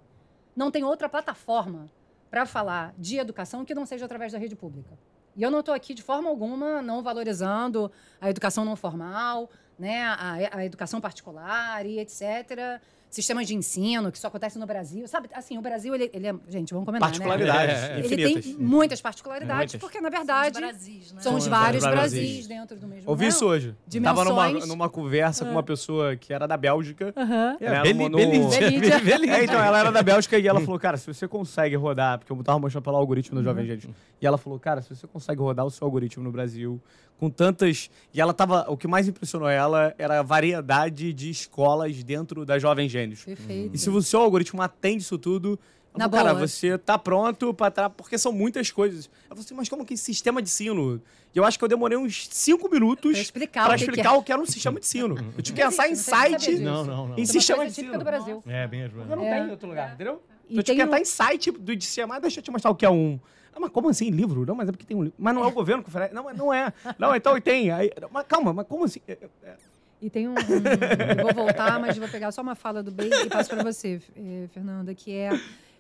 não 0.56 0.70
tem 0.70 0.84
outra 0.84 1.10
plataforma 1.10 1.90
para 2.30 2.46
falar 2.46 2.94
de 3.00 3.18
educação 3.18 3.66
que 3.66 3.74
não 3.74 3.84
seja 3.84 4.06
através 4.06 4.32
da 4.32 4.38
rede 4.38 4.56
pública. 4.56 4.96
E 5.36 5.42
eu 5.42 5.50
não 5.50 5.62
estou 5.62 5.74
aqui 5.74 5.96
de 5.96 6.04
forma 6.04 6.30
alguma 6.30 6.84
não 6.84 7.02
valorizando 7.02 7.92
a 8.22 8.30
educação 8.30 8.64
não 8.64 8.76
formal, 8.76 9.50
né, 9.80 10.04
a, 10.04 10.58
a 10.58 10.66
educação 10.66 11.02
particular 11.02 11.84
e 11.84 11.98
etc 11.98 12.80
sistemas 13.10 13.48
de 13.48 13.56
ensino, 13.56 14.12
que 14.12 14.20
só 14.20 14.28
acontece 14.28 14.60
no 14.60 14.66
Brasil. 14.66 15.08
Sabe, 15.08 15.30
assim, 15.34 15.58
o 15.58 15.62
Brasil, 15.62 15.96
ele, 15.96 16.10
ele 16.14 16.28
é. 16.28 16.36
Gente, 16.48 16.74
vamos 16.74 16.86
comentar, 16.86 17.10
Particularidades. 17.10 17.82
Né? 17.82 17.90
É, 17.90 18.00
é, 18.00 18.06
ele 18.06 18.42
tem 18.42 18.56
muitas 18.58 19.02
particularidades, 19.02 19.74
muitas. 19.74 19.80
porque, 19.80 20.00
na 20.00 20.10
verdade. 20.10 20.54
São 20.54 20.64
os 20.64 20.70
Brasis, 20.70 21.12
né? 21.12 21.22
São 21.22 21.36
os 21.36 21.48
vários 21.48 21.84
Brasis 21.84 22.48
dentro 22.48 22.78
do 22.78 22.88
mesmo. 22.88 23.10
Ouvi 23.10 23.28
isso 23.28 23.46
hoje. 23.46 23.76
Dimensões. 23.88 24.28
Tava 24.28 24.52
numa, 24.52 24.66
numa 24.66 24.90
conversa 24.90 25.44
com 25.46 25.52
uma 25.52 25.64
pessoa 25.64 26.16
que 26.16 26.34
era 26.34 26.48
da 26.48 26.58
Bélgica. 26.58 27.14
Uhum. 27.16 27.58
É, 27.60 27.82
Beli, 27.82 28.10
no... 28.10 28.18
Belídia. 28.18 28.60
É, 29.30 29.44
então, 29.44 29.62
ela 29.62 29.80
era 29.80 29.92
da 29.92 30.02
Bélgica 30.02 30.38
e 30.38 30.48
ela 30.48 30.60
falou, 30.60 30.80
cara, 30.80 30.98
se 30.98 31.08
você 31.08 31.28
consegue 31.28 31.76
rodar, 31.76 32.20
porque 32.20 32.32
eu 32.32 32.44
tava 32.44 32.60
mostrando 32.60 32.84
pelo 32.84 32.98
algoritmo 32.98 33.40
do 33.40 33.44
Jovem 33.44 33.66
Gente, 33.66 33.90
e 34.22 34.26
ela 34.26 34.38
falou, 34.38 34.60
cara, 34.60 34.82
se 34.82 34.96
você 34.96 35.08
consegue 35.08 35.42
rodar 35.42 35.66
o 35.66 35.70
seu 35.70 35.86
algoritmo 35.86 36.24
no 36.24 36.32
Brasil 36.32 36.82
com 37.20 37.30
tantas. 37.30 37.92
E 38.14 38.22
ela 38.22 38.34
tava. 38.34 38.66
O 38.70 38.78
que 38.78 38.88
mais 38.88 39.08
impressionou 39.08 39.50
ela 39.50 39.94
era 39.98 40.20
a 40.20 40.24
variedade 40.24 41.14
de 41.14 41.30
escolas 41.30 42.02
dentro 42.04 42.46
da 42.46 42.58
Jovem 42.58 42.88
Gênios. 42.88 43.24
Perfeito. 43.24 43.76
E 43.76 43.78
se 43.78 43.90
o 43.90 44.02
seu 44.02 44.22
algoritmo 44.22 44.62
atende 44.62 45.04
isso 45.04 45.18
tudo. 45.18 45.60
Na 45.98 46.08
falou, 46.08 46.24
cara, 46.24 46.48
você 46.48 46.78
tá 46.78 47.00
pronto 47.00 47.52
para 47.52 47.72
tra... 47.72 47.90
porque 47.90 48.16
são 48.16 48.32
muitas 48.32 48.70
coisas. 48.70 49.06
Eu 49.24 49.30
falei 49.30 49.44
assim, 49.44 49.56
mas 49.56 49.68
como 49.68 49.84
que 49.84 49.98
sistema 49.98 50.40
de 50.40 50.48
ensino? 50.48 51.02
E 51.34 51.38
eu 51.38 51.44
acho 51.44 51.58
que 51.58 51.64
eu 51.64 51.68
demorei 51.68 51.98
uns 51.98 52.28
cinco 52.30 52.70
minutos 52.70 53.12
para 53.12 53.22
explicar, 53.22 53.64
pra 53.66 53.74
o, 53.74 53.76
explicar 53.76 54.02
que 54.02 54.16
é. 54.16 54.18
o 54.20 54.24
que 54.24 54.32
era 54.32 54.40
um 54.40 54.46
sistema 54.46 54.80
de 54.80 54.86
ensino. 54.86 55.16
Eu 55.36 55.42
tive 55.42 55.58
que 55.58 55.66
pensar 55.66 55.90
em 55.90 55.96
site, 55.96 56.60
não, 56.60 56.86
não, 56.86 57.08
não. 57.10 57.18
em 57.18 57.26
sistema 57.26 57.66
de 57.66 57.72
ensino. 57.72 57.98
do 57.98 58.06
Brasil. 58.06 58.44
É, 58.46 58.68
bem 58.68 58.82
Eu 58.82 59.16
não 59.16 59.26
é. 59.26 59.34
tenho 59.34 59.48
em 59.48 59.52
outro 59.52 59.68
lugar, 59.68 59.94
entendeu? 59.96 60.22
E 60.48 60.58
eu 60.58 60.64
tive 60.64 60.78
que 60.78 60.84
entrar 60.84 61.00
em 61.00 61.06
site 61.06 61.52
do 61.52 61.76
DCMA, 61.76 62.20
deixa 62.20 62.40
eu 62.40 62.44
te 62.44 62.52
mostrar 62.52 62.72
o 62.72 62.76
que 62.76 62.86
é 62.86 62.90
um 62.90 63.20
ah, 63.54 63.60
mas 63.60 63.72
como 63.72 63.90
assim, 63.90 64.10
livro? 64.10 64.46
Não, 64.46 64.56
mas 64.56 64.70
é 64.70 64.72
porque 64.72 64.86
tem 64.86 64.96
um 64.96 65.04
livro. 65.04 65.16
Mas 65.18 65.34
não 65.34 65.44
é 65.44 65.48
o 65.48 65.52
governo 65.52 65.84
que 65.84 65.90
oferece. 65.90 66.14
Não, 66.14 66.24
mas 66.24 66.38
não 66.38 66.54
é. 66.54 66.74
Não, 66.98 67.16
então 67.16 67.40
tem. 67.42 67.72
Aí, 67.72 67.92
mas 68.12 68.26
calma, 68.28 68.54
mas 68.54 68.68
como 68.68 68.86
assim? 68.86 69.02
É, 69.08 69.14
é, 69.14 69.30
é. 69.44 69.56
E 70.02 70.10
tem 70.10 70.28
um, 70.28 70.32
um, 70.32 70.36
Eu 70.36 71.24
vou 71.24 71.46
voltar, 71.46 71.80
mas 71.80 71.98
vou 71.98 72.08
pegar 72.08 72.32
só 72.32 72.42
uma 72.42 72.56
fala 72.56 72.82
do 72.82 72.92
Bey 72.92 73.10
e 73.12 73.30
passo 73.30 73.50
para 73.50 73.64
você, 73.64 74.02
eh, 74.16 74.48
Fernanda, 74.54 74.96
que 74.96 75.12
é, 75.12 75.30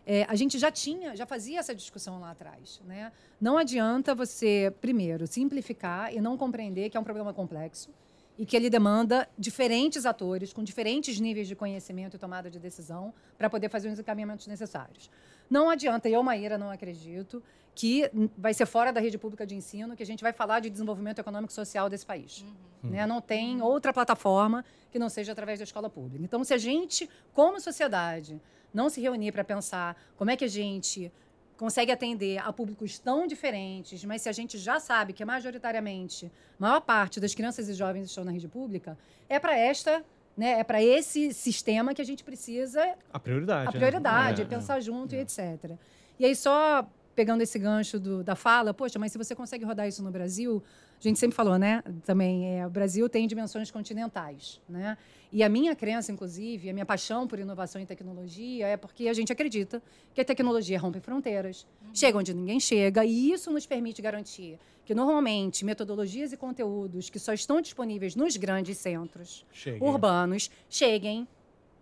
é. 0.06 0.26
a 0.28 0.36
gente 0.36 0.60
já 0.60 0.70
tinha, 0.70 1.16
já 1.16 1.26
fazia 1.26 1.60
essa 1.60 1.74
discussão 1.74 2.20
lá 2.20 2.32
atrás. 2.32 2.82
Né? 2.86 3.14
Não 3.40 3.58
adianta 3.58 4.14
você, 4.14 4.74
primeiro, 4.82 5.26
simplificar 5.26 6.14
e 6.14 6.20
não 6.20 6.38
compreender 6.38 6.90
que 6.90 6.98
é 6.98 7.00
um 7.00 7.04
problema 7.04 7.34
complexo 7.34 7.90
e 8.38 8.46
que 8.46 8.56
ele 8.56 8.70
demanda 8.70 9.28
diferentes 9.38 10.06
atores 10.06 10.54
com 10.54 10.64
diferentes 10.64 11.20
níveis 11.20 11.48
de 11.48 11.56
conhecimento 11.56 12.16
e 12.16 12.20
tomada 12.20 12.50
de 12.50 12.58
decisão 12.58 13.14
para 13.38 13.50
poder 13.50 13.70
fazer 13.70 13.90
os 13.90 14.00
encaminhamentos 14.00 14.48
necessários. 14.48 15.10
Não 15.50 15.70
adianta, 15.70 16.08
eu, 16.08 16.22
Maíra, 16.22 16.58
não 16.58 16.70
acredito 16.70 17.42
que 17.74 18.12
vai 18.38 18.54
ser 18.54 18.66
fora 18.66 18.92
da 18.92 19.00
rede 19.00 19.18
pública 19.18 19.48
de 19.48 19.56
ensino 19.56 19.96
que 19.96 20.04
a 20.04 20.06
gente 20.06 20.22
vai 20.22 20.34
falar 20.34 20.60
de 20.60 20.70
desenvolvimento 20.70 21.20
econômico 21.20 21.52
e 21.52 21.56
social 21.56 21.90
desse 21.90 22.06
país. 22.06 22.46
Uhum. 22.84 22.90
Né? 22.90 23.06
Não 23.08 23.22
tem 23.22 23.62
outra 23.62 23.94
plataforma 23.94 24.66
que 24.92 25.00
não 25.00 25.08
seja 25.08 25.32
através 25.32 25.60
da 25.60 25.64
escola 25.64 25.90
pública. 25.90 26.24
Então, 26.24 26.44
se 26.44 26.54
a 26.54 26.58
gente, 26.58 27.10
como 27.34 27.60
sociedade, 27.60 28.42
não 28.74 28.90
se 28.90 29.00
reunir 29.02 29.32
para 29.32 29.44
pensar 29.44 29.96
como 30.18 30.30
é 30.30 30.36
que 30.36 30.46
a 30.46 30.50
gente 30.50 31.12
consegue 31.58 31.92
atender 31.92 32.38
a 32.40 32.54
públicos 32.54 33.00
tão 33.00 33.28
diferentes, 33.28 34.04
mas 34.06 34.22
se 34.22 34.30
a 34.30 34.32
gente 34.32 34.58
já 34.58 34.80
sabe 34.80 35.12
que 35.12 35.26
majoritariamente 35.26 36.32
a 36.58 36.62
maior 36.62 36.80
parte 36.80 37.20
das 37.20 37.36
crianças 37.36 37.68
e 37.68 37.74
jovens 37.74 38.06
estão 38.06 38.24
na 38.24 38.32
rede 38.32 38.48
pública, 38.48 38.98
é 39.28 39.38
para 39.40 39.58
esta 39.58 40.04
né? 40.40 40.62
É 40.62 40.64
para 40.64 40.82
esse 40.82 41.34
sistema 41.34 41.94
que 41.94 42.02
a 42.02 42.06
gente 42.06 42.24
precisa. 42.24 42.96
A 43.12 43.20
prioridade. 43.20 43.68
A 43.68 43.72
prioridade, 43.74 44.42
né? 44.42 44.48
é, 44.48 44.50
pensar 44.50 44.78
é, 44.78 44.82
junto 44.82 45.14
é. 45.14 45.18
e 45.18 45.22
etc. 45.22 45.72
E 46.18 46.26
aí, 46.26 46.34
só 46.34 46.88
pegando 47.14 47.42
esse 47.42 47.60
gancho 47.60 48.00
do, 48.00 48.24
da 48.24 48.34
fala, 48.34 48.74
poxa, 48.74 48.98
mas 48.98 49.12
se 49.12 49.18
você 49.18 49.36
consegue 49.36 49.66
rodar 49.66 49.86
isso 49.86 50.02
no 50.02 50.10
Brasil, 50.10 50.64
a 50.98 51.04
gente 51.04 51.20
sempre 51.20 51.36
falou, 51.36 51.60
né? 51.60 51.84
Também, 52.06 52.58
é, 52.58 52.66
o 52.66 52.70
Brasil 52.70 53.10
tem 53.10 53.28
dimensões 53.28 53.70
continentais, 53.70 54.62
né? 54.70 54.98
E 55.30 55.44
a 55.44 55.50
minha 55.50 55.76
crença, 55.76 56.10
inclusive, 56.10 56.70
a 56.70 56.74
minha 56.74 56.86
paixão 56.86 57.28
por 57.28 57.38
inovação 57.38 57.82
e 57.82 57.86
tecnologia 57.86 58.66
é 58.68 58.78
porque 58.78 59.10
a 59.10 59.14
gente 59.14 59.34
acredita 59.34 59.84
que 60.14 60.22
a 60.22 60.26
tecnologia 60.26 60.80
rompe 60.80 61.02
fronteiras, 61.02 61.68
uhum. 61.82 61.94
chega 61.94 62.18
onde 62.18 62.34
ninguém 62.34 62.62
chega, 62.62 63.04
e 63.04 63.34
isso 63.34 63.52
nos 63.52 63.66
permite 63.66 64.02
garantir 64.02 64.58
que, 64.90 64.96
normalmente, 64.96 65.64
metodologias 65.64 66.34
e 66.34 66.38
conteúdos 66.38 67.12
que 67.12 67.20
só 67.20 67.32
estão 67.32 67.62
disponíveis 67.62 68.16
nos 68.16 68.36
grandes 68.38 68.80
centros 68.80 69.46
cheguem. 69.54 69.88
urbanos 69.88 70.50
cheguem 70.68 71.28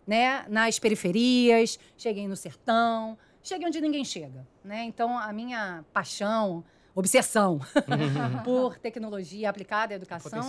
né, 0.06 0.46
nas 0.50 0.78
periferias, 0.78 1.80
cheguem 1.98 2.28
no 2.28 2.36
sertão, 2.36 3.18
cheguem 3.42 3.66
onde 3.66 3.80
ninguém 3.80 4.04
chega. 4.04 4.46
Né? 4.62 4.84
Então, 4.84 5.18
a 5.18 5.32
minha 5.32 5.86
paixão 5.94 6.66
obsessão 7.00 7.60
por 8.44 8.80
tecnologia 8.80 9.48
aplicada 9.48 9.94
à 9.94 9.96
educação 9.96 10.42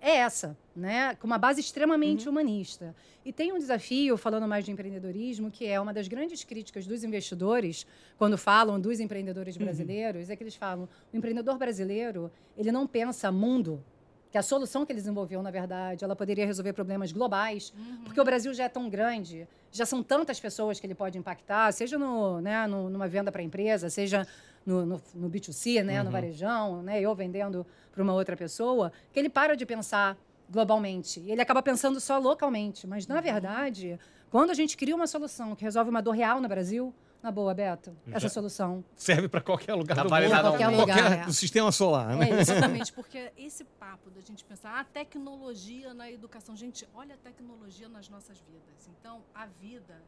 é 0.00 0.16
essa, 0.16 0.56
né? 0.74 1.14
com 1.16 1.26
uma 1.26 1.36
base 1.36 1.60
extremamente 1.60 2.24
uhum. 2.24 2.32
humanista. 2.32 2.96
E 3.22 3.30
tem 3.34 3.52
um 3.52 3.58
desafio, 3.58 4.16
falando 4.16 4.48
mais 4.48 4.64
de 4.64 4.70
empreendedorismo, 4.70 5.50
que 5.50 5.66
é 5.66 5.78
uma 5.78 5.92
das 5.92 6.08
grandes 6.08 6.42
críticas 6.42 6.86
dos 6.86 7.04
investidores, 7.04 7.86
quando 8.16 8.38
falam 8.38 8.80
dos 8.80 8.98
empreendedores 8.98 9.56
uhum. 9.56 9.64
brasileiros, 9.64 10.28
uhum. 10.28 10.32
é 10.32 10.36
que 10.36 10.42
eles 10.42 10.54
falam, 10.54 10.88
o 11.12 11.16
empreendedor 11.16 11.58
brasileiro, 11.58 12.32
ele 12.56 12.72
não 12.72 12.86
pensa 12.86 13.30
mundo, 13.30 13.84
que 14.30 14.38
a 14.38 14.42
solução 14.42 14.86
que 14.86 14.92
ele 14.92 15.00
desenvolveu, 15.00 15.42
na 15.42 15.50
verdade, 15.50 16.04
ela 16.04 16.16
poderia 16.16 16.46
resolver 16.46 16.72
problemas 16.72 17.12
globais, 17.12 17.74
uhum. 17.76 18.04
porque 18.04 18.20
o 18.20 18.24
Brasil 18.24 18.54
já 18.54 18.64
é 18.64 18.68
tão 18.68 18.88
grande, 18.88 19.46
já 19.72 19.84
são 19.84 20.02
tantas 20.02 20.40
pessoas 20.40 20.80
que 20.80 20.86
ele 20.86 20.94
pode 20.94 21.18
impactar, 21.18 21.70
seja 21.72 21.98
no, 21.98 22.40
né, 22.40 22.66
no, 22.66 22.88
numa 22.88 23.08
venda 23.08 23.30
para 23.30 23.42
a 23.42 23.44
empresa, 23.44 23.90
seja 23.90 24.26
no, 24.64 24.84
no, 24.84 25.02
no 25.14 25.30
B2C, 25.30 25.82
né, 25.82 25.98
uhum. 25.98 26.04
no 26.04 26.10
varejão, 26.10 26.82
né, 26.82 27.00
eu 27.00 27.14
vendendo 27.14 27.66
para 27.92 28.02
uma 28.02 28.12
outra 28.12 28.36
pessoa, 28.36 28.92
que 29.12 29.18
ele 29.18 29.28
para 29.28 29.56
de 29.56 29.66
pensar 29.66 30.16
globalmente. 30.48 31.20
Ele 31.26 31.40
acaba 31.40 31.62
pensando 31.62 32.00
só 32.00 32.18
localmente. 32.18 32.86
Mas, 32.86 33.06
na 33.06 33.16
uhum. 33.16 33.22
verdade, 33.22 33.98
quando 34.30 34.50
a 34.50 34.54
gente 34.54 34.76
cria 34.76 34.94
uma 34.94 35.06
solução 35.06 35.54
que 35.54 35.64
resolve 35.64 35.90
uma 35.90 36.02
dor 36.02 36.12
real 36.12 36.40
no 36.40 36.48
Brasil, 36.48 36.92
na 37.22 37.30
boa, 37.30 37.52
Beto, 37.52 37.94
essa 38.08 38.20
Já 38.20 38.28
solução. 38.30 38.82
Serve 38.96 39.28
para 39.28 39.42
qualquer 39.42 39.74
lugar 39.74 39.94
tá 39.94 40.02
do 40.02 40.10
mundo. 40.10 40.30
Qualquer 40.30 40.68
lugar, 40.68 40.96
qualquer 40.96 41.28
é. 41.28 41.32
sistema 41.32 41.70
solar, 41.70 42.16
né? 42.16 42.30
É, 42.30 42.40
exatamente, 42.40 42.92
porque 42.92 43.30
esse 43.36 43.62
papo 43.64 44.10
da 44.10 44.22
gente 44.22 44.42
pensar 44.42 44.70
a 44.70 44.80
ah, 44.80 44.84
tecnologia 44.84 45.92
na 45.92 46.10
educação. 46.10 46.56
Gente, 46.56 46.88
olha 46.94 47.14
a 47.14 47.18
tecnologia 47.18 47.88
nas 47.88 48.08
nossas 48.08 48.38
vidas. 48.38 48.88
Então, 48.98 49.22
a 49.34 49.44
vida 49.46 50.00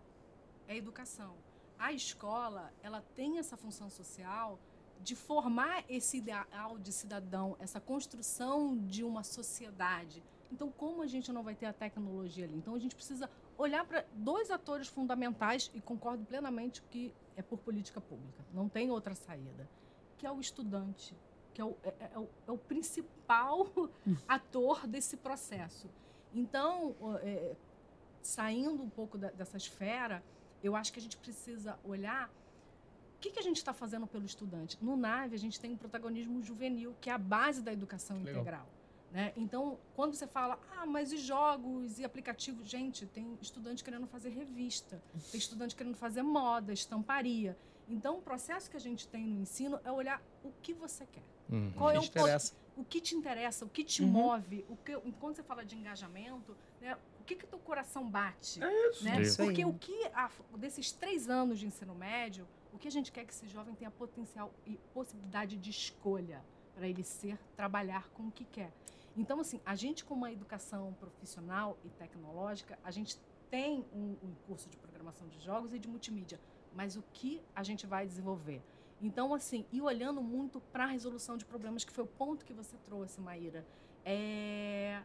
é 0.67 0.77
educação. 0.77 1.35
A 1.78 1.92
escola, 1.92 2.72
ela 2.82 3.02
tem 3.14 3.38
essa 3.38 3.56
função 3.56 3.90
social 3.90 4.58
de 5.00 5.16
formar 5.16 5.85
esse 5.88 6.18
ideal 6.18 6.78
de 6.78 6.92
cidadão, 6.92 7.56
essa 7.58 7.80
construção 7.80 8.78
de 8.87 9.02
uma 9.02 9.24
sociedade. 9.24 10.22
Então, 10.50 10.70
como 10.70 11.02
a 11.02 11.06
gente 11.06 11.32
não 11.32 11.42
vai 11.42 11.54
ter 11.54 11.66
a 11.66 11.72
tecnologia 11.72 12.44
ali? 12.44 12.56
Então, 12.56 12.74
a 12.74 12.78
gente 12.78 12.94
precisa 12.94 13.28
olhar 13.58 13.85
para 13.85 14.04
dois 14.14 14.50
atores 14.50 14.87
fundamentais, 14.87 15.70
e 15.74 15.80
concordo 15.80 16.24
plenamente 16.24 16.82
que 16.90 17.12
é 17.37 17.42
por 17.42 17.58
política 17.58 18.00
pública, 18.00 18.44
não 18.52 18.68
tem 18.68 18.90
outra 18.90 19.14
saída, 19.14 19.68
que 20.18 20.26
é 20.26 20.30
o 20.30 20.40
estudante, 20.40 21.16
que 21.54 21.61
é 21.61 21.64
o, 21.64 21.76
é, 21.82 21.88
é, 21.88 22.11
é 22.14 22.18
o, 22.18 22.28
é 22.48 22.52
o 22.52 22.58
principal 22.58 23.66
ator 24.28 24.87
desse 24.87 25.16
processo. 25.16 25.88
Então, 26.35 26.94
é, 27.22 27.56
saindo 28.22 28.82
um 28.82 28.90
pouco 28.90 29.18
da, 29.18 29.30
dessa 29.30 29.56
esfera, 29.56 30.22
eu 30.62 30.77
acho 30.77 30.92
que 30.92 30.98
a 30.98 31.03
gente 31.03 31.16
precisa 31.16 31.79
olhar 31.85 32.29
o 33.16 33.20
que, 33.20 33.31
que 33.31 33.38
a 33.38 33.42
gente 33.42 33.57
está 33.57 33.72
fazendo 33.72 34.07
pelo 34.07 34.25
estudante. 34.25 34.77
No 34.81 34.96
NAVE, 34.96 35.37
a 35.37 35.38
gente 35.38 35.61
tem 35.61 35.72
um 35.72 35.77
protagonismo 35.77 36.42
juvenil, 36.42 36.94
que 37.01 37.09
é 37.09 37.12
a 37.12 37.18
base 37.18 37.62
da 37.62 37.72
educação 37.72 38.16
Legal. 38.18 38.35
integral. 38.35 38.66
Né? 39.12 39.33
Então, 39.37 39.79
quando 39.94 40.14
você 40.14 40.27
fala, 40.27 40.59
ah, 40.77 40.87
mas 40.87 41.12
e 41.12 41.18
jogos 41.18 41.98
e 41.98 42.05
aplicativos? 42.05 42.68
Gente, 42.68 43.05
tem 43.07 43.38
estudante 43.42 43.85
querendo 43.85 44.07
fazer 44.07 44.31
revista, 44.31 45.01
tem 45.31 45.38
estudante 45.38 45.77
querendo 45.77 45.96
fazer 45.96 46.22
moda, 46.22 46.72
estamparia. 46.72 47.57
Então, 47.88 48.18
o 48.18 48.22
processo 48.22 48.70
que 48.70 48.77
a 48.77 48.81
gente 48.81 49.07
tem 49.07 49.22
no 49.25 49.40
ensino 49.40 49.79
é 49.85 49.92
olhar 49.92 50.22
o 50.42 50.51
que 50.62 50.72
você 50.72 51.07
quer. 51.07 51.22
Uhum. 51.51 51.72
Qual 51.77 51.90
é 51.90 51.98
o, 51.98 52.03
o 52.77 52.85
que 52.85 53.01
te 53.01 53.14
interessa, 53.14 53.66
o 53.66 53.68
que 53.68 53.85
te 53.85 54.03
uhum. 54.03 54.09
move, 54.09 54.64
o 54.68 54.77
que, 54.77 54.96
quando 55.20 55.37
você 55.37 55.42
fala 55.42 55.62
de 55.62 55.77
engajamento, 55.77 56.57
né, 56.81 56.96
o 57.22 57.24
que 57.24 57.37
que 57.37 57.46
teu 57.46 57.58
coração 57.61 58.08
bate? 58.08 58.62
É 58.62 58.90
isso. 58.90 59.04
Né? 59.04 59.22
Isso. 59.22 59.37
Porque 59.42 59.64
o 59.64 59.72
que, 59.72 60.06
a, 60.12 60.28
desses 60.58 60.90
três 60.90 61.28
anos 61.28 61.58
de 61.58 61.66
ensino 61.66 61.94
médio, 61.94 62.46
o 62.72 62.78
que 62.78 62.88
a 62.88 62.90
gente 62.90 63.12
quer 63.12 63.24
que 63.24 63.32
esse 63.32 63.46
jovem 63.46 63.74
tenha 63.74 63.90
potencial 63.90 64.52
e 64.66 64.76
possibilidade 64.92 65.56
de 65.56 65.70
escolha 65.70 66.44
para 66.74 66.88
ele 66.88 67.04
ser, 67.04 67.38
trabalhar 67.56 68.08
com 68.11 68.24
o 68.24 68.32
que 68.32 68.44
quer. 68.44 68.72
Então, 69.16 69.38
assim, 69.40 69.61
a 69.64 69.74
gente 69.74 70.04
com 70.04 70.14
uma 70.14 70.32
educação 70.32 70.92
profissional 70.94 71.78
e 71.85 71.90
tecnológica, 71.90 72.76
a 72.82 72.90
gente 72.90 73.16
tem 73.50 73.85
um, 73.92 74.16
um 74.22 74.35
curso 74.46 74.68
de 74.68 74.76
programação 74.76 75.28
de 75.28 75.38
jogos 75.38 75.72
e 75.72 75.78
de 75.78 75.87
multimídia, 75.87 76.40
mas 76.74 76.96
o 76.96 77.04
que 77.12 77.40
a 77.54 77.62
gente 77.62 77.87
vai 77.87 78.04
desenvolver? 78.06 78.61
Então, 79.00 79.32
assim, 79.32 79.64
e 79.70 79.80
olhando 79.80 80.22
muito 80.22 80.61
para 80.72 80.85
a 80.85 80.87
resolução 80.87 81.37
de 81.37 81.44
problemas, 81.44 81.85
que 81.85 81.92
foi 81.92 82.04
o 82.04 82.06
ponto 82.06 82.44
que 82.44 82.52
você 82.52 82.76
trouxe, 82.78 83.20
Maíra, 83.20 83.64
é... 84.04 85.02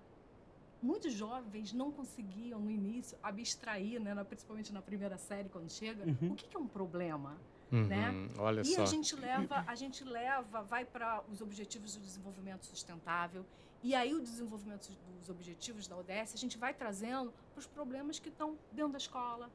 muitos 0.81 1.13
jovens 1.13 1.73
não 1.73 1.91
conseguiam, 1.91 2.59
no 2.59 2.69
início, 2.69 3.17
abstrair, 3.21 3.99
né, 3.99 4.23
principalmente 4.23 4.73
na 4.73 4.81
primeira 4.81 5.17
série, 5.17 5.49
quando 5.49 5.69
chega, 5.71 6.05
uhum. 6.05 6.31
o 6.31 6.35
que, 6.35 6.47
que 6.47 6.55
é 6.55 6.59
um 6.59 6.67
problema? 6.67 7.37
Uhum, 7.71 7.87
né? 7.87 8.29
Olha 8.37 8.61
e 8.61 8.65
só. 8.65 8.83
a 8.83 8.85
gente 8.85 9.15
leva, 9.15 9.63
a 9.67 9.75
gente 9.75 10.03
leva, 10.03 10.61
vai 10.61 10.85
para 10.85 11.21
os 11.29 11.41
objetivos 11.41 11.95
do 11.95 12.01
desenvolvimento 12.01 12.65
sustentável. 12.65 13.45
E 13.83 13.93
aí 13.93 14.13
o 14.13 14.21
desenvolvimento 14.21 14.89
dos 15.19 15.29
objetivos 15.29 15.87
da 15.87 15.97
ODS 15.97 16.33
a 16.33 16.37
gente 16.37 16.57
vai 16.57 16.73
trazendo 16.73 17.33
para 17.51 17.59
os 17.59 17.67
problemas 17.67 18.19
que 18.19 18.29
estão 18.29 18.57
dentro 18.71 18.93
da 18.93 18.97
escola, 18.97 19.49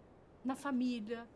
na 0.45 0.55
família, 0.55 1.27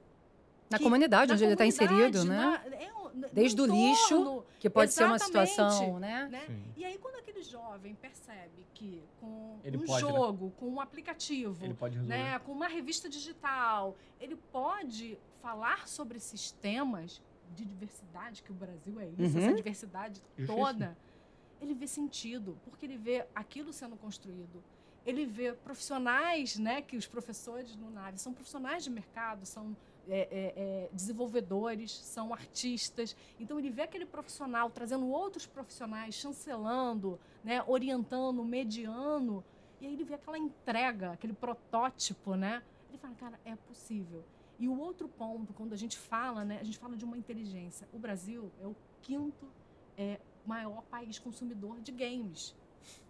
na 0.70 0.78
que, 0.78 0.84
comunidade 0.84 1.28
na 1.28 1.34
onde 1.34 1.44
ele 1.44 1.52
está 1.52 1.66
inserido, 1.66 2.24
né? 2.24 2.36
Na, 2.36 2.76
é, 2.76 2.96
Desde 3.32 3.60
o 3.60 3.66
lixo, 3.66 4.44
que 4.58 4.68
pode 4.68 4.92
ser 4.92 5.04
uma 5.04 5.18
situação, 5.18 5.98
né? 5.98 6.28
né? 6.30 6.62
E 6.76 6.84
aí, 6.84 6.98
quando 6.98 7.16
aquele 7.16 7.42
jovem 7.42 7.94
percebe 7.94 8.66
que 8.74 9.02
com 9.20 9.58
ele 9.64 9.78
um 9.78 9.86
pode, 9.86 10.04
né? 10.04 10.10
jogo, 10.10 10.46
né? 10.46 10.52
com 10.58 10.68
um 10.68 10.80
aplicativo, 10.80 11.66
né? 12.02 12.38
com 12.40 12.52
uma 12.52 12.68
revista 12.68 13.08
digital, 13.08 13.96
ele 14.20 14.36
pode 14.52 15.18
falar 15.40 15.88
sobre 15.88 16.18
esses 16.18 16.50
temas 16.50 17.22
de 17.54 17.64
diversidade, 17.64 18.42
que 18.42 18.50
o 18.50 18.54
Brasil 18.54 19.00
é 19.00 19.08
isso, 19.08 19.36
uhum. 19.38 19.44
essa 19.44 19.54
diversidade 19.54 20.22
toda, 20.46 20.96
ele 21.60 21.74
vê 21.74 21.86
sentido, 21.86 22.58
porque 22.64 22.84
ele 22.84 22.98
vê 22.98 23.26
aquilo 23.34 23.72
sendo 23.72 23.96
construído. 23.96 24.62
Ele 25.06 25.24
vê 25.24 25.52
profissionais, 25.52 26.58
né, 26.58 26.82
que 26.82 26.96
os 26.96 27.06
professores 27.06 27.76
no 27.76 27.90
NAVE 27.90 28.18
são 28.18 28.32
profissionais 28.32 28.82
de 28.82 28.90
mercado, 28.90 29.46
são 29.46 29.76
é, 30.08 30.18
é, 30.18 30.52
é, 30.56 30.88
desenvolvedores, 30.92 31.96
são 31.98 32.32
artistas. 32.32 33.16
Então, 33.38 33.58
ele 33.58 33.70
vê 33.70 33.82
aquele 33.82 34.06
profissional 34.06 34.70
trazendo 34.70 35.06
outros 35.08 35.46
profissionais, 35.46 36.14
chancelando, 36.14 37.18
né, 37.42 37.62
orientando, 37.66 38.42
mediando. 38.44 39.44
E 39.80 39.86
aí 39.86 39.92
ele 39.92 40.04
vê 40.04 40.14
aquela 40.14 40.38
entrega, 40.38 41.12
aquele 41.12 41.32
protótipo, 41.32 42.34
né? 42.34 42.62
Ele 42.88 42.98
fala, 42.98 43.14
cara, 43.14 43.40
é 43.44 43.54
possível. 43.56 44.24
E 44.58 44.68
o 44.68 44.78
outro 44.78 45.08
ponto, 45.08 45.52
quando 45.52 45.72
a 45.72 45.76
gente 45.76 45.98
fala, 45.98 46.44
né, 46.44 46.58
a 46.60 46.64
gente 46.64 46.78
fala 46.78 46.96
de 46.96 47.04
uma 47.04 47.16
inteligência. 47.16 47.86
O 47.92 47.98
Brasil 47.98 48.50
é 48.60 48.66
o 48.66 48.74
quinto 49.02 49.46
é, 49.98 50.18
maior 50.46 50.82
país 50.84 51.18
consumidor 51.18 51.80
de 51.80 51.92
games. 51.92 52.54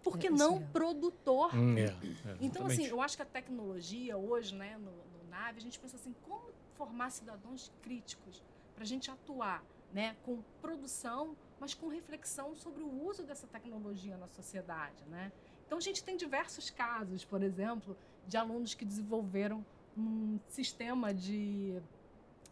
Por 0.02 0.18
que 0.18 0.28
é, 0.28 0.30
não 0.30 0.62
produtor? 0.68 1.54
Hum, 1.54 1.76
é, 1.76 1.94
então, 2.40 2.66
assim, 2.66 2.86
eu 2.86 3.00
acho 3.00 3.16
que 3.16 3.22
a 3.22 3.26
tecnologia 3.26 4.16
hoje, 4.16 4.54
né, 4.54 4.76
no, 4.78 4.90
no 4.90 5.30
NAVE, 5.30 5.58
a 5.58 5.60
gente 5.60 5.78
pensa 5.78 5.96
assim, 5.96 6.14
como 6.22 6.55
formar 6.76 7.10
cidadãos 7.10 7.72
críticos 7.82 8.42
para 8.74 8.84
a 8.84 8.86
gente 8.86 9.10
atuar 9.10 9.64
né, 9.92 10.16
com 10.24 10.42
produção, 10.60 11.36
mas 11.58 11.74
com 11.74 11.88
reflexão 11.88 12.54
sobre 12.54 12.82
o 12.82 13.06
uso 13.06 13.22
dessa 13.22 13.46
tecnologia 13.46 14.16
na 14.16 14.28
sociedade. 14.28 15.02
Né? 15.08 15.32
Então, 15.66 15.78
a 15.78 15.80
gente 15.80 16.04
tem 16.04 16.16
diversos 16.16 16.70
casos, 16.70 17.24
por 17.24 17.42
exemplo, 17.42 17.96
de 18.26 18.36
alunos 18.36 18.74
que 18.74 18.84
desenvolveram 18.84 19.64
um 19.96 20.38
sistema 20.48 21.14
de, 21.14 21.80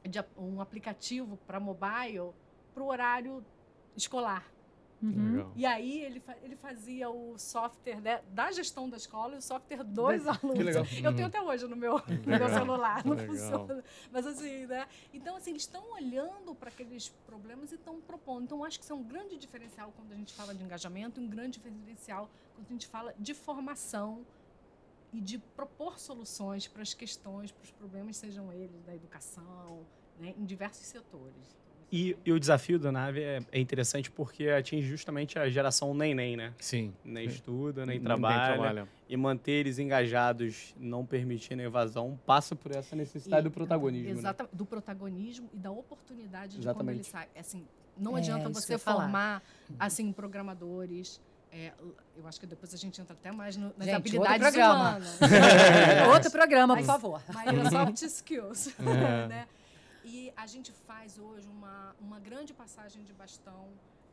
de 0.02 0.18
um 0.38 0.60
aplicativo 0.60 1.36
para 1.46 1.60
mobile 1.60 2.32
para 2.72 2.82
o 2.82 2.86
horário 2.86 3.44
escolar. 3.96 4.50
Uhum. 5.04 5.52
E 5.54 5.66
aí 5.66 6.02
ele, 6.02 6.22
ele 6.42 6.56
fazia 6.56 7.10
o 7.10 7.36
software 7.36 8.00
né, 8.00 8.22
da 8.30 8.50
gestão 8.50 8.88
da 8.88 8.96
escola 8.96 9.34
e 9.34 9.38
o 9.38 9.42
software 9.42 9.84
dos 9.84 10.26
alunos. 10.26 10.56
Que 10.56 10.62
legal. 10.62 10.84
Eu 10.84 11.14
tenho 11.14 11.18
uhum. 11.18 11.26
até 11.26 11.42
hoje 11.42 11.66
no 11.66 11.76
meu, 11.76 11.98
no 11.98 12.38
meu 12.38 12.48
celular, 12.48 13.04
não 13.04 13.14
legal. 13.14 13.34
funciona. 13.34 13.84
Mas 14.10 14.26
assim, 14.26 14.66
né? 14.66 14.88
Então, 15.12 15.36
assim, 15.36 15.50
eles 15.50 15.62
estão 15.62 15.84
olhando 15.92 16.54
para 16.54 16.70
aqueles 16.70 17.08
problemas 17.26 17.70
e 17.72 17.74
estão 17.74 18.00
propondo. 18.00 18.44
Então, 18.44 18.64
acho 18.64 18.78
que 18.78 18.84
isso 18.84 18.92
é 18.92 18.96
um 18.96 19.02
grande 19.02 19.36
diferencial 19.36 19.92
quando 19.94 20.12
a 20.12 20.16
gente 20.16 20.32
fala 20.32 20.54
de 20.54 20.64
engajamento, 20.64 21.20
um 21.20 21.28
grande 21.28 21.58
diferencial 21.58 22.30
quando 22.54 22.66
a 22.68 22.72
gente 22.72 22.86
fala 22.86 23.14
de 23.18 23.34
formação 23.34 24.24
e 25.12 25.20
de 25.20 25.38
propor 25.38 25.98
soluções 25.98 26.66
para 26.66 26.82
as 26.82 26.94
questões, 26.94 27.52
para 27.52 27.62
os 27.62 27.70
problemas, 27.70 28.16
sejam 28.16 28.52
eles 28.52 28.82
da 28.82 28.94
educação, 28.94 29.84
né, 30.18 30.34
em 30.36 30.44
diversos 30.44 30.86
setores. 30.86 31.63
E, 31.96 32.16
e, 32.26 32.32
o 32.32 32.40
desafio 32.40 32.76
da 32.76 32.90
nave 32.90 33.22
é, 33.22 33.40
é, 33.52 33.60
interessante 33.60 34.10
porque 34.10 34.48
atinge 34.48 34.84
justamente 34.84 35.38
a 35.38 35.48
geração 35.48 35.94
nem-nem, 35.94 36.36
né? 36.36 36.52
Sim. 36.58 36.92
Nem 37.04 37.24
estuda, 37.24 37.86
nem 37.86 38.00
trabalha, 38.00 38.54
trabalha. 38.54 38.88
E 39.08 39.16
manter 39.16 39.52
eles 39.52 39.78
engajados, 39.78 40.74
não 40.76 41.06
permitindo 41.06 41.62
a 41.62 41.64
evasão, 41.64 42.18
passa 42.26 42.56
por 42.56 42.72
essa 42.72 42.96
necessidade 42.96 43.46
e, 43.46 43.48
do 43.48 43.50
protagonismo. 43.52 44.10
Exatamente. 44.10 44.52
Né? 44.52 44.58
Do 44.58 44.66
protagonismo 44.66 45.48
e 45.54 45.56
da 45.56 45.70
oportunidade 45.70 46.58
de 46.58 46.64
quando 46.64 46.90
ele 46.90 47.04
sai. 47.04 47.28
Assim, 47.38 47.64
não 47.96 48.16
é, 48.16 48.20
adianta 48.20 48.48
você 48.48 48.76
formar 48.76 49.40
assim, 49.78 50.10
programadores. 50.10 51.20
É, 51.52 51.70
eu 52.16 52.26
acho 52.26 52.40
que 52.40 52.46
depois 52.46 52.74
a 52.74 52.76
gente 52.76 53.00
entra 53.00 53.14
até 53.14 53.30
mais 53.30 53.56
no, 53.56 53.72
nas 53.78 53.86
gente, 53.86 53.94
habilidades 53.94 54.44
outro 54.44 54.52
programa. 54.52 54.74
humanas. 54.74 55.18
outro 56.12 56.30
programa, 56.32 56.76
por 56.76 56.84
favor. 56.84 57.22
Mas 57.32 57.70
soft 57.70 58.02
skills. 58.02 58.74
É. 58.80 59.28
né? 59.30 59.46
E 60.04 60.32
a 60.36 60.46
gente 60.46 60.70
faz 60.70 61.18
hoje 61.18 61.48
uma, 61.48 61.96
uma 61.98 62.20
grande 62.20 62.52
passagem 62.52 63.02
de 63.02 63.12
bastão 63.12 63.68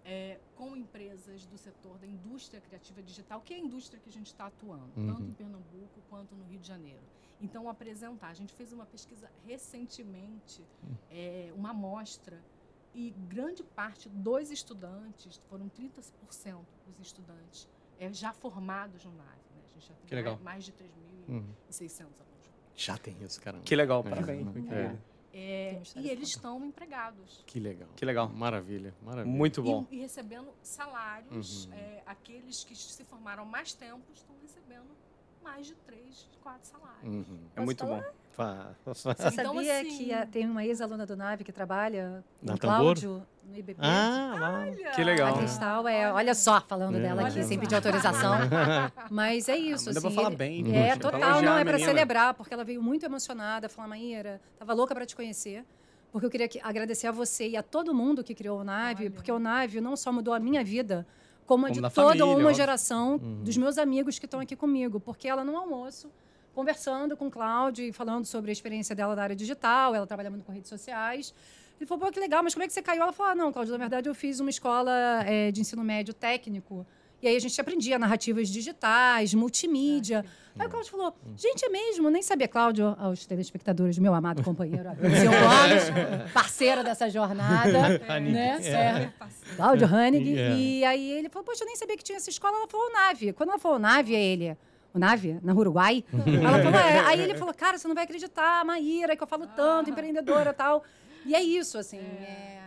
é, 0.06 0.39
com 0.56 0.75
empresas 0.75 1.45
do 1.45 1.58
setor 1.58 1.97
da 1.97 2.08
indústria 2.08 2.62
criativa 2.62 3.04
digital, 3.04 3.41
que 3.41 3.54
é 3.54 3.58
a 3.58 3.60
indústria 3.60 3.99
que 3.99 4.10
a 4.10 4.12
gente 4.12 4.27
está 4.27 4.47
atuando, 4.47 4.91
uhum. 4.95 5.08
tanto 5.08 5.23
em 5.23 5.34
Pernambuco 5.34 6.01
quanto 6.10 6.34
no 6.36 6.45
Rio 6.45 6.60
de 6.60 6.67
Janeiro. 6.67 7.01
Então, 7.41 7.67
apresentar. 7.67 8.30
A 8.30 8.34
gente 8.34 8.54
fez 8.54 8.71
uma 8.71 8.86
pesquisa 8.86 9.30
recentemente, 9.45 10.62
uhum. 10.84 10.95
é, 11.10 11.51
uma 11.56 11.71
amostra, 11.71 12.41
e 12.93 13.12
grande 13.27 13.63
parte 13.63 14.10
dos 14.10 14.49
estudantes, 14.51 15.39
foram 15.49 15.69
30% 15.69 16.58
dos 16.86 16.99
estudantes, 16.99 17.67
é, 17.99 18.12
já 18.13 18.34
formados 18.34 19.04
no 19.06 19.12
NAVE. 19.12 19.30
Né? 19.56 19.62
A 19.69 19.79
gente 19.79 19.87
já 19.87 19.94
tem 19.94 20.23
mais, 20.23 20.42
mais 20.42 20.65
de 20.65 20.71
3.600 20.71 20.79
uhum. 21.27 21.37
alunos. 21.37 22.52
Já 22.75 22.98
tem 22.98 23.15
isso, 23.21 23.42
caramba. 23.42 23.63
Que 23.63 23.75
legal, 23.75 24.04
parabéns. 24.04 24.48
É. 24.71 24.98
É, 25.34 25.82
e 25.96 26.10
eles 26.10 26.29
estão 26.29 26.63
empregados. 26.65 27.44
Que 27.48 27.60
legal. 27.60 27.90
Que 27.96 28.06
legal. 28.06 28.29
Maravilha, 28.29 28.94
maravilha. 29.02 29.36
Muito 29.36 29.62
bom. 29.63 29.88
E, 29.90 29.98
e 29.98 30.00
recebendo 30.02 30.54
salários. 30.62 31.65
Uhum. 31.65 31.73
É, 31.73 32.04
aqueles 32.06 32.63
que 32.63 32.75
se 32.75 33.04
formaram 33.06 33.46
mais 33.46 33.73
tempo 33.73 34.04
estão 34.13 34.36
recebendo 34.42 35.00
mais 35.44 35.67
de 35.67 35.75
três, 35.75 36.27
quatro 36.42 36.67
salários. 36.67 37.04
Uhum. 37.04 37.39
É 37.56 37.62
muito 37.62 37.85
falar? 37.85 38.02
bom. 38.02 38.21
Você 38.85 39.10
então, 39.10 39.54
sabia 39.54 39.81
assim... 39.81 39.98
que 39.98 40.13
a, 40.13 40.25
tem 40.25 40.50
uma 40.50 40.65
ex-aluna 40.65 41.06
do 41.06 41.15
NAVE 41.15 41.44
que 41.44 41.52
trabalha 41.52 42.23
na 42.42 42.58
Cláudio, 42.58 43.21
no 43.44 43.58
IBP? 43.58 43.77
Ah, 43.79 44.63
que 44.96 45.04
legal. 45.04 45.35
A 45.35 45.37
Cristal 45.37 45.87
é, 45.87 46.12
olha 46.12 46.33
só, 46.33 46.62
falando 46.62 46.98
é, 46.98 47.02
dela 47.02 47.27
aqui, 47.27 47.44
sem 47.44 47.60
pedir 47.60 47.75
autorização. 47.75 48.37
Mas 49.12 49.50
é 49.50 49.58
isso, 49.58 49.89
ah, 49.89 49.94
mas 49.94 49.98
assim. 49.98 50.10
Dá 50.10 50.15
falar 50.15 50.35
bem. 50.35 50.75
É, 50.75 50.96
total, 50.96 51.42
não, 51.42 51.58
é 51.58 51.63
para 51.63 51.77
celebrar, 51.77 52.33
porque 52.33 52.54
ela 52.54 52.63
veio 52.63 52.81
muito 52.81 53.06
emocionada, 53.06 53.67
falou, 53.67 53.89
Maíra, 53.89 54.42
tava 54.58 54.73
louca 54.73 54.96
para 54.96 55.06
te 55.06 55.15
conhecer. 55.15 55.65
Porque 56.12 56.25
eu 56.25 56.29
queria 56.29 56.50
agradecer 56.63 57.08
a 57.08 57.12
você 57.12 57.50
e 57.50 57.58
a 57.58 57.63
todo 57.63 57.94
mundo 57.94 58.23
que 58.23 58.35
criou 58.35 58.60
o 58.60 58.63
NAVE, 58.63 59.04
olha. 59.04 59.12
porque 59.12 59.31
o 59.31 59.39
NAVE 59.39 59.79
não 59.79 59.96
só 59.96 60.12
mudou 60.12 60.33
a 60.33 60.39
minha 60.39 60.63
vida, 60.63 61.08
como, 61.52 61.65
como 61.65 61.65
a 61.65 61.69
de 61.69 61.81
toda 61.81 62.17
família, 62.17 62.25
uma 62.25 62.54
geração 62.54 63.19
uhum. 63.21 63.43
dos 63.43 63.58
meus 63.58 63.77
amigos 63.77 64.17
que 64.17 64.25
estão 64.25 64.39
aqui 64.39 64.56
comigo. 64.56 65.02
Porque 65.02 65.27
ela, 65.27 65.43
no 65.43 65.58
almoço, 65.58 66.10
conversando 66.54 67.17
com 67.17 67.27
o 67.27 67.31
Cláudio 67.31 67.83
e 67.83 67.91
falando 67.91 68.25
sobre 68.25 68.52
a 68.52 68.54
experiência 68.54 68.95
dela 68.95 69.15
na 69.15 69.23
área 69.23 69.35
digital, 69.35 69.93
ela 69.93 70.08
trabalha 70.08 70.29
muito 70.29 70.45
com 70.45 70.54
redes 70.54 70.69
sociais. 70.69 71.33
Ele 71.77 71.85
falou, 71.85 72.06
pô, 72.06 72.12
que 72.12 72.19
legal, 72.19 72.41
mas 72.41 72.54
como 72.54 72.63
é 72.63 72.67
que 72.67 72.73
você 72.73 72.81
caiu? 72.81 73.02
Ela 73.02 73.12
falou, 73.12 73.31
ah, 73.33 73.35
não, 73.35 73.52
Cláudio, 73.52 73.73
na 73.73 73.77
verdade 73.77 74.08
eu 74.08 74.15
fiz 74.15 74.39
uma 74.39 74.49
escola 74.49 74.91
é, 75.25 75.52
de 75.52 75.60
ensino 75.60 75.83
médio 75.83 76.13
técnico. 76.13 76.85
E 77.22 77.28
aí 77.28 77.36
a 77.36 77.40
gente 77.40 77.60
aprendia 77.60 78.00
narrativas 78.00 78.50
digitais, 78.50 79.34
multimídia. 79.34 80.26
Ah, 80.58 80.63
aí 80.63 80.67
o 80.67 80.69
Cláudio 80.69 80.92
falou, 80.92 81.15
gente, 81.38 81.63
é 81.63 81.69
mesmo, 81.69 82.10
nem 82.10 82.22
sabia, 82.22 82.48
Cláudio, 82.48 82.96
aos 83.00 83.26
telespectadores, 83.26 83.98
meu 84.00 84.13
amado 84.13 84.44
companheiro, 84.44 84.90
25 85.00 85.34
anos, 85.36 86.32
parceiro 86.34 86.84
dessa 86.84 87.10
jornada, 87.10 88.00
né? 88.19 88.60
É. 88.63 89.12
Cláudio 89.56 89.88
Hannig. 89.88 90.30
Yeah. 90.30 90.56
E 90.58 90.86
aí 90.86 91.12
ele 91.12 91.30
falou, 91.30 91.46
poxa, 91.46 91.63
eu 91.63 91.67
nem 91.67 91.76
sabia 91.76 91.96
que 91.96 92.04
tinha 92.04 92.17
essa 92.17 92.30
escola. 92.30 92.58
Ela 92.58 92.67
falou, 92.67 92.92
Nave. 92.92 93.34
Quando 93.34 93.50
ela 93.50 93.60
falou 93.60 93.78
Nave, 93.80 94.15
é 94.15 94.22
ele 94.22 94.58
o 94.94 95.00
Nave, 95.00 95.40
na 95.42 95.54
Uruguai. 95.54 96.04
Ela 96.12 96.62
falou, 96.62 96.80
é. 96.80 97.00
Aí 97.06 97.22
ele 97.22 97.36
falou, 97.36 97.54
cara, 97.54 97.78
você 97.78 97.88
não 97.88 97.96
vai 97.96 98.04
acreditar, 98.04 98.65
Maíra, 98.65 99.15
que 99.15 99.24
eu 99.24 99.28
falo 99.28 99.48
tanto, 99.48 99.90
empreendedora 99.90 100.50
e 100.50 100.54
tal. 100.54 100.84
E 101.26 101.34
é 101.34 101.42
isso, 101.42 101.78
assim. 101.78 101.98
É... 101.98 102.60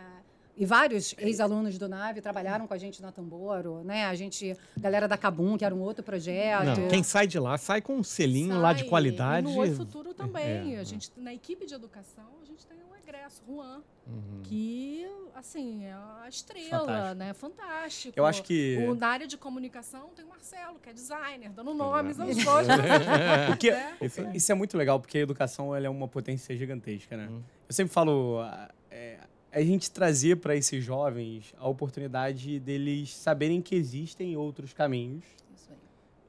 E 0.56 0.64
vários 0.64 1.14
ex-alunos 1.18 1.76
do 1.78 1.88
Nave 1.88 2.20
trabalharam 2.20 2.66
com 2.66 2.74
a 2.74 2.78
gente 2.78 3.02
na 3.02 3.10
Tamboro, 3.10 3.82
né? 3.82 4.06
A 4.06 4.14
gente, 4.14 4.56
galera 4.76 5.08
da 5.08 5.16
Cabum, 5.16 5.58
que 5.58 5.64
era 5.64 5.74
um 5.74 5.80
outro 5.80 6.04
projeto. 6.04 6.80
Não, 6.80 6.88
quem 6.88 7.02
sai 7.02 7.26
de 7.26 7.38
lá 7.40 7.58
sai 7.58 7.82
com 7.82 7.96
um 7.96 8.04
selinho 8.04 8.52
sai. 8.52 8.62
lá 8.62 8.72
de 8.72 8.84
qualidade. 8.84 9.48
E 9.48 9.52
no 9.52 9.58
Oi 9.58 9.74
Futuro 9.74 10.14
também. 10.14 10.76
É. 10.76 10.78
A 10.78 10.84
gente, 10.84 11.10
na 11.16 11.34
equipe 11.34 11.66
de 11.66 11.74
educação, 11.74 12.28
a 12.40 12.44
gente 12.44 12.64
tem 12.66 12.78
um 12.78 12.96
egresso, 12.96 13.42
Juan, 13.48 13.82
uhum. 14.06 14.42
que, 14.44 15.04
assim, 15.34 15.86
é 15.86 15.92
a 15.92 16.26
estrela, 16.28 16.78
Fantástico. 16.78 17.14
né? 17.16 17.34
Fantástico. 17.34 18.14
Eu 18.16 18.24
acho 18.24 18.42
que... 18.44 18.78
O, 18.88 18.94
na 18.94 19.08
área 19.08 19.26
de 19.26 19.36
comunicação 19.36 20.10
tem 20.14 20.24
o 20.24 20.28
Marcelo, 20.28 20.78
que 20.80 20.88
é 20.88 20.92
designer, 20.92 21.50
dando 21.50 21.74
nomes 21.74 22.20
aos 22.20 22.36
dois. 22.36 22.66
porque, 23.48 23.70
é. 23.70 23.96
Isso, 24.00 24.20
isso, 24.32 24.52
é 24.52 24.54
muito 24.54 24.78
legal, 24.78 25.00
porque 25.00 25.18
a 25.18 25.22
educação 25.22 25.74
ela 25.74 25.86
é 25.86 25.90
uma 25.90 26.06
potência 26.06 26.56
gigantesca, 26.56 27.16
né? 27.16 27.26
Uhum. 27.26 27.42
Eu 27.68 27.74
sempre 27.74 27.92
falo... 27.92 28.40
É, 28.88 29.18
a 29.54 29.62
gente 29.62 29.90
trazer 29.90 30.36
para 30.36 30.56
esses 30.56 30.84
jovens 30.84 31.54
a 31.58 31.68
oportunidade 31.68 32.58
deles 32.58 33.14
saberem 33.14 33.62
que 33.62 33.74
existem 33.74 34.36
outros 34.36 34.72
caminhos 34.72 35.24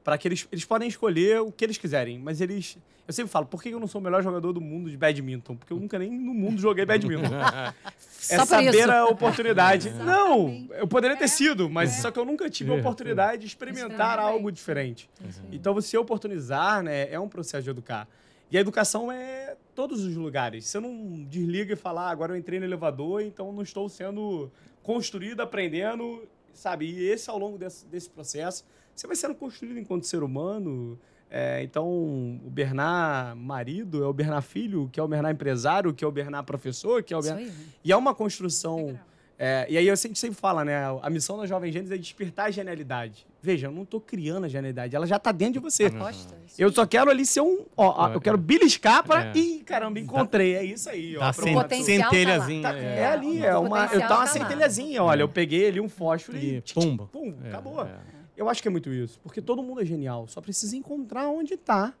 para 0.04 0.16
que 0.16 0.28
eles, 0.28 0.46
eles 0.52 0.64
podem 0.64 0.88
escolher 0.88 1.40
o 1.40 1.50
que 1.50 1.64
eles 1.64 1.76
quiserem, 1.76 2.16
mas 2.18 2.40
eles 2.40 2.78
eu 3.06 3.12
sempre 3.12 3.30
falo, 3.30 3.46
por 3.46 3.62
que 3.62 3.68
eu 3.68 3.78
não 3.78 3.86
sou 3.86 4.00
o 4.00 4.04
melhor 4.04 4.20
jogador 4.20 4.52
do 4.52 4.60
mundo 4.60 4.90
de 4.90 4.96
badminton? 4.96 5.54
Porque 5.54 5.72
eu 5.72 5.78
nunca 5.78 5.96
nem 5.96 6.10
no 6.10 6.34
mundo 6.34 6.60
joguei 6.60 6.84
badminton. 6.84 7.22
é 8.28 8.44
saber 8.44 8.74
isso. 8.74 8.90
a 8.90 9.06
oportunidade. 9.06 9.90
não, 9.94 10.66
eu 10.72 10.88
poderia 10.88 11.16
ter 11.16 11.24
é. 11.24 11.28
sido, 11.28 11.70
mas 11.70 11.90
é. 11.90 12.02
só 12.02 12.10
que 12.10 12.18
eu 12.18 12.24
nunca 12.24 12.50
tive 12.50 12.72
a 12.72 12.74
oportunidade 12.74 13.42
de 13.42 13.46
experimentar 13.46 14.18
algo 14.18 14.50
diferente. 14.50 15.08
Então, 15.52 15.72
você 15.72 15.96
oportunizar, 15.96 16.82
né, 16.82 17.08
é 17.08 17.18
um 17.18 17.28
processo 17.28 17.62
de 17.62 17.70
educar. 17.70 18.08
E 18.50 18.56
a 18.56 18.60
educação 18.60 19.10
é 19.10 19.56
todos 19.74 20.04
os 20.04 20.16
lugares. 20.16 20.66
Você 20.66 20.80
não 20.80 21.24
desliga 21.24 21.72
e 21.72 21.76
fala, 21.76 22.02
ah, 22.02 22.10
agora 22.10 22.32
eu 22.32 22.36
entrei 22.36 22.58
no 22.58 22.64
elevador, 22.64 23.22
então 23.22 23.52
não 23.52 23.62
estou 23.62 23.88
sendo 23.88 24.50
construído, 24.82 25.40
aprendendo, 25.40 26.22
sabe? 26.54 26.86
E 26.86 27.08
esse, 27.08 27.28
ao 27.28 27.38
longo 27.38 27.58
desse, 27.58 27.84
desse 27.86 28.08
processo, 28.08 28.64
você 28.94 29.06
vai 29.06 29.16
sendo 29.16 29.34
construído 29.34 29.78
enquanto 29.78 30.06
ser 30.06 30.22
humano, 30.22 30.98
é, 31.28 31.62
então, 31.62 31.88
o 31.88 32.50
Bernard 32.50 33.38
marido 33.38 34.02
é 34.02 34.06
o 34.06 34.12
Bernard 34.12 34.46
filho, 34.46 34.88
que 34.92 35.00
é 35.00 35.02
o 35.02 35.08
Bernard 35.08 35.34
empresário, 35.34 35.92
que 35.92 36.04
é 36.04 36.06
o 36.06 36.12
Bernard 36.12 36.46
professor, 36.46 37.02
que 37.02 37.12
é 37.12 37.16
o 37.16 37.22
Bernard... 37.22 37.52
E 37.84 37.92
é 37.92 37.96
uma 37.96 38.14
construção... 38.14 38.98
É, 39.38 39.66
e 39.68 39.76
aí 39.76 39.90
a 39.90 39.94
gente 39.94 40.18
sempre 40.18 40.36
fala, 40.36 40.64
né? 40.64 40.76
A 41.02 41.10
missão 41.10 41.36
da 41.36 41.46
Jovem 41.46 41.70
Gênesis 41.70 41.92
é 41.92 41.98
despertar 41.98 42.46
a 42.46 42.50
genialidade. 42.50 43.26
Veja, 43.42 43.66
eu 43.66 43.70
não 43.70 43.82
estou 43.82 44.00
criando 44.00 44.44
a 44.44 44.48
genialidade, 44.48 44.96
ela 44.96 45.06
já 45.06 45.16
está 45.16 45.30
dentro 45.30 45.54
de 45.54 45.58
você. 45.58 45.86
Aposta, 45.86 46.34
eu 46.56 46.72
só 46.72 46.86
quero 46.86 47.10
ali 47.10 47.26
ser 47.26 47.42
um. 47.42 47.66
Ó, 47.76 48.12
eu 48.12 48.20
quero 48.20 48.38
beliscar 48.38 49.04
para. 49.04 49.26
É. 49.26 49.36
Ih, 49.36 49.62
caramba, 49.62 50.00
encontrei. 50.00 50.56
É 50.56 50.64
isso 50.64 50.88
aí. 50.88 51.16
Ó, 51.16 51.20
tá 51.20 51.32
centelhazinha. 51.32 52.62
Tá, 52.62 52.78
é. 52.78 53.00
é. 53.00 53.06
ali, 53.06 53.44
é 53.44 53.56
uma. 53.56 53.84
Eu 53.86 54.00
tá 54.00 54.16
uma 54.16 54.24
tá 54.24 54.26
centelhazinha. 54.26 55.02
Olha, 55.02 55.22
eu 55.22 55.28
peguei 55.28 55.68
ali 55.68 55.80
um 55.80 55.88
fósforo 55.88 56.38
e. 56.38 56.62
Pumba. 56.72 57.06
Pum, 57.12 57.34
acabou. 57.44 57.84
É. 57.84 58.16
Eu 58.36 58.48
acho 58.50 58.60
que 58.60 58.68
é 58.68 58.70
muito 58.70 58.92
isso, 58.92 59.18
porque 59.22 59.40
todo 59.40 59.62
mundo 59.62 59.80
é 59.80 59.84
genial, 59.84 60.28
só 60.28 60.42
precisa 60.42 60.76
encontrar 60.76 61.26
onde 61.28 61.54
está 61.54 61.94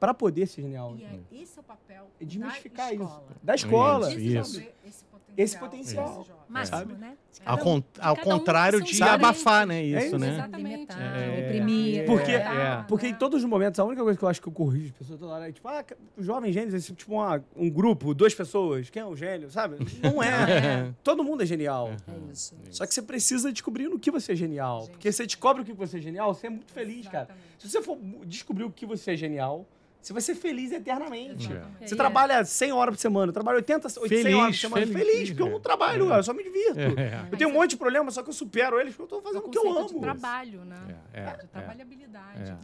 para 0.00 0.14
poder 0.14 0.46
ser 0.46 0.62
genial. 0.62 0.96
E 0.96 1.04
é, 1.04 1.42
esse 1.42 1.58
é 1.58 1.60
o 1.60 1.64
papel 1.64 2.06
é 2.20 2.24
desmistificar 2.24 2.88
da 2.88 2.94
isso. 2.94 3.02
Escola. 3.02 3.26
Da 3.42 3.54
escola. 3.54 4.14
Isso. 4.14 4.62
Esse 4.86 5.04
esse 5.36 5.58
potencial. 5.58 6.26
Máximo, 6.48 6.78
sabe? 6.78 6.94
né? 6.94 7.16
Ao, 7.44 7.58
con 7.58 7.82
ao 7.98 8.16
contrário 8.16 8.80
de 8.80 9.02
abafar, 9.02 9.66
né? 9.66 9.82
Isso, 9.82 10.14
é 10.14 10.18
né? 10.18 10.34
Exatamente. 10.34 10.92
É, 10.92 11.34
Reprimir. 11.36 12.06
Porque, 12.06 12.32
é. 12.32 12.84
porque 12.88 13.08
em 13.08 13.14
todos 13.14 13.42
os 13.42 13.48
momentos, 13.48 13.78
a 13.78 13.84
única 13.84 14.02
coisa 14.02 14.18
que 14.18 14.24
eu 14.24 14.28
acho 14.28 14.40
que 14.40 14.48
eu 14.48 14.52
corrijo 14.52 14.86
as 14.86 14.98
pessoas 14.98 15.20
toda 15.20 15.32
hora 15.32 15.48
é 15.48 15.52
tipo, 15.52 15.68
ah, 15.68 15.84
os 16.16 16.24
jovens 16.24 16.52
gênios, 16.52 16.74
é 16.74 16.94
tipo 16.94 17.14
uma, 17.14 17.44
um 17.54 17.68
grupo, 17.68 18.14
duas 18.14 18.34
pessoas, 18.34 18.88
quem 18.88 19.02
é 19.02 19.06
o 19.06 19.16
gênio, 19.16 19.50
sabe? 19.50 19.76
Não 20.02 20.22
é. 20.22 20.92
Todo 21.02 21.22
mundo 21.22 21.42
é 21.42 21.46
genial. 21.46 21.90
É 22.08 22.32
isso. 22.32 22.54
Só 22.70 22.86
que 22.86 22.94
você 22.94 23.02
precisa 23.02 23.52
descobrir 23.52 23.88
no 23.88 23.98
que 23.98 24.10
você 24.10 24.32
é 24.32 24.36
genial. 24.36 24.82
Gente. 24.82 24.90
Porque 24.92 25.12
você 25.12 25.26
descobre 25.26 25.62
o 25.62 25.64
que 25.64 25.72
você 25.72 25.98
é 25.98 26.00
genial, 26.00 26.32
você 26.32 26.46
é 26.46 26.50
muito 26.50 26.72
feliz, 26.72 27.00
Exatamente. 27.00 27.28
cara. 27.28 27.38
Se 27.58 27.68
você 27.68 27.82
for 27.82 27.98
descobrir 28.24 28.64
o 28.64 28.70
que 28.70 28.86
você 28.86 29.12
é 29.12 29.16
genial, 29.16 29.66
você 30.06 30.12
vai 30.12 30.22
ser 30.22 30.36
feliz 30.36 30.70
eternamente. 30.70 31.48
Você 31.80 31.94
é. 31.94 31.96
trabalha 31.96 32.44
100 32.44 32.72
horas 32.72 32.94
por 32.94 33.00
semana, 33.00 33.30
eu 33.30 33.32
trabalho 33.32 33.56
80, 33.56 33.88
100 33.88 34.08
feliz, 34.08 34.34
horas 34.34 34.54
por 34.54 34.60
semana. 34.60 34.86
Feliz, 34.86 35.02
feliz 35.02 35.28
porque 35.30 35.42
eu 35.42 35.50
não 35.50 35.60
trabalho, 35.60 36.12
é. 36.12 36.18
eu 36.18 36.22
só 36.22 36.32
me 36.32 36.44
divirto. 36.44 36.78
É. 36.96 37.28
Eu 37.32 37.36
tenho 37.36 37.50
um 37.50 37.52
monte 37.52 37.70
de 37.70 37.76
problema, 37.76 38.08
só 38.12 38.22
que 38.22 38.28
eu 38.28 38.32
supero 38.32 38.78
eles, 38.78 38.94
porque 38.94 39.12
eu 39.14 39.18
estou 39.18 39.22
fazendo 39.22 39.46
o 39.46 39.50
que 39.50 39.58
eu 39.58 39.76
amo. 39.76 39.88
de 39.88 40.00
trabalho, 40.00 40.64
né? 40.64 40.96
É. 41.12 41.24
De 41.24 41.46
trabalhabilidade. 41.48 42.56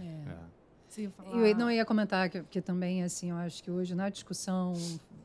Sim, 0.89 1.11
eu 1.33 1.57
não 1.57 1.71
ia 1.71 1.85
comentar 1.85 2.29
que, 2.29 2.43
que 2.45 2.61
também, 2.61 3.03
assim, 3.03 3.31
eu 3.31 3.37
acho 3.37 3.63
que 3.63 3.71
hoje 3.71 3.95
na 3.95 4.09
discussão 4.09 4.75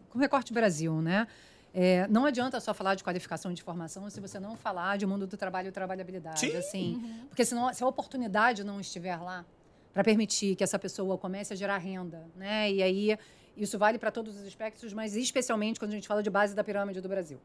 com 0.09 0.17
o 0.17 0.21
Recorte 0.21 0.51
Brasil, 0.51 1.01
né? 1.01 1.27
É, 1.73 2.07
não 2.07 2.25
adianta 2.25 2.59
só 2.59 2.73
falar 2.73 2.95
de 2.95 3.03
qualificação 3.03 3.53
de 3.53 3.61
formação 3.61 4.09
se 4.09 4.19
você 4.19 4.39
não 4.39 4.55
falar 4.55 4.97
de 4.97 5.05
mundo 5.05 5.27
do 5.27 5.37
trabalho 5.37 5.67
e 5.67 5.71
trabalhabilidade. 5.71 6.39
Sim. 6.39 6.55
Assim, 6.55 6.95
uhum. 6.95 7.25
Porque 7.27 7.45
senão, 7.45 7.71
se 7.73 7.83
a 7.83 7.87
oportunidade 7.87 8.63
não 8.63 8.79
estiver 8.79 9.17
lá, 9.17 9.45
para 9.97 10.03
permitir 10.03 10.55
que 10.55 10.63
essa 10.63 10.77
pessoa 10.77 11.17
comece 11.17 11.53
a 11.53 11.55
gerar 11.55 11.79
renda, 11.79 12.23
né? 12.35 12.71
E 12.71 12.83
aí 12.83 13.17
isso 13.57 13.79
vale 13.79 13.97
para 13.97 14.11
todos 14.11 14.35
os 14.35 14.45
aspectos, 14.45 14.93
mas 14.93 15.15
especialmente 15.15 15.79
quando 15.79 15.89
a 15.89 15.95
gente 15.95 16.07
fala 16.07 16.21
de 16.21 16.29
base 16.29 16.53
da 16.53 16.63
pirâmide 16.63 17.01
do 17.01 17.09
Brasil, 17.09 17.39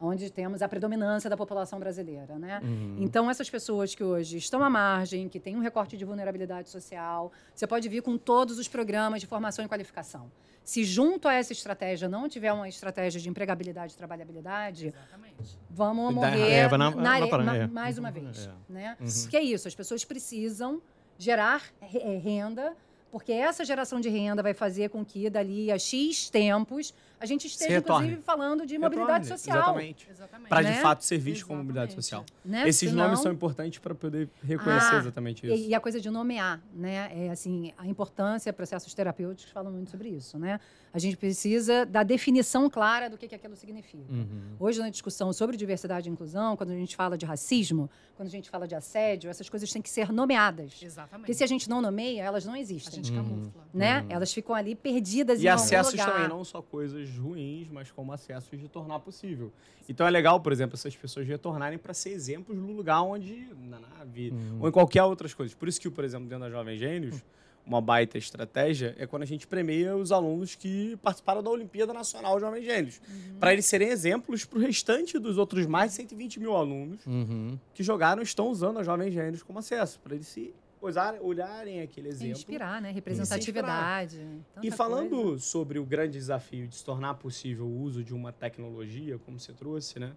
onde 0.00 0.30
temos 0.30 0.62
a 0.62 0.68
predominância 0.70 1.28
da 1.28 1.36
população 1.36 1.78
brasileira, 1.78 2.38
né? 2.38 2.62
Uhum. 2.64 2.96
Então 3.00 3.30
essas 3.30 3.50
pessoas 3.50 3.94
que 3.94 4.02
hoje 4.02 4.38
estão 4.38 4.64
à 4.64 4.70
margem, 4.70 5.28
que 5.28 5.38
têm 5.38 5.54
um 5.54 5.60
recorte 5.60 5.98
de 5.98 6.04
vulnerabilidade 6.06 6.70
social, 6.70 7.30
você 7.54 7.66
pode 7.66 7.86
vir 7.90 8.00
com 8.00 8.16
todos 8.16 8.58
os 8.58 8.68
programas 8.68 9.20
de 9.20 9.26
formação 9.26 9.62
e 9.62 9.68
qualificação. 9.68 10.32
Se 10.64 10.84
junto 10.84 11.28
a 11.28 11.34
essa 11.34 11.52
estratégia 11.52 12.08
não 12.08 12.26
tiver 12.26 12.54
uma 12.54 12.70
estratégia 12.70 13.20
de 13.20 13.28
empregabilidade 13.28 13.92
e 13.92 13.96
trabalhabilidade, 13.98 14.86
Exatamente. 14.86 15.58
vamos 15.68 16.14
morrer 16.14 16.70
na, 16.70 16.78
na, 16.78 16.90
na, 16.90 17.42
na, 17.44 17.68
mais 17.68 17.98
uma 17.98 18.10
vez, 18.10 18.46
é. 18.46 18.72
né? 18.72 18.96
Uhum. 18.98 19.28
Que 19.28 19.36
é 19.36 19.42
isso, 19.42 19.68
as 19.68 19.74
pessoas 19.74 20.06
precisam 20.06 20.80
gerar 21.18 21.64
eh, 21.82 22.20
renda, 22.22 22.76
porque 23.10 23.32
essa 23.32 23.64
geração 23.64 24.00
de 24.00 24.08
renda 24.08 24.42
vai 24.42 24.54
fazer 24.54 24.90
com 24.90 25.04
que 25.04 25.28
dali 25.28 25.72
a 25.72 25.78
X 25.78 26.30
tempos 26.30 26.94
a 27.20 27.26
gente 27.26 27.46
esteja, 27.46 27.78
inclusive, 27.78 28.22
falando 28.22 28.64
de 28.64 28.78
mobilidade 28.78 29.24
retorne. 29.24 29.38
social. 29.38 29.58
Exatamente. 29.58 30.08
exatamente. 30.10 30.48
Para, 30.48 30.62
né? 30.62 30.72
de 30.72 30.80
fato, 30.80 31.04
ser 31.04 31.18
visto 31.18 31.46
como 31.46 31.58
mobilidade 31.58 31.92
social. 31.94 32.24
Né? 32.44 32.68
Esses 32.68 32.90
Senão... 32.90 33.04
nomes 33.04 33.20
são 33.20 33.32
importantes 33.32 33.78
para 33.78 33.94
poder 33.94 34.28
reconhecer 34.42 34.94
ah, 34.94 34.98
exatamente 34.98 35.46
isso. 35.46 35.54
E, 35.54 35.68
e, 35.68 35.74
a 35.74 35.80
coisa 35.80 36.00
de 36.00 36.10
nomear, 36.10 36.60
né? 36.72 37.10
É, 37.12 37.30
assim, 37.30 37.72
a 37.76 37.86
importância, 37.86 38.52
processos 38.52 38.94
terapêuticos 38.94 39.52
falam 39.52 39.72
muito 39.72 39.90
sobre 39.90 40.08
isso, 40.08 40.38
né? 40.38 40.60
A 40.92 40.98
gente 40.98 41.16
precisa 41.16 41.84
da 41.84 42.02
definição 42.02 42.68
clara 42.70 43.10
do 43.10 43.18
que, 43.18 43.28
que 43.28 43.34
aquilo 43.34 43.54
significa. 43.56 44.10
Uhum. 44.10 44.56
Hoje, 44.58 44.80
na 44.80 44.88
discussão 44.88 45.32
sobre 45.32 45.56
diversidade 45.56 46.08
e 46.08 46.12
inclusão, 46.12 46.56
quando 46.56 46.70
a 46.70 46.74
gente 46.74 46.96
fala 46.96 47.18
de 47.18 47.26
racismo, 47.26 47.90
quando 48.16 48.28
a 48.28 48.30
gente 48.30 48.48
fala 48.48 48.66
de 48.66 48.74
assédio, 48.74 49.28
essas 49.28 49.48
coisas 49.48 49.70
têm 49.70 49.82
que 49.82 49.90
ser 49.90 50.10
nomeadas. 50.10 50.80
Exatamente. 50.82 51.20
Porque 51.20 51.34
se 51.34 51.44
a 51.44 51.46
gente 51.46 51.68
não 51.68 51.82
nomeia, 51.82 52.22
elas 52.22 52.44
não 52.44 52.56
existem. 52.56 52.92
A 52.92 52.96
gente 52.96 53.12
camufla. 53.12 53.66
Né? 53.72 54.00
Uhum. 54.00 54.06
Elas 54.10 54.32
ficam 54.32 54.54
ali 54.54 54.74
perdidas 54.74 55.40
e 55.40 55.46
em 55.46 55.48
algum 55.48 55.62
lugar. 55.62 55.76
E 55.76 55.80
acessos 55.80 56.00
também, 56.00 56.28
não 56.28 56.44
só 56.44 56.62
coisas 56.62 57.07
coisas 57.08 57.16
ruins, 57.16 57.68
mas 57.70 57.90
como 57.90 58.12
acessos 58.12 58.58
de 58.58 58.68
tornar 58.68 59.00
possível. 59.00 59.50
Então 59.88 60.06
é 60.06 60.10
legal, 60.10 60.40
por 60.40 60.52
exemplo, 60.52 60.74
essas 60.74 60.94
pessoas 60.94 61.26
retornarem 61.26 61.78
para 61.78 61.94
ser 61.94 62.10
exemplos 62.10 62.56
no 62.56 62.72
lugar 62.72 63.02
onde, 63.02 63.48
na 63.68 63.80
nave, 63.80 64.30
uhum. 64.30 64.58
ou 64.60 64.68
em 64.68 64.72
qualquer 64.72 65.02
outras 65.02 65.32
coisas. 65.34 65.54
Por 65.54 65.68
isso 65.68 65.80
que, 65.80 65.90
por 65.90 66.04
exemplo, 66.04 66.28
dentro 66.28 66.44
da 66.44 66.50
Jovem 66.50 66.76
Gênios, 66.76 67.22
uma 67.64 67.80
baita 67.80 68.16
estratégia 68.16 68.94
é 68.98 69.06
quando 69.06 69.22
a 69.22 69.26
gente 69.26 69.46
premia 69.46 69.94
os 69.94 70.10
alunos 70.10 70.54
que 70.54 70.96
participaram 71.02 71.42
da 71.42 71.50
Olimpíada 71.50 71.92
Nacional 71.92 72.40
Jovem 72.40 72.62
Gênios. 72.62 73.00
Uhum. 73.08 73.38
Para 73.38 73.52
eles 73.52 73.66
serem 73.66 73.88
exemplos 73.88 74.44
para 74.44 74.58
o 74.58 74.62
restante 74.62 75.18
dos 75.18 75.36
outros 75.36 75.66
mais 75.66 75.90
de 75.90 75.96
120 75.96 76.40
mil 76.40 76.56
alunos 76.56 77.04
uhum. 77.06 77.58
que 77.74 77.82
jogaram 77.82 78.22
estão 78.22 78.48
usando 78.48 78.78
a 78.78 78.82
Jovem 78.82 79.10
Gênios 79.10 79.42
como 79.42 79.58
acesso, 79.58 80.00
para 80.00 80.14
eles 80.14 80.26
se 80.26 80.54
usar, 80.80 81.18
olharem 81.20 81.80
aquele 81.80 82.08
exemplo. 82.08 82.32
Inspirar, 82.32 82.80
né? 82.80 82.90
Representatividade. 82.90 84.20
E 84.62 84.70
falando 84.70 85.22
coisa. 85.22 85.38
sobre 85.42 85.78
o 85.78 85.84
grande 85.84 86.12
desafio 86.12 86.66
de 86.66 86.76
se 86.76 86.84
tornar 86.84 87.14
possível 87.14 87.66
o 87.66 87.80
uso 87.80 88.02
de 88.02 88.14
uma 88.14 88.32
tecnologia, 88.32 89.18
como 89.18 89.38
você 89.38 89.52
trouxe, 89.52 89.98
né? 89.98 90.16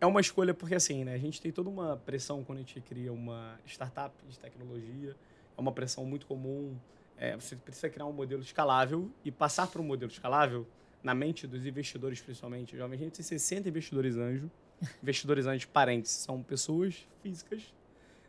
É 0.00 0.06
uma 0.06 0.20
escolha 0.20 0.52
porque, 0.52 0.74
assim, 0.74 1.04
né? 1.04 1.14
A 1.14 1.18
gente 1.18 1.40
tem 1.40 1.50
toda 1.50 1.68
uma 1.68 1.96
pressão 1.96 2.44
quando 2.44 2.58
a 2.58 2.60
gente 2.60 2.80
cria 2.80 3.12
uma 3.12 3.58
startup 3.66 4.14
de 4.28 4.38
tecnologia. 4.38 5.16
É 5.56 5.60
uma 5.60 5.72
pressão 5.72 6.04
muito 6.04 6.26
comum. 6.26 6.76
É, 7.16 7.34
você 7.36 7.56
precisa 7.56 7.88
criar 7.88 8.06
um 8.06 8.12
modelo 8.12 8.42
escalável 8.42 9.10
e 9.24 9.30
passar 9.30 9.66
para 9.66 9.80
um 9.80 9.84
modelo 9.84 10.10
escalável 10.10 10.66
na 11.02 11.14
mente 11.14 11.46
dos 11.46 11.64
investidores, 11.64 12.20
principalmente. 12.20 12.76
Jovem, 12.76 12.98
a 12.98 13.02
gente 13.02 13.12
tem 13.12 13.24
60 13.24 13.68
investidores 13.68 14.16
anjo. 14.16 14.50
investidores 15.02 15.46
anjo 15.46 15.68
parentes 15.68 16.10
são 16.10 16.42
pessoas 16.42 17.06
físicas 17.22 17.73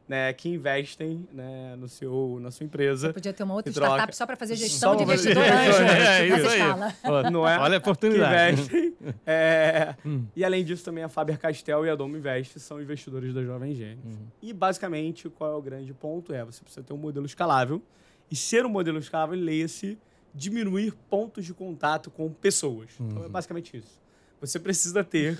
né, 0.07 0.31
que 0.33 0.49
investem 0.49 1.27
né, 1.33 1.75
no 1.77 1.89
seu, 1.89 2.37
na 2.41 2.51
sua 2.51 2.63
empresa. 2.63 3.07
Você 3.07 3.13
podia 3.13 3.33
ter 3.33 3.43
uma 3.43 3.55
outra 3.55 3.71
startup 3.71 4.15
só 4.15 4.25
para 4.25 4.35
fazer 4.35 4.55
gestão 4.55 4.91
só 4.91 4.95
de 4.95 5.03
investidor 5.03 5.43
anjo. 5.43 5.83
É, 5.83 6.27
isso 6.27 6.47
aí. 6.47 7.31
Não 7.31 7.47
é? 7.47 7.57
Olha 7.59 7.77
a 7.77 7.79
oportunidade. 7.79 8.69
Que 8.69 8.77
investem. 8.77 8.95
É, 9.25 9.95
hum. 10.05 10.25
E 10.35 10.45
além 10.45 10.63
disso, 10.63 10.85
também 10.85 11.03
a 11.03 11.09
Faber 11.09 11.39
Castell 11.39 11.85
e 11.85 11.89
a 11.89 11.95
Domo 11.95 12.15
Invest 12.17 12.59
são 12.59 12.81
investidores 12.81 13.33
da 13.33 13.43
Jovem 13.43 13.73
Gênios. 13.73 14.05
Uhum. 14.05 14.27
E 14.41 14.53
basicamente, 14.53 15.27
qual 15.29 15.53
é 15.53 15.55
o 15.55 15.61
grande 15.61 15.93
ponto? 15.93 16.33
É 16.33 16.45
você 16.45 16.61
precisa 16.61 16.85
ter 16.85 16.93
um 16.93 16.97
modelo 16.97 17.25
escalável. 17.25 17.81
E 18.29 18.35
ser 18.35 18.65
um 18.65 18.69
modelo 18.69 18.99
escalável, 18.99 19.37
leia-se 19.37 19.97
diminuir 20.33 20.93
pontos 21.09 21.45
de 21.45 21.53
contato 21.53 22.11
com 22.11 22.29
pessoas. 22.31 22.91
Uhum. 22.99 23.07
Então 23.07 23.23
é 23.23 23.25
uhum. 23.25 23.31
basicamente 23.31 23.77
isso. 23.77 23.99
Você 24.41 24.59
precisa 24.59 25.03
ter 25.03 25.39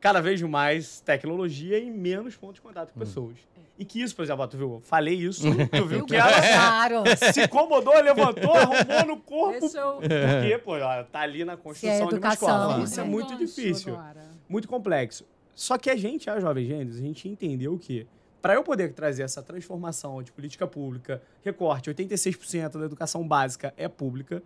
cada 0.00 0.20
vez 0.20 0.40
mais 0.42 1.00
tecnologia 1.00 1.78
e 1.78 1.90
menos 1.90 2.36
pontos 2.36 2.56
de 2.56 2.60
contato 2.60 2.92
com 2.92 3.00
uhum. 3.00 3.06
pessoas. 3.06 3.36
E 3.78 3.84
que 3.84 4.00
isso, 4.00 4.16
por 4.16 4.22
exemplo, 4.22 4.46
tu 4.48 4.56
viu? 4.56 4.80
Falei 4.82 5.14
isso, 5.14 5.42
tu 5.70 5.84
viu 5.84 6.06
que 6.06 6.16
ela 6.16 6.32
claro. 6.32 7.02
se 7.32 7.44
incomodou, 7.44 7.94
levantou, 8.00 8.52
arrumou 8.56 9.06
no 9.06 9.20
corpo. 9.20 9.66
Eu... 9.66 9.98
Porque, 9.98 10.58
pô, 10.64 10.76
ela 10.76 11.04
tá 11.04 11.20
ali 11.20 11.44
na 11.44 11.56
construção 11.56 12.06
é 12.06 12.08
de 12.08 12.14
uma 12.14 12.32
escola. 12.32 12.82
Isso 12.82 13.00
é 13.00 13.04
muito 13.04 13.36
difícil. 13.36 13.94
Agora. 13.94 14.22
Muito 14.48 14.66
complexo. 14.66 15.26
Só 15.54 15.76
que 15.76 15.90
a 15.90 15.96
gente, 15.96 16.30
a 16.30 16.40
Jovem 16.40 16.66
Gênesis, 16.66 17.00
a 17.00 17.04
gente 17.04 17.28
entendeu 17.28 17.78
que 17.78 18.06
para 18.40 18.54
eu 18.54 18.62
poder 18.62 18.92
trazer 18.92 19.24
essa 19.24 19.42
transformação 19.42 20.22
de 20.22 20.30
política 20.30 20.66
pública, 20.66 21.20
recorte, 21.42 21.90
86% 21.90 22.78
da 22.78 22.84
educação 22.84 23.26
básica 23.26 23.74
é 23.76 23.88
pública, 23.88 24.42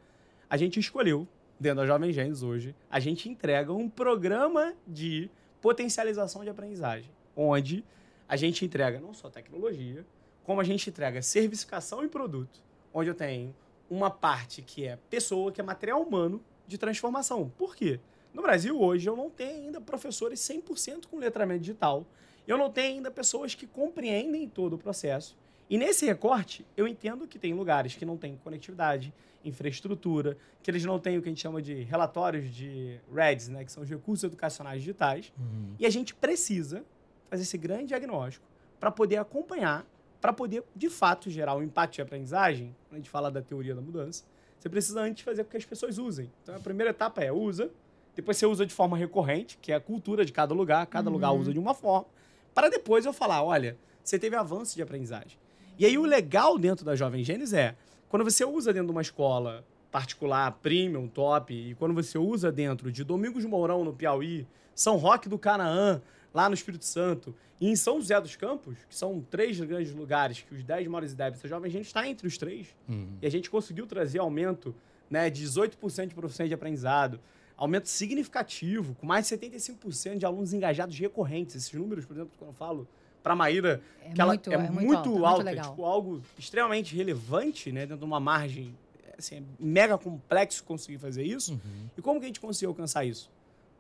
a 0.49 0.57
gente 0.57 0.81
escolheu, 0.81 1.29
dentro 1.59 1.81
da 1.81 1.87
Jovem 1.87 2.13
Gênesis 2.13 2.43
hoje, 2.43 2.75
a 2.91 2.99
gente 2.99 3.29
entrega 3.29 3.73
um 3.73 3.89
programa 3.89 4.73
de 4.87 5.29
potencialização 5.61 6.43
de 6.43 6.51
aprendizagem, 6.51 7.11
onde 7.37 7.85
a 8.29 8.37
gente 8.37 8.65
entrega 8.65 9.01
não 9.01 9.13
só 9.13 9.29
tecnologia, 9.29 10.05
como 10.45 10.61
a 10.61 10.65
gente 10.65 10.89
entrega 10.89 11.23
servificação 11.23 12.05
e 12.05 12.09
produto, 12.09 12.61
onde 12.93 13.11
eu 13.11 13.15
tenho 13.15 13.55
uma 13.89 14.11
parte 14.11 14.63
que 14.63 14.87
é 14.87 14.97
pessoa, 15.09 15.51
que 15.51 15.61
é 15.61 15.65
material 15.65 16.01
humano 16.01 16.41
de 16.67 16.79
transformação. 16.79 17.53
Por 17.59 17.75
quê? 17.75 17.99
No 18.33 18.43
Brasil, 18.43 18.81
hoje, 18.81 19.09
eu 19.09 19.17
não 19.17 19.29
tenho 19.29 19.67
ainda 19.67 19.81
professores 19.81 20.41
100% 20.41 21.07
com 21.07 21.19
letramento 21.19 21.61
digital. 21.61 22.07
Eu 22.47 22.57
não 22.57 22.71
tenho 22.71 22.97
ainda 22.97 23.11
pessoas 23.11 23.55
que 23.55 23.67
compreendem 23.67 24.49
todo 24.49 24.75
o 24.75 24.79
processo. 24.79 25.37
E 25.71 25.79
nesse 25.79 26.05
recorte, 26.05 26.67
eu 26.77 26.89
entendo 26.89 27.29
que 27.29 27.39
tem 27.39 27.55
lugares 27.55 27.95
que 27.95 28.05
não 28.05 28.17
têm 28.17 28.37
conectividade, 28.43 29.15
infraestrutura, 29.45 30.37
que 30.61 30.69
eles 30.69 30.85
não 30.85 30.99
têm 30.99 31.17
o 31.17 31.23
que 31.23 31.29
a 31.29 31.31
gente 31.31 31.41
chama 31.41 31.63
de 31.63 31.85
relatórios 31.85 32.53
de 32.53 32.99
REDS, 33.15 33.49
né, 33.49 33.65
que 33.65 33.71
são 33.71 33.85
os 33.85 33.89
recursos 33.89 34.25
educacionais 34.25 34.81
digitais. 34.81 35.33
Uhum. 35.39 35.75
E 35.79 35.87
a 35.87 35.91
gente 35.91 36.13
precisa 36.13 36.85
fazer 37.31 37.45
esse 37.45 37.57
grande 37.57 37.87
diagnóstico 37.87 38.45
para 38.81 38.91
poder 38.91 39.19
acompanhar, 39.19 39.87
para 40.21 40.33
poder, 40.33 40.65
de 40.75 40.91
fato, 40.91 41.31
gerar 41.31 41.55
um 41.55 41.63
impacto 41.63 41.95
de 41.95 42.03
aprendizagem. 42.03 42.75
Quando 42.89 42.95
a 42.95 42.97
gente 42.97 43.11
fala 43.11 43.31
da 43.31 43.41
teoria 43.41 43.75
da 43.75 43.81
mudança, 43.81 44.25
você 44.59 44.69
precisa 44.69 45.01
antes 45.01 45.23
fazer 45.23 45.45
com 45.45 45.51
que 45.51 45.57
as 45.57 45.65
pessoas 45.65 45.99
usem. 45.99 46.33
Então, 46.43 46.57
a 46.57 46.61
primeira 46.61 46.91
etapa 46.91 47.23
é 47.23 47.31
usa, 47.31 47.71
depois 48.17 48.37
você 48.37 48.45
usa 48.45 48.67
de 48.67 48.75
forma 48.75 48.97
recorrente, 48.97 49.57
que 49.63 49.71
é 49.71 49.77
a 49.77 49.81
cultura 49.81 50.25
de 50.25 50.33
cada 50.33 50.53
lugar, 50.53 50.85
cada 50.89 51.09
uhum. 51.09 51.15
lugar 51.15 51.31
usa 51.31 51.53
de 51.53 51.61
uma 51.61 51.75
forma, 51.75 52.07
para 52.53 52.69
depois 52.69 53.07
eu 53.07 53.13
falar, 53.13 53.45
olha, 53.45 53.79
você 54.03 54.19
teve 54.19 54.35
avanço 54.35 54.75
de 54.75 54.83
aprendizagem. 54.83 55.39
E 55.81 55.87
aí 55.87 55.97
o 55.97 56.05
legal 56.05 56.59
dentro 56.59 56.85
da 56.85 56.95
Jovem 56.95 57.25
Gênesis 57.25 57.55
é, 57.55 57.75
quando 58.07 58.23
você 58.23 58.45
usa 58.45 58.71
dentro 58.71 58.89
de 58.89 58.93
uma 58.93 59.01
escola 59.01 59.65
particular, 59.91 60.53
premium, 60.61 61.09
top, 61.09 61.55
e 61.55 61.75
quando 61.77 61.95
você 61.95 62.19
usa 62.19 62.53
dentro 62.53 62.93
de 62.93 63.03
Domingos 63.03 63.47
Mourão, 63.47 63.83
no 63.83 63.95
Piauí, 63.95 64.47
São 64.75 64.99
Roque 64.99 65.27
do 65.27 65.39
Canaã, 65.39 66.03
lá 66.35 66.51
no 66.51 66.55
Espírito 66.55 66.85
Santo, 66.85 67.35
e 67.59 67.67
em 67.67 67.75
São 67.77 67.99
José 67.99 68.21
dos 68.21 68.37
Campos, 68.37 68.77
que 68.87 68.95
são 68.95 69.25
três 69.31 69.59
grandes 69.59 69.95
lugares 69.95 70.43
que 70.43 70.55
os 70.55 70.63
10 70.63 70.87
maiores 70.87 71.13
ideias 71.13 71.41
da 71.41 71.49
jovem, 71.49 71.71
a 71.71 71.73
gente 71.73 71.87
está 71.87 72.07
entre 72.07 72.27
os 72.27 72.37
três. 72.37 72.67
Uhum. 72.87 73.17
E 73.23 73.27
a 73.27 73.31
gente 73.31 73.49
conseguiu 73.49 73.87
trazer 73.87 74.19
aumento 74.19 74.75
né, 75.09 75.31
de 75.31 75.47
18% 75.47 76.09
de 76.09 76.15
profissão 76.15 76.47
de 76.47 76.53
aprendizado, 76.53 77.19
aumento 77.57 77.89
significativo, 77.89 78.95
com 78.97 79.07
mais 79.07 79.27
de 79.27 79.35
75% 79.35 80.19
de 80.19 80.27
alunos 80.27 80.53
engajados 80.53 80.99
recorrentes. 80.99 81.57
Esses 81.57 81.73
números, 81.73 82.05
por 82.05 82.13
exemplo, 82.13 82.33
quando 82.39 82.51
eu 82.51 82.55
falo 82.55 82.87
para 83.23 83.33
a 83.33 83.37
Maíra, 83.37 83.83
é 84.03 84.11
que 84.11 84.25
muito, 84.25 84.53
ela 84.53 84.63
é, 84.63 84.67
é 84.67 84.71
muito, 84.71 84.87
muito 84.87 85.27
alta, 85.27 85.45
muito 85.45 85.63
tipo, 85.63 85.85
algo 85.85 86.23
extremamente 86.39 86.97
relevante, 86.97 87.71
né, 87.71 87.81
dentro 87.81 87.99
de 87.99 88.05
uma 88.05 88.21
margem 88.21 88.75
assim, 89.21 89.37
é 89.37 89.43
mega 89.59 89.97
complexo 89.97 90.65
conseguir 90.65 90.99
fazer 90.99 91.23
isso. 91.23 91.53
Uhum. 91.53 91.91
E 91.97 92.03
como 92.03 92.19
que 92.19 92.27
a 92.27 92.29
gente 92.29 92.41
conseguiu 92.41 92.71
alcançar 92.71 93.05
isso? 93.05 93.31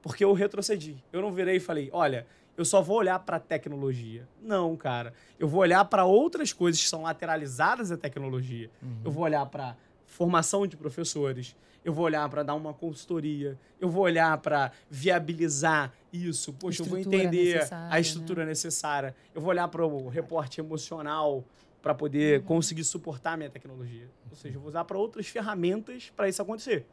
Porque 0.02 0.24
eu 0.24 0.32
retrocedi. 0.32 1.02
Eu 1.12 1.20
não 1.20 1.32
virei 1.32 1.56
e 1.56 1.60
falei, 1.60 1.90
olha, 1.92 2.26
eu 2.56 2.64
só 2.64 2.80
vou 2.80 2.98
olhar 2.98 3.18
para 3.18 3.36
a 3.36 3.40
tecnologia. 3.40 4.28
Não, 4.42 4.76
cara. 4.76 5.12
Eu 5.38 5.48
vou 5.48 5.60
olhar 5.60 5.84
para 5.86 6.04
outras 6.04 6.52
coisas 6.52 6.80
que 6.80 6.88
são 6.88 7.02
lateralizadas 7.02 7.90
à 7.90 7.96
tecnologia. 7.96 8.70
Uhum. 8.82 9.00
Eu 9.04 9.10
vou 9.10 9.24
olhar 9.24 9.44
para 9.46 9.76
formação 10.06 10.66
de 10.66 10.76
professores. 10.76 11.56
Eu 11.84 11.92
vou 11.92 12.04
olhar 12.04 12.28
para 12.28 12.42
dar 12.42 12.54
uma 12.54 12.74
consultoria. 12.74 13.58
Eu 13.80 13.88
vou 13.88 14.02
olhar 14.02 14.36
para 14.38 14.72
viabilizar 14.90 15.92
isso. 16.12 16.52
Poxa, 16.52 16.82
eu 16.82 16.86
vou 16.86 16.98
entender 16.98 17.68
a 17.88 18.00
estrutura 18.00 18.44
né? 18.44 18.50
necessária. 18.50 19.14
Eu 19.34 19.40
vou 19.40 19.50
olhar 19.50 19.68
para 19.68 19.84
o 19.84 20.08
reporte 20.08 20.60
emocional 20.60 21.44
para 21.82 21.94
poder 21.94 22.40
uhum. 22.40 22.46
conseguir 22.46 22.84
suportar 22.84 23.32
a 23.32 23.36
minha 23.36 23.50
tecnologia. 23.50 24.08
Ou 24.30 24.36
seja, 24.36 24.56
eu 24.56 24.60
vou 24.60 24.68
usar 24.68 24.84
para 24.84 24.98
outras 24.98 25.26
ferramentas 25.28 26.12
para 26.14 26.28
isso 26.28 26.42
acontecer. 26.42 26.86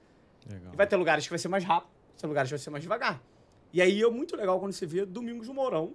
Legal. 0.49 0.74
E 0.74 0.78
vai 0.78 0.88
ter 0.88 0.95
lugares 0.95 1.26
que 1.26 1.30
vai 1.30 1.39
ser 1.39 1.47
mais 1.47 1.63
rápido, 1.63 1.89
vai 1.91 2.22
ter 2.22 2.28
lugares 2.28 2.49
que 2.49 2.53
vai 2.53 2.63
ser 2.63 2.70
mais 2.70 2.84
devagar. 2.84 3.22
E 3.74 3.82
aí 3.82 4.01
é 4.01 4.09
muito 4.09 4.36
legal 4.36 4.59
quando 4.59 4.72
você 4.72 4.86
vê 4.86 5.05
Domingos 5.05 5.47
do 5.47 5.53
Mourão, 5.53 5.93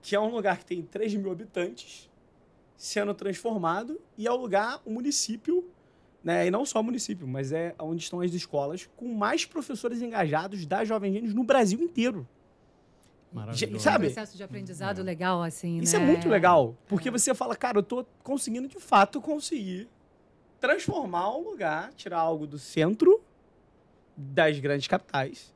que 0.00 0.14
é 0.14 0.20
um 0.20 0.30
lugar 0.30 0.58
que 0.58 0.64
tem 0.64 0.82
3 0.82 1.14
mil 1.14 1.32
habitantes, 1.32 2.08
sendo 2.76 3.12
transformado, 3.12 4.00
e 4.16 4.26
é 4.26 4.30
o 4.30 4.36
lugar, 4.36 4.80
o 4.84 4.90
município, 4.90 5.68
né, 6.26 6.44
e 6.44 6.50
não 6.50 6.66
só 6.66 6.80
o 6.80 6.82
município, 6.82 7.24
mas 7.24 7.52
é 7.52 7.72
onde 7.78 8.02
estão 8.02 8.20
as 8.20 8.34
escolas 8.34 8.90
com 8.96 9.14
mais 9.14 9.44
professores 9.44 10.02
engajados 10.02 10.66
da 10.66 10.84
Jovem 10.84 11.12
Gênios 11.12 11.32
no 11.32 11.44
Brasil 11.44 11.80
inteiro. 11.80 12.26
Maravilhoso. 13.32 13.78
Sabe? 13.78 14.06
É 14.06 14.10
um 14.10 14.12
processo 14.12 14.36
de 14.36 14.42
aprendizado 14.42 15.00
é. 15.02 15.04
legal, 15.04 15.40
assim, 15.40 15.78
Isso 15.78 15.94
é 15.94 16.00
né? 16.00 16.04
é 16.04 16.08
muito 16.08 16.28
legal, 16.28 16.76
porque 16.88 17.10
é. 17.10 17.12
você 17.12 17.32
fala, 17.32 17.54
cara, 17.54 17.78
eu 17.78 17.82
tô 17.82 18.04
conseguindo, 18.24 18.66
de 18.66 18.80
fato, 18.80 19.20
conseguir 19.20 19.88
transformar 20.58 21.32
um 21.32 21.44
lugar, 21.44 21.92
tirar 21.94 22.18
algo 22.18 22.44
do 22.44 22.58
centro 22.58 23.22
das 24.16 24.58
grandes 24.58 24.88
capitais 24.88 25.54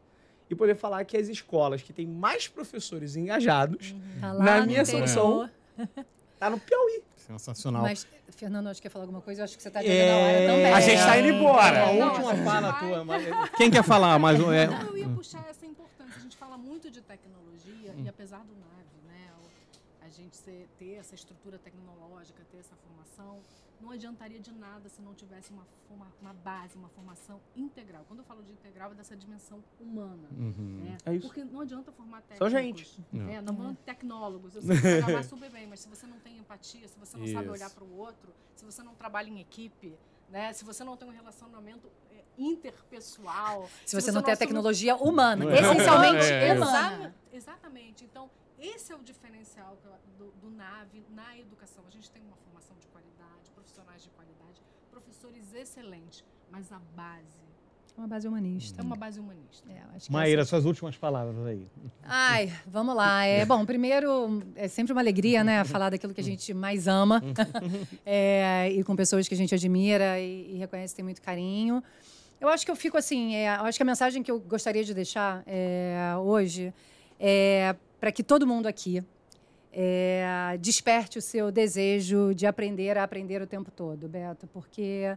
e 0.49 0.55
poder 0.55 0.77
falar 0.77 1.05
que 1.05 1.17
as 1.17 1.27
escolas 1.27 1.83
que 1.83 1.93
têm 1.93 2.07
mais 2.07 2.47
professores 2.47 3.17
engajados, 3.17 3.91
uhum. 3.91 4.21
tá 4.21 4.35
na 4.35 4.65
minha 4.65 4.85
solução, 4.85 5.51
tá 6.39 6.49
no 6.49 6.61
Piauí. 6.61 7.03
Sensacional. 7.39 7.83
Mas, 7.83 8.07
Fernando, 8.31 8.69
acho 8.69 8.81
que 8.81 8.89
quer 8.89 8.93
falar 8.93 9.05
alguma 9.05 9.21
coisa. 9.21 9.41
Eu 9.41 9.45
acho 9.45 9.57
que 9.57 9.63
você 9.63 9.69
está 9.69 9.81
dizendo 9.81 9.99
é... 9.99 10.13
a 10.13 10.17
hora 10.17 10.47
também. 10.47 10.73
A 10.73 10.81
gente 10.81 10.99
está 10.99 11.19
indo 11.19 11.29
embora. 11.29 11.79
É, 11.79 11.85
a 11.85 12.07
última 12.07 12.35
fala 12.37 12.73
vai... 12.73 12.81
tua. 12.81 13.05
Mas... 13.05 13.51
Quem 13.57 13.71
quer 13.71 13.85
falar 13.85 14.19
mais 14.19 14.41
um? 14.41 14.53
É... 14.53 14.67
Não, 14.67 14.83
eu 14.89 14.99
ia 14.99 15.09
puxar 15.09 15.47
essa 15.49 15.65
importância. 15.67 16.15
A 16.17 16.21
gente 16.21 16.37
fala 16.37 16.59
muito 16.59 16.91
de 16.91 17.01
tecnologia 17.01 17.93
hum. 17.93 18.03
e 18.05 18.09
apesar 18.09 18.39
do 18.39 18.55
né, 18.55 18.80
a 20.01 20.09
gente 20.09 20.41
ter 20.79 20.95
essa 20.95 21.15
estrutura 21.15 21.59
tecnológica, 21.59 22.45
ter 22.51 22.59
essa 22.59 22.75
formação, 22.77 23.43
não 23.81 23.91
adiantaria 23.91 24.39
de 24.39 24.53
nada 24.53 24.89
se 24.89 25.01
não 25.01 25.15
tivesse 25.15 25.51
uma, 25.51 25.67
uma, 25.91 26.07
uma, 26.21 26.35
base, 26.35 26.77
uma 26.77 26.89
formação 26.89 27.41
integral. 27.57 28.05
Quando 28.07 28.21
eu 28.21 28.25
falo 28.25 28.43
de 28.43 28.53
integral, 28.53 28.93
é 28.93 28.95
dessa 28.95 29.17
dimensão 29.17 29.63
humana. 29.81 30.29
Uhum. 30.33 30.83
Né? 30.85 30.99
É 31.05 31.19
Porque 31.19 31.45
não 31.45 31.61
adianta 31.61 31.91
formar 31.91 32.21
técnicos. 32.23 32.39
Só 32.39 32.51
gente. 32.51 33.01
É, 33.15 33.41
não 33.41 33.57
falando 33.57 33.77
tecnólogos. 33.79 34.55
Eu 34.55 34.63
sei 34.63 34.77
programar 35.01 35.25
super 35.25 35.51
bem, 35.51 35.67
mas 35.67 35.81
se 35.81 35.89
você 35.89 36.07
não 36.07 36.19
tem 36.21 36.39
empatia, 36.39 36.87
se 36.87 36.99
você 36.99 37.17
não 37.17 37.25
Isso. 37.25 37.35
sabe 37.35 37.49
olhar 37.49 37.71
para 37.71 37.85
o 37.85 37.97
outro, 37.97 38.33
se 38.55 38.65
você 38.65 38.83
não 38.83 38.95
trabalha 38.95 39.29
em 39.29 39.41
equipe, 39.41 39.97
né? 40.29 40.53
se 40.53 40.65
você 40.65 40.85
não 40.85 40.97
tem 40.97 41.09
um 41.09 41.13
relacionamento 41.13 41.91
é, 42.11 42.23
interpessoal. 42.39 43.69
Se, 43.85 43.91
se 43.91 44.01
você, 44.01 44.13
não 44.13 44.23
tem 44.23 44.35
a 44.35 44.37
tecnologia 44.37 44.95
humana, 44.97 45.45
é. 45.51 45.61
essencialmente 45.61 46.33
é. 46.33 46.53
humana. 46.55 47.15
Exatamente. 47.33 48.05
Então, 48.05 48.31
esse 48.61 48.93
é 48.93 48.97
o 48.97 49.03
diferencial 49.03 49.77
do, 50.19 50.31
do 50.33 50.51
NAVE 50.51 51.05
na 51.11 51.39
educação. 51.39 51.85
A 51.87 51.91
gente 51.91 52.11
tem 52.11 52.23
uma 52.23 52.37
formação 52.37 52.77
de 52.79 52.87
qualidade, 52.89 53.51
profissionais 53.55 54.03
de 54.03 54.11
qualidade, 54.11 54.63
professores 54.91 55.55
excelentes, 55.55 56.25
mas 56.51 56.71
a 56.71 56.79
base 56.95 57.51
uma 58.01 58.07
base 58.07 58.27
humanista. 58.27 58.81
É 58.81 58.85
uma 58.85 58.97
base 58.97 59.21
humanista. 59.21 59.71
É, 59.71 59.83
Maíra, 60.11 60.41
essa... 60.41 60.51
suas 60.51 60.65
últimas 60.65 60.97
palavras 60.97 61.47
aí. 61.47 61.67
Ai, 62.03 62.51
vamos 62.67 62.97
lá. 62.97 63.27
É, 63.27 63.45
bom, 63.47 63.67
primeiro, 63.67 64.43
é 64.57 64.69
sempre 64.69 64.93
uma 64.93 65.03
alegria, 65.03 65.45
né? 65.45 65.65
Falar 65.65 65.91
daquilo 65.91 66.15
que 66.15 66.21
a 66.21 66.25
gente 66.25 66.55
mais 66.55 66.89
ama. 66.89 67.23
é, 68.07 68.71
e 68.73 68.83
com 68.85 68.97
pessoas 68.97 69.29
que 69.29 69.35
a 69.35 69.37
gente 69.37 69.55
admira 69.55 70.19
e, 70.19 70.55
e, 70.55 70.57
reconhece 70.57 70.95
tem 70.95 71.05
muito 71.05 71.21
carinho. 71.21 71.83
Eu 72.41 72.49
acho 72.49 72.65
que 72.65 72.71
eu 72.71 72.77
fico 72.77 72.97
assim, 72.97 73.35
é, 73.35 73.49
eu 73.59 73.65
acho 73.65 73.79
que 73.79 73.83
a 73.83 73.87
mensagem 73.87 74.23
que 74.23 74.31
eu 74.31 74.41
gostaria 74.41 74.83
de 74.83 74.95
deixar 74.95 75.43
é, 75.47 76.15
hoje 76.19 76.73
é 77.19 77.77
para 78.01 78.11
que 78.11 78.23
todo 78.23 78.47
mundo 78.47 78.67
aqui 78.67 79.05
é, 79.73 80.57
desperte 80.59 81.19
o 81.19 81.23
seu 81.23 81.53
desejo 81.53 82.35
de 82.35 82.47
aprender 82.47 82.97
a 82.99 83.05
aprender 83.05 83.41
o 83.43 83.47
tempo 83.47 83.71
todo, 83.71 84.09
Beto, 84.09 84.47
porque 84.49 85.17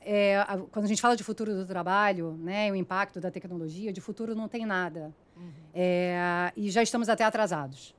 é, 0.00 0.38
a, 0.38 0.58
quando 0.70 0.84
a 0.84 0.88
gente 0.88 1.00
fala 1.00 1.16
de 1.16 1.24
futuro 1.24 1.54
do 1.54 1.64
trabalho, 1.64 2.32
né, 2.42 2.70
o 2.70 2.74
impacto 2.74 3.20
da 3.20 3.30
tecnologia, 3.30 3.92
de 3.92 4.00
futuro 4.00 4.34
não 4.34 4.48
tem 4.48 4.66
nada. 4.66 5.14
Uhum. 5.36 5.50
É, 5.72 6.52
e 6.56 6.70
já 6.70 6.82
estamos 6.82 7.08
até 7.08 7.24
atrasados. 7.24 7.94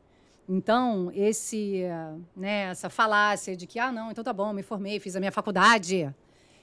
Então, 0.47 1.11
esse, 1.15 1.83
né, 2.35 2.63
essa 2.71 2.89
falácia 2.89 3.55
de 3.55 3.65
que, 3.65 3.79
ah, 3.79 3.91
não, 3.91 4.11
então 4.11 4.23
tá 4.23 4.33
bom, 4.33 4.51
me 4.51 4.61
formei, 4.61 4.99
fiz 4.99 5.15
a 5.15 5.19
minha 5.19 5.31
faculdade 5.31 6.13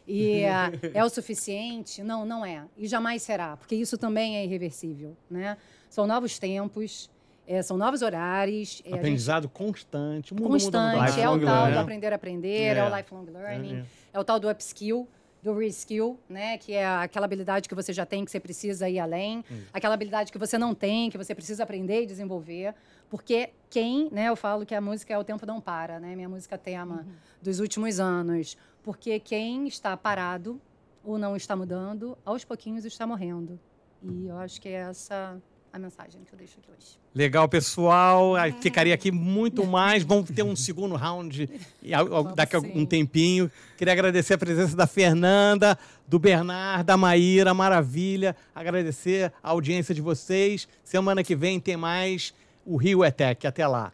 e 0.07 0.42
é 0.94 1.05
o 1.05 1.09
suficiente, 1.09 2.03
não, 2.03 2.24
não 2.24 2.44
é. 2.44 2.64
E 2.76 2.86
jamais 2.86 3.22
será, 3.22 3.57
porque 3.57 3.74
isso 3.74 3.96
também 3.96 4.36
é 4.36 4.44
irreversível. 4.44 5.16
Né? 5.30 5.57
São 5.88 6.07
novos 6.07 6.38
tempos, 6.38 7.11
é, 7.49 7.62
são 7.62 7.78
novos 7.78 8.03
horários. 8.03 8.82
É, 8.84 8.94
Aprendizado 8.94 9.44
gente... 9.44 9.53
constante. 9.53 10.34
Mundo, 10.34 10.51
constante, 10.51 11.18
é 11.18 11.28
o 11.28 11.40
tal 11.40 11.72
do 11.72 11.78
aprender 11.78 12.12
a 12.12 12.16
aprender, 12.16 12.76
é, 12.76 12.78
é 12.78 12.84
o 12.84 12.94
lifelong 12.94 13.24
learning, 13.24 13.76
é, 13.76 13.78
é. 13.78 13.84
é 14.12 14.20
o 14.20 14.24
tal 14.24 14.38
do 14.38 14.51
upskill 14.51 15.09
do 15.40 15.57
reskill, 15.57 16.18
né, 16.28 16.59
que 16.59 16.72
é 16.72 16.84
aquela 16.84 17.24
habilidade 17.24 17.68
que 17.68 17.74
você 17.74 17.92
já 17.92 18.05
tem 18.05 18.24
que 18.24 18.30
você 18.30 18.40
precisa 18.40 18.88
ir 18.88 18.99
além, 18.99 19.44
hum. 19.51 19.62
aquela 19.72 19.94
habilidade 19.94 20.32
que 20.32 20.38
você 20.38 20.59
não 20.59 20.74
tem, 20.74 21.11
que 21.11 21.16
você 21.16 21.32
precisa 21.32 21.62
aprender 21.62 22.03
e 22.03 22.07
desenvolver, 22.07 22.74
porque 23.09 23.51
quem, 23.70 24.09
né, 24.11 24.28
eu 24.28 24.34
falo 24.34 24.66
que 24.66 24.74
a 24.74 24.80
música 24.80 25.14
é 25.14 25.18
o 25.18 25.22
tempo 25.22 25.46
não 25.46 25.61
para, 25.61 26.01
né, 26.01 26.16
minha 26.16 26.28
música 26.28 26.59
tema 26.59 26.96
uhum. 26.96 27.12
dos 27.40 27.61
últimos 27.61 28.01
anos, 28.01 28.57
porque 28.82 29.20
quem 29.20 29.68
está 29.68 29.96
parado 29.96 30.61
ou 31.05 31.16
não 31.16 31.36
está 31.36 31.55
mudando, 31.55 32.18
aos 32.24 32.44
pouquinhos 32.44 32.84
está 32.84 33.07
morrendo. 33.07 33.61
E 34.03 34.26
eu 34.26 34.36
acho 34.38 34.61
que 34.61 34.68
é 34.68 34.88
essa 34.90 35.40
a 35.72 35.78
mensagem 35.78 36.20
que 36.24 36.32
eu 36.32 36.38
deixo 36.38 36.56
aqui 36.58 36.70
hoje. 36.70 36.98
Legal, 37.14 37.48
pessoal. 37.48 38.34
Ficaria 38.60 38.94
aqui 38.94 39.10
muito 39.10 39.64
mais. 39.66 40.02
Vamos 40.02 40.30
ter 40.30 40.42
um 40.42 40.56
segundo 40.56 40.94
round 40.94 41.48
daqui 42.34 42.56
a 42.56 42.58
um 42.58 42.86
tempinho. 42.86 43.50
Queria 43.76 43.92
agradecer 43.92 44.34
a 44.34 44.38
presença 44.38 44.76
da 44.76 44.86
Fernanda, 44.86 45.78
do 46.06 46.18
Bernardo, 46.18 46.86
da 46.86 46.96
Maíra, 46.96 47.52
maravilha. 47.54 48.36
Agradecer 48.54 49.32
a 49.42 49.50
audiência 49.50 49.94
de 49.94 50.00
vocês. 50.00 50.68
Semana 50.84 51.22
que 51.22 51.34
vem 51.36 51.60
tem 51.60 51.76
mais 51.76 52.32
o 52.64 52.76
Rio 52.76 53.04
Etec. 53.04 53.46
Até 53.46 53.66
lá. 53.66 53.92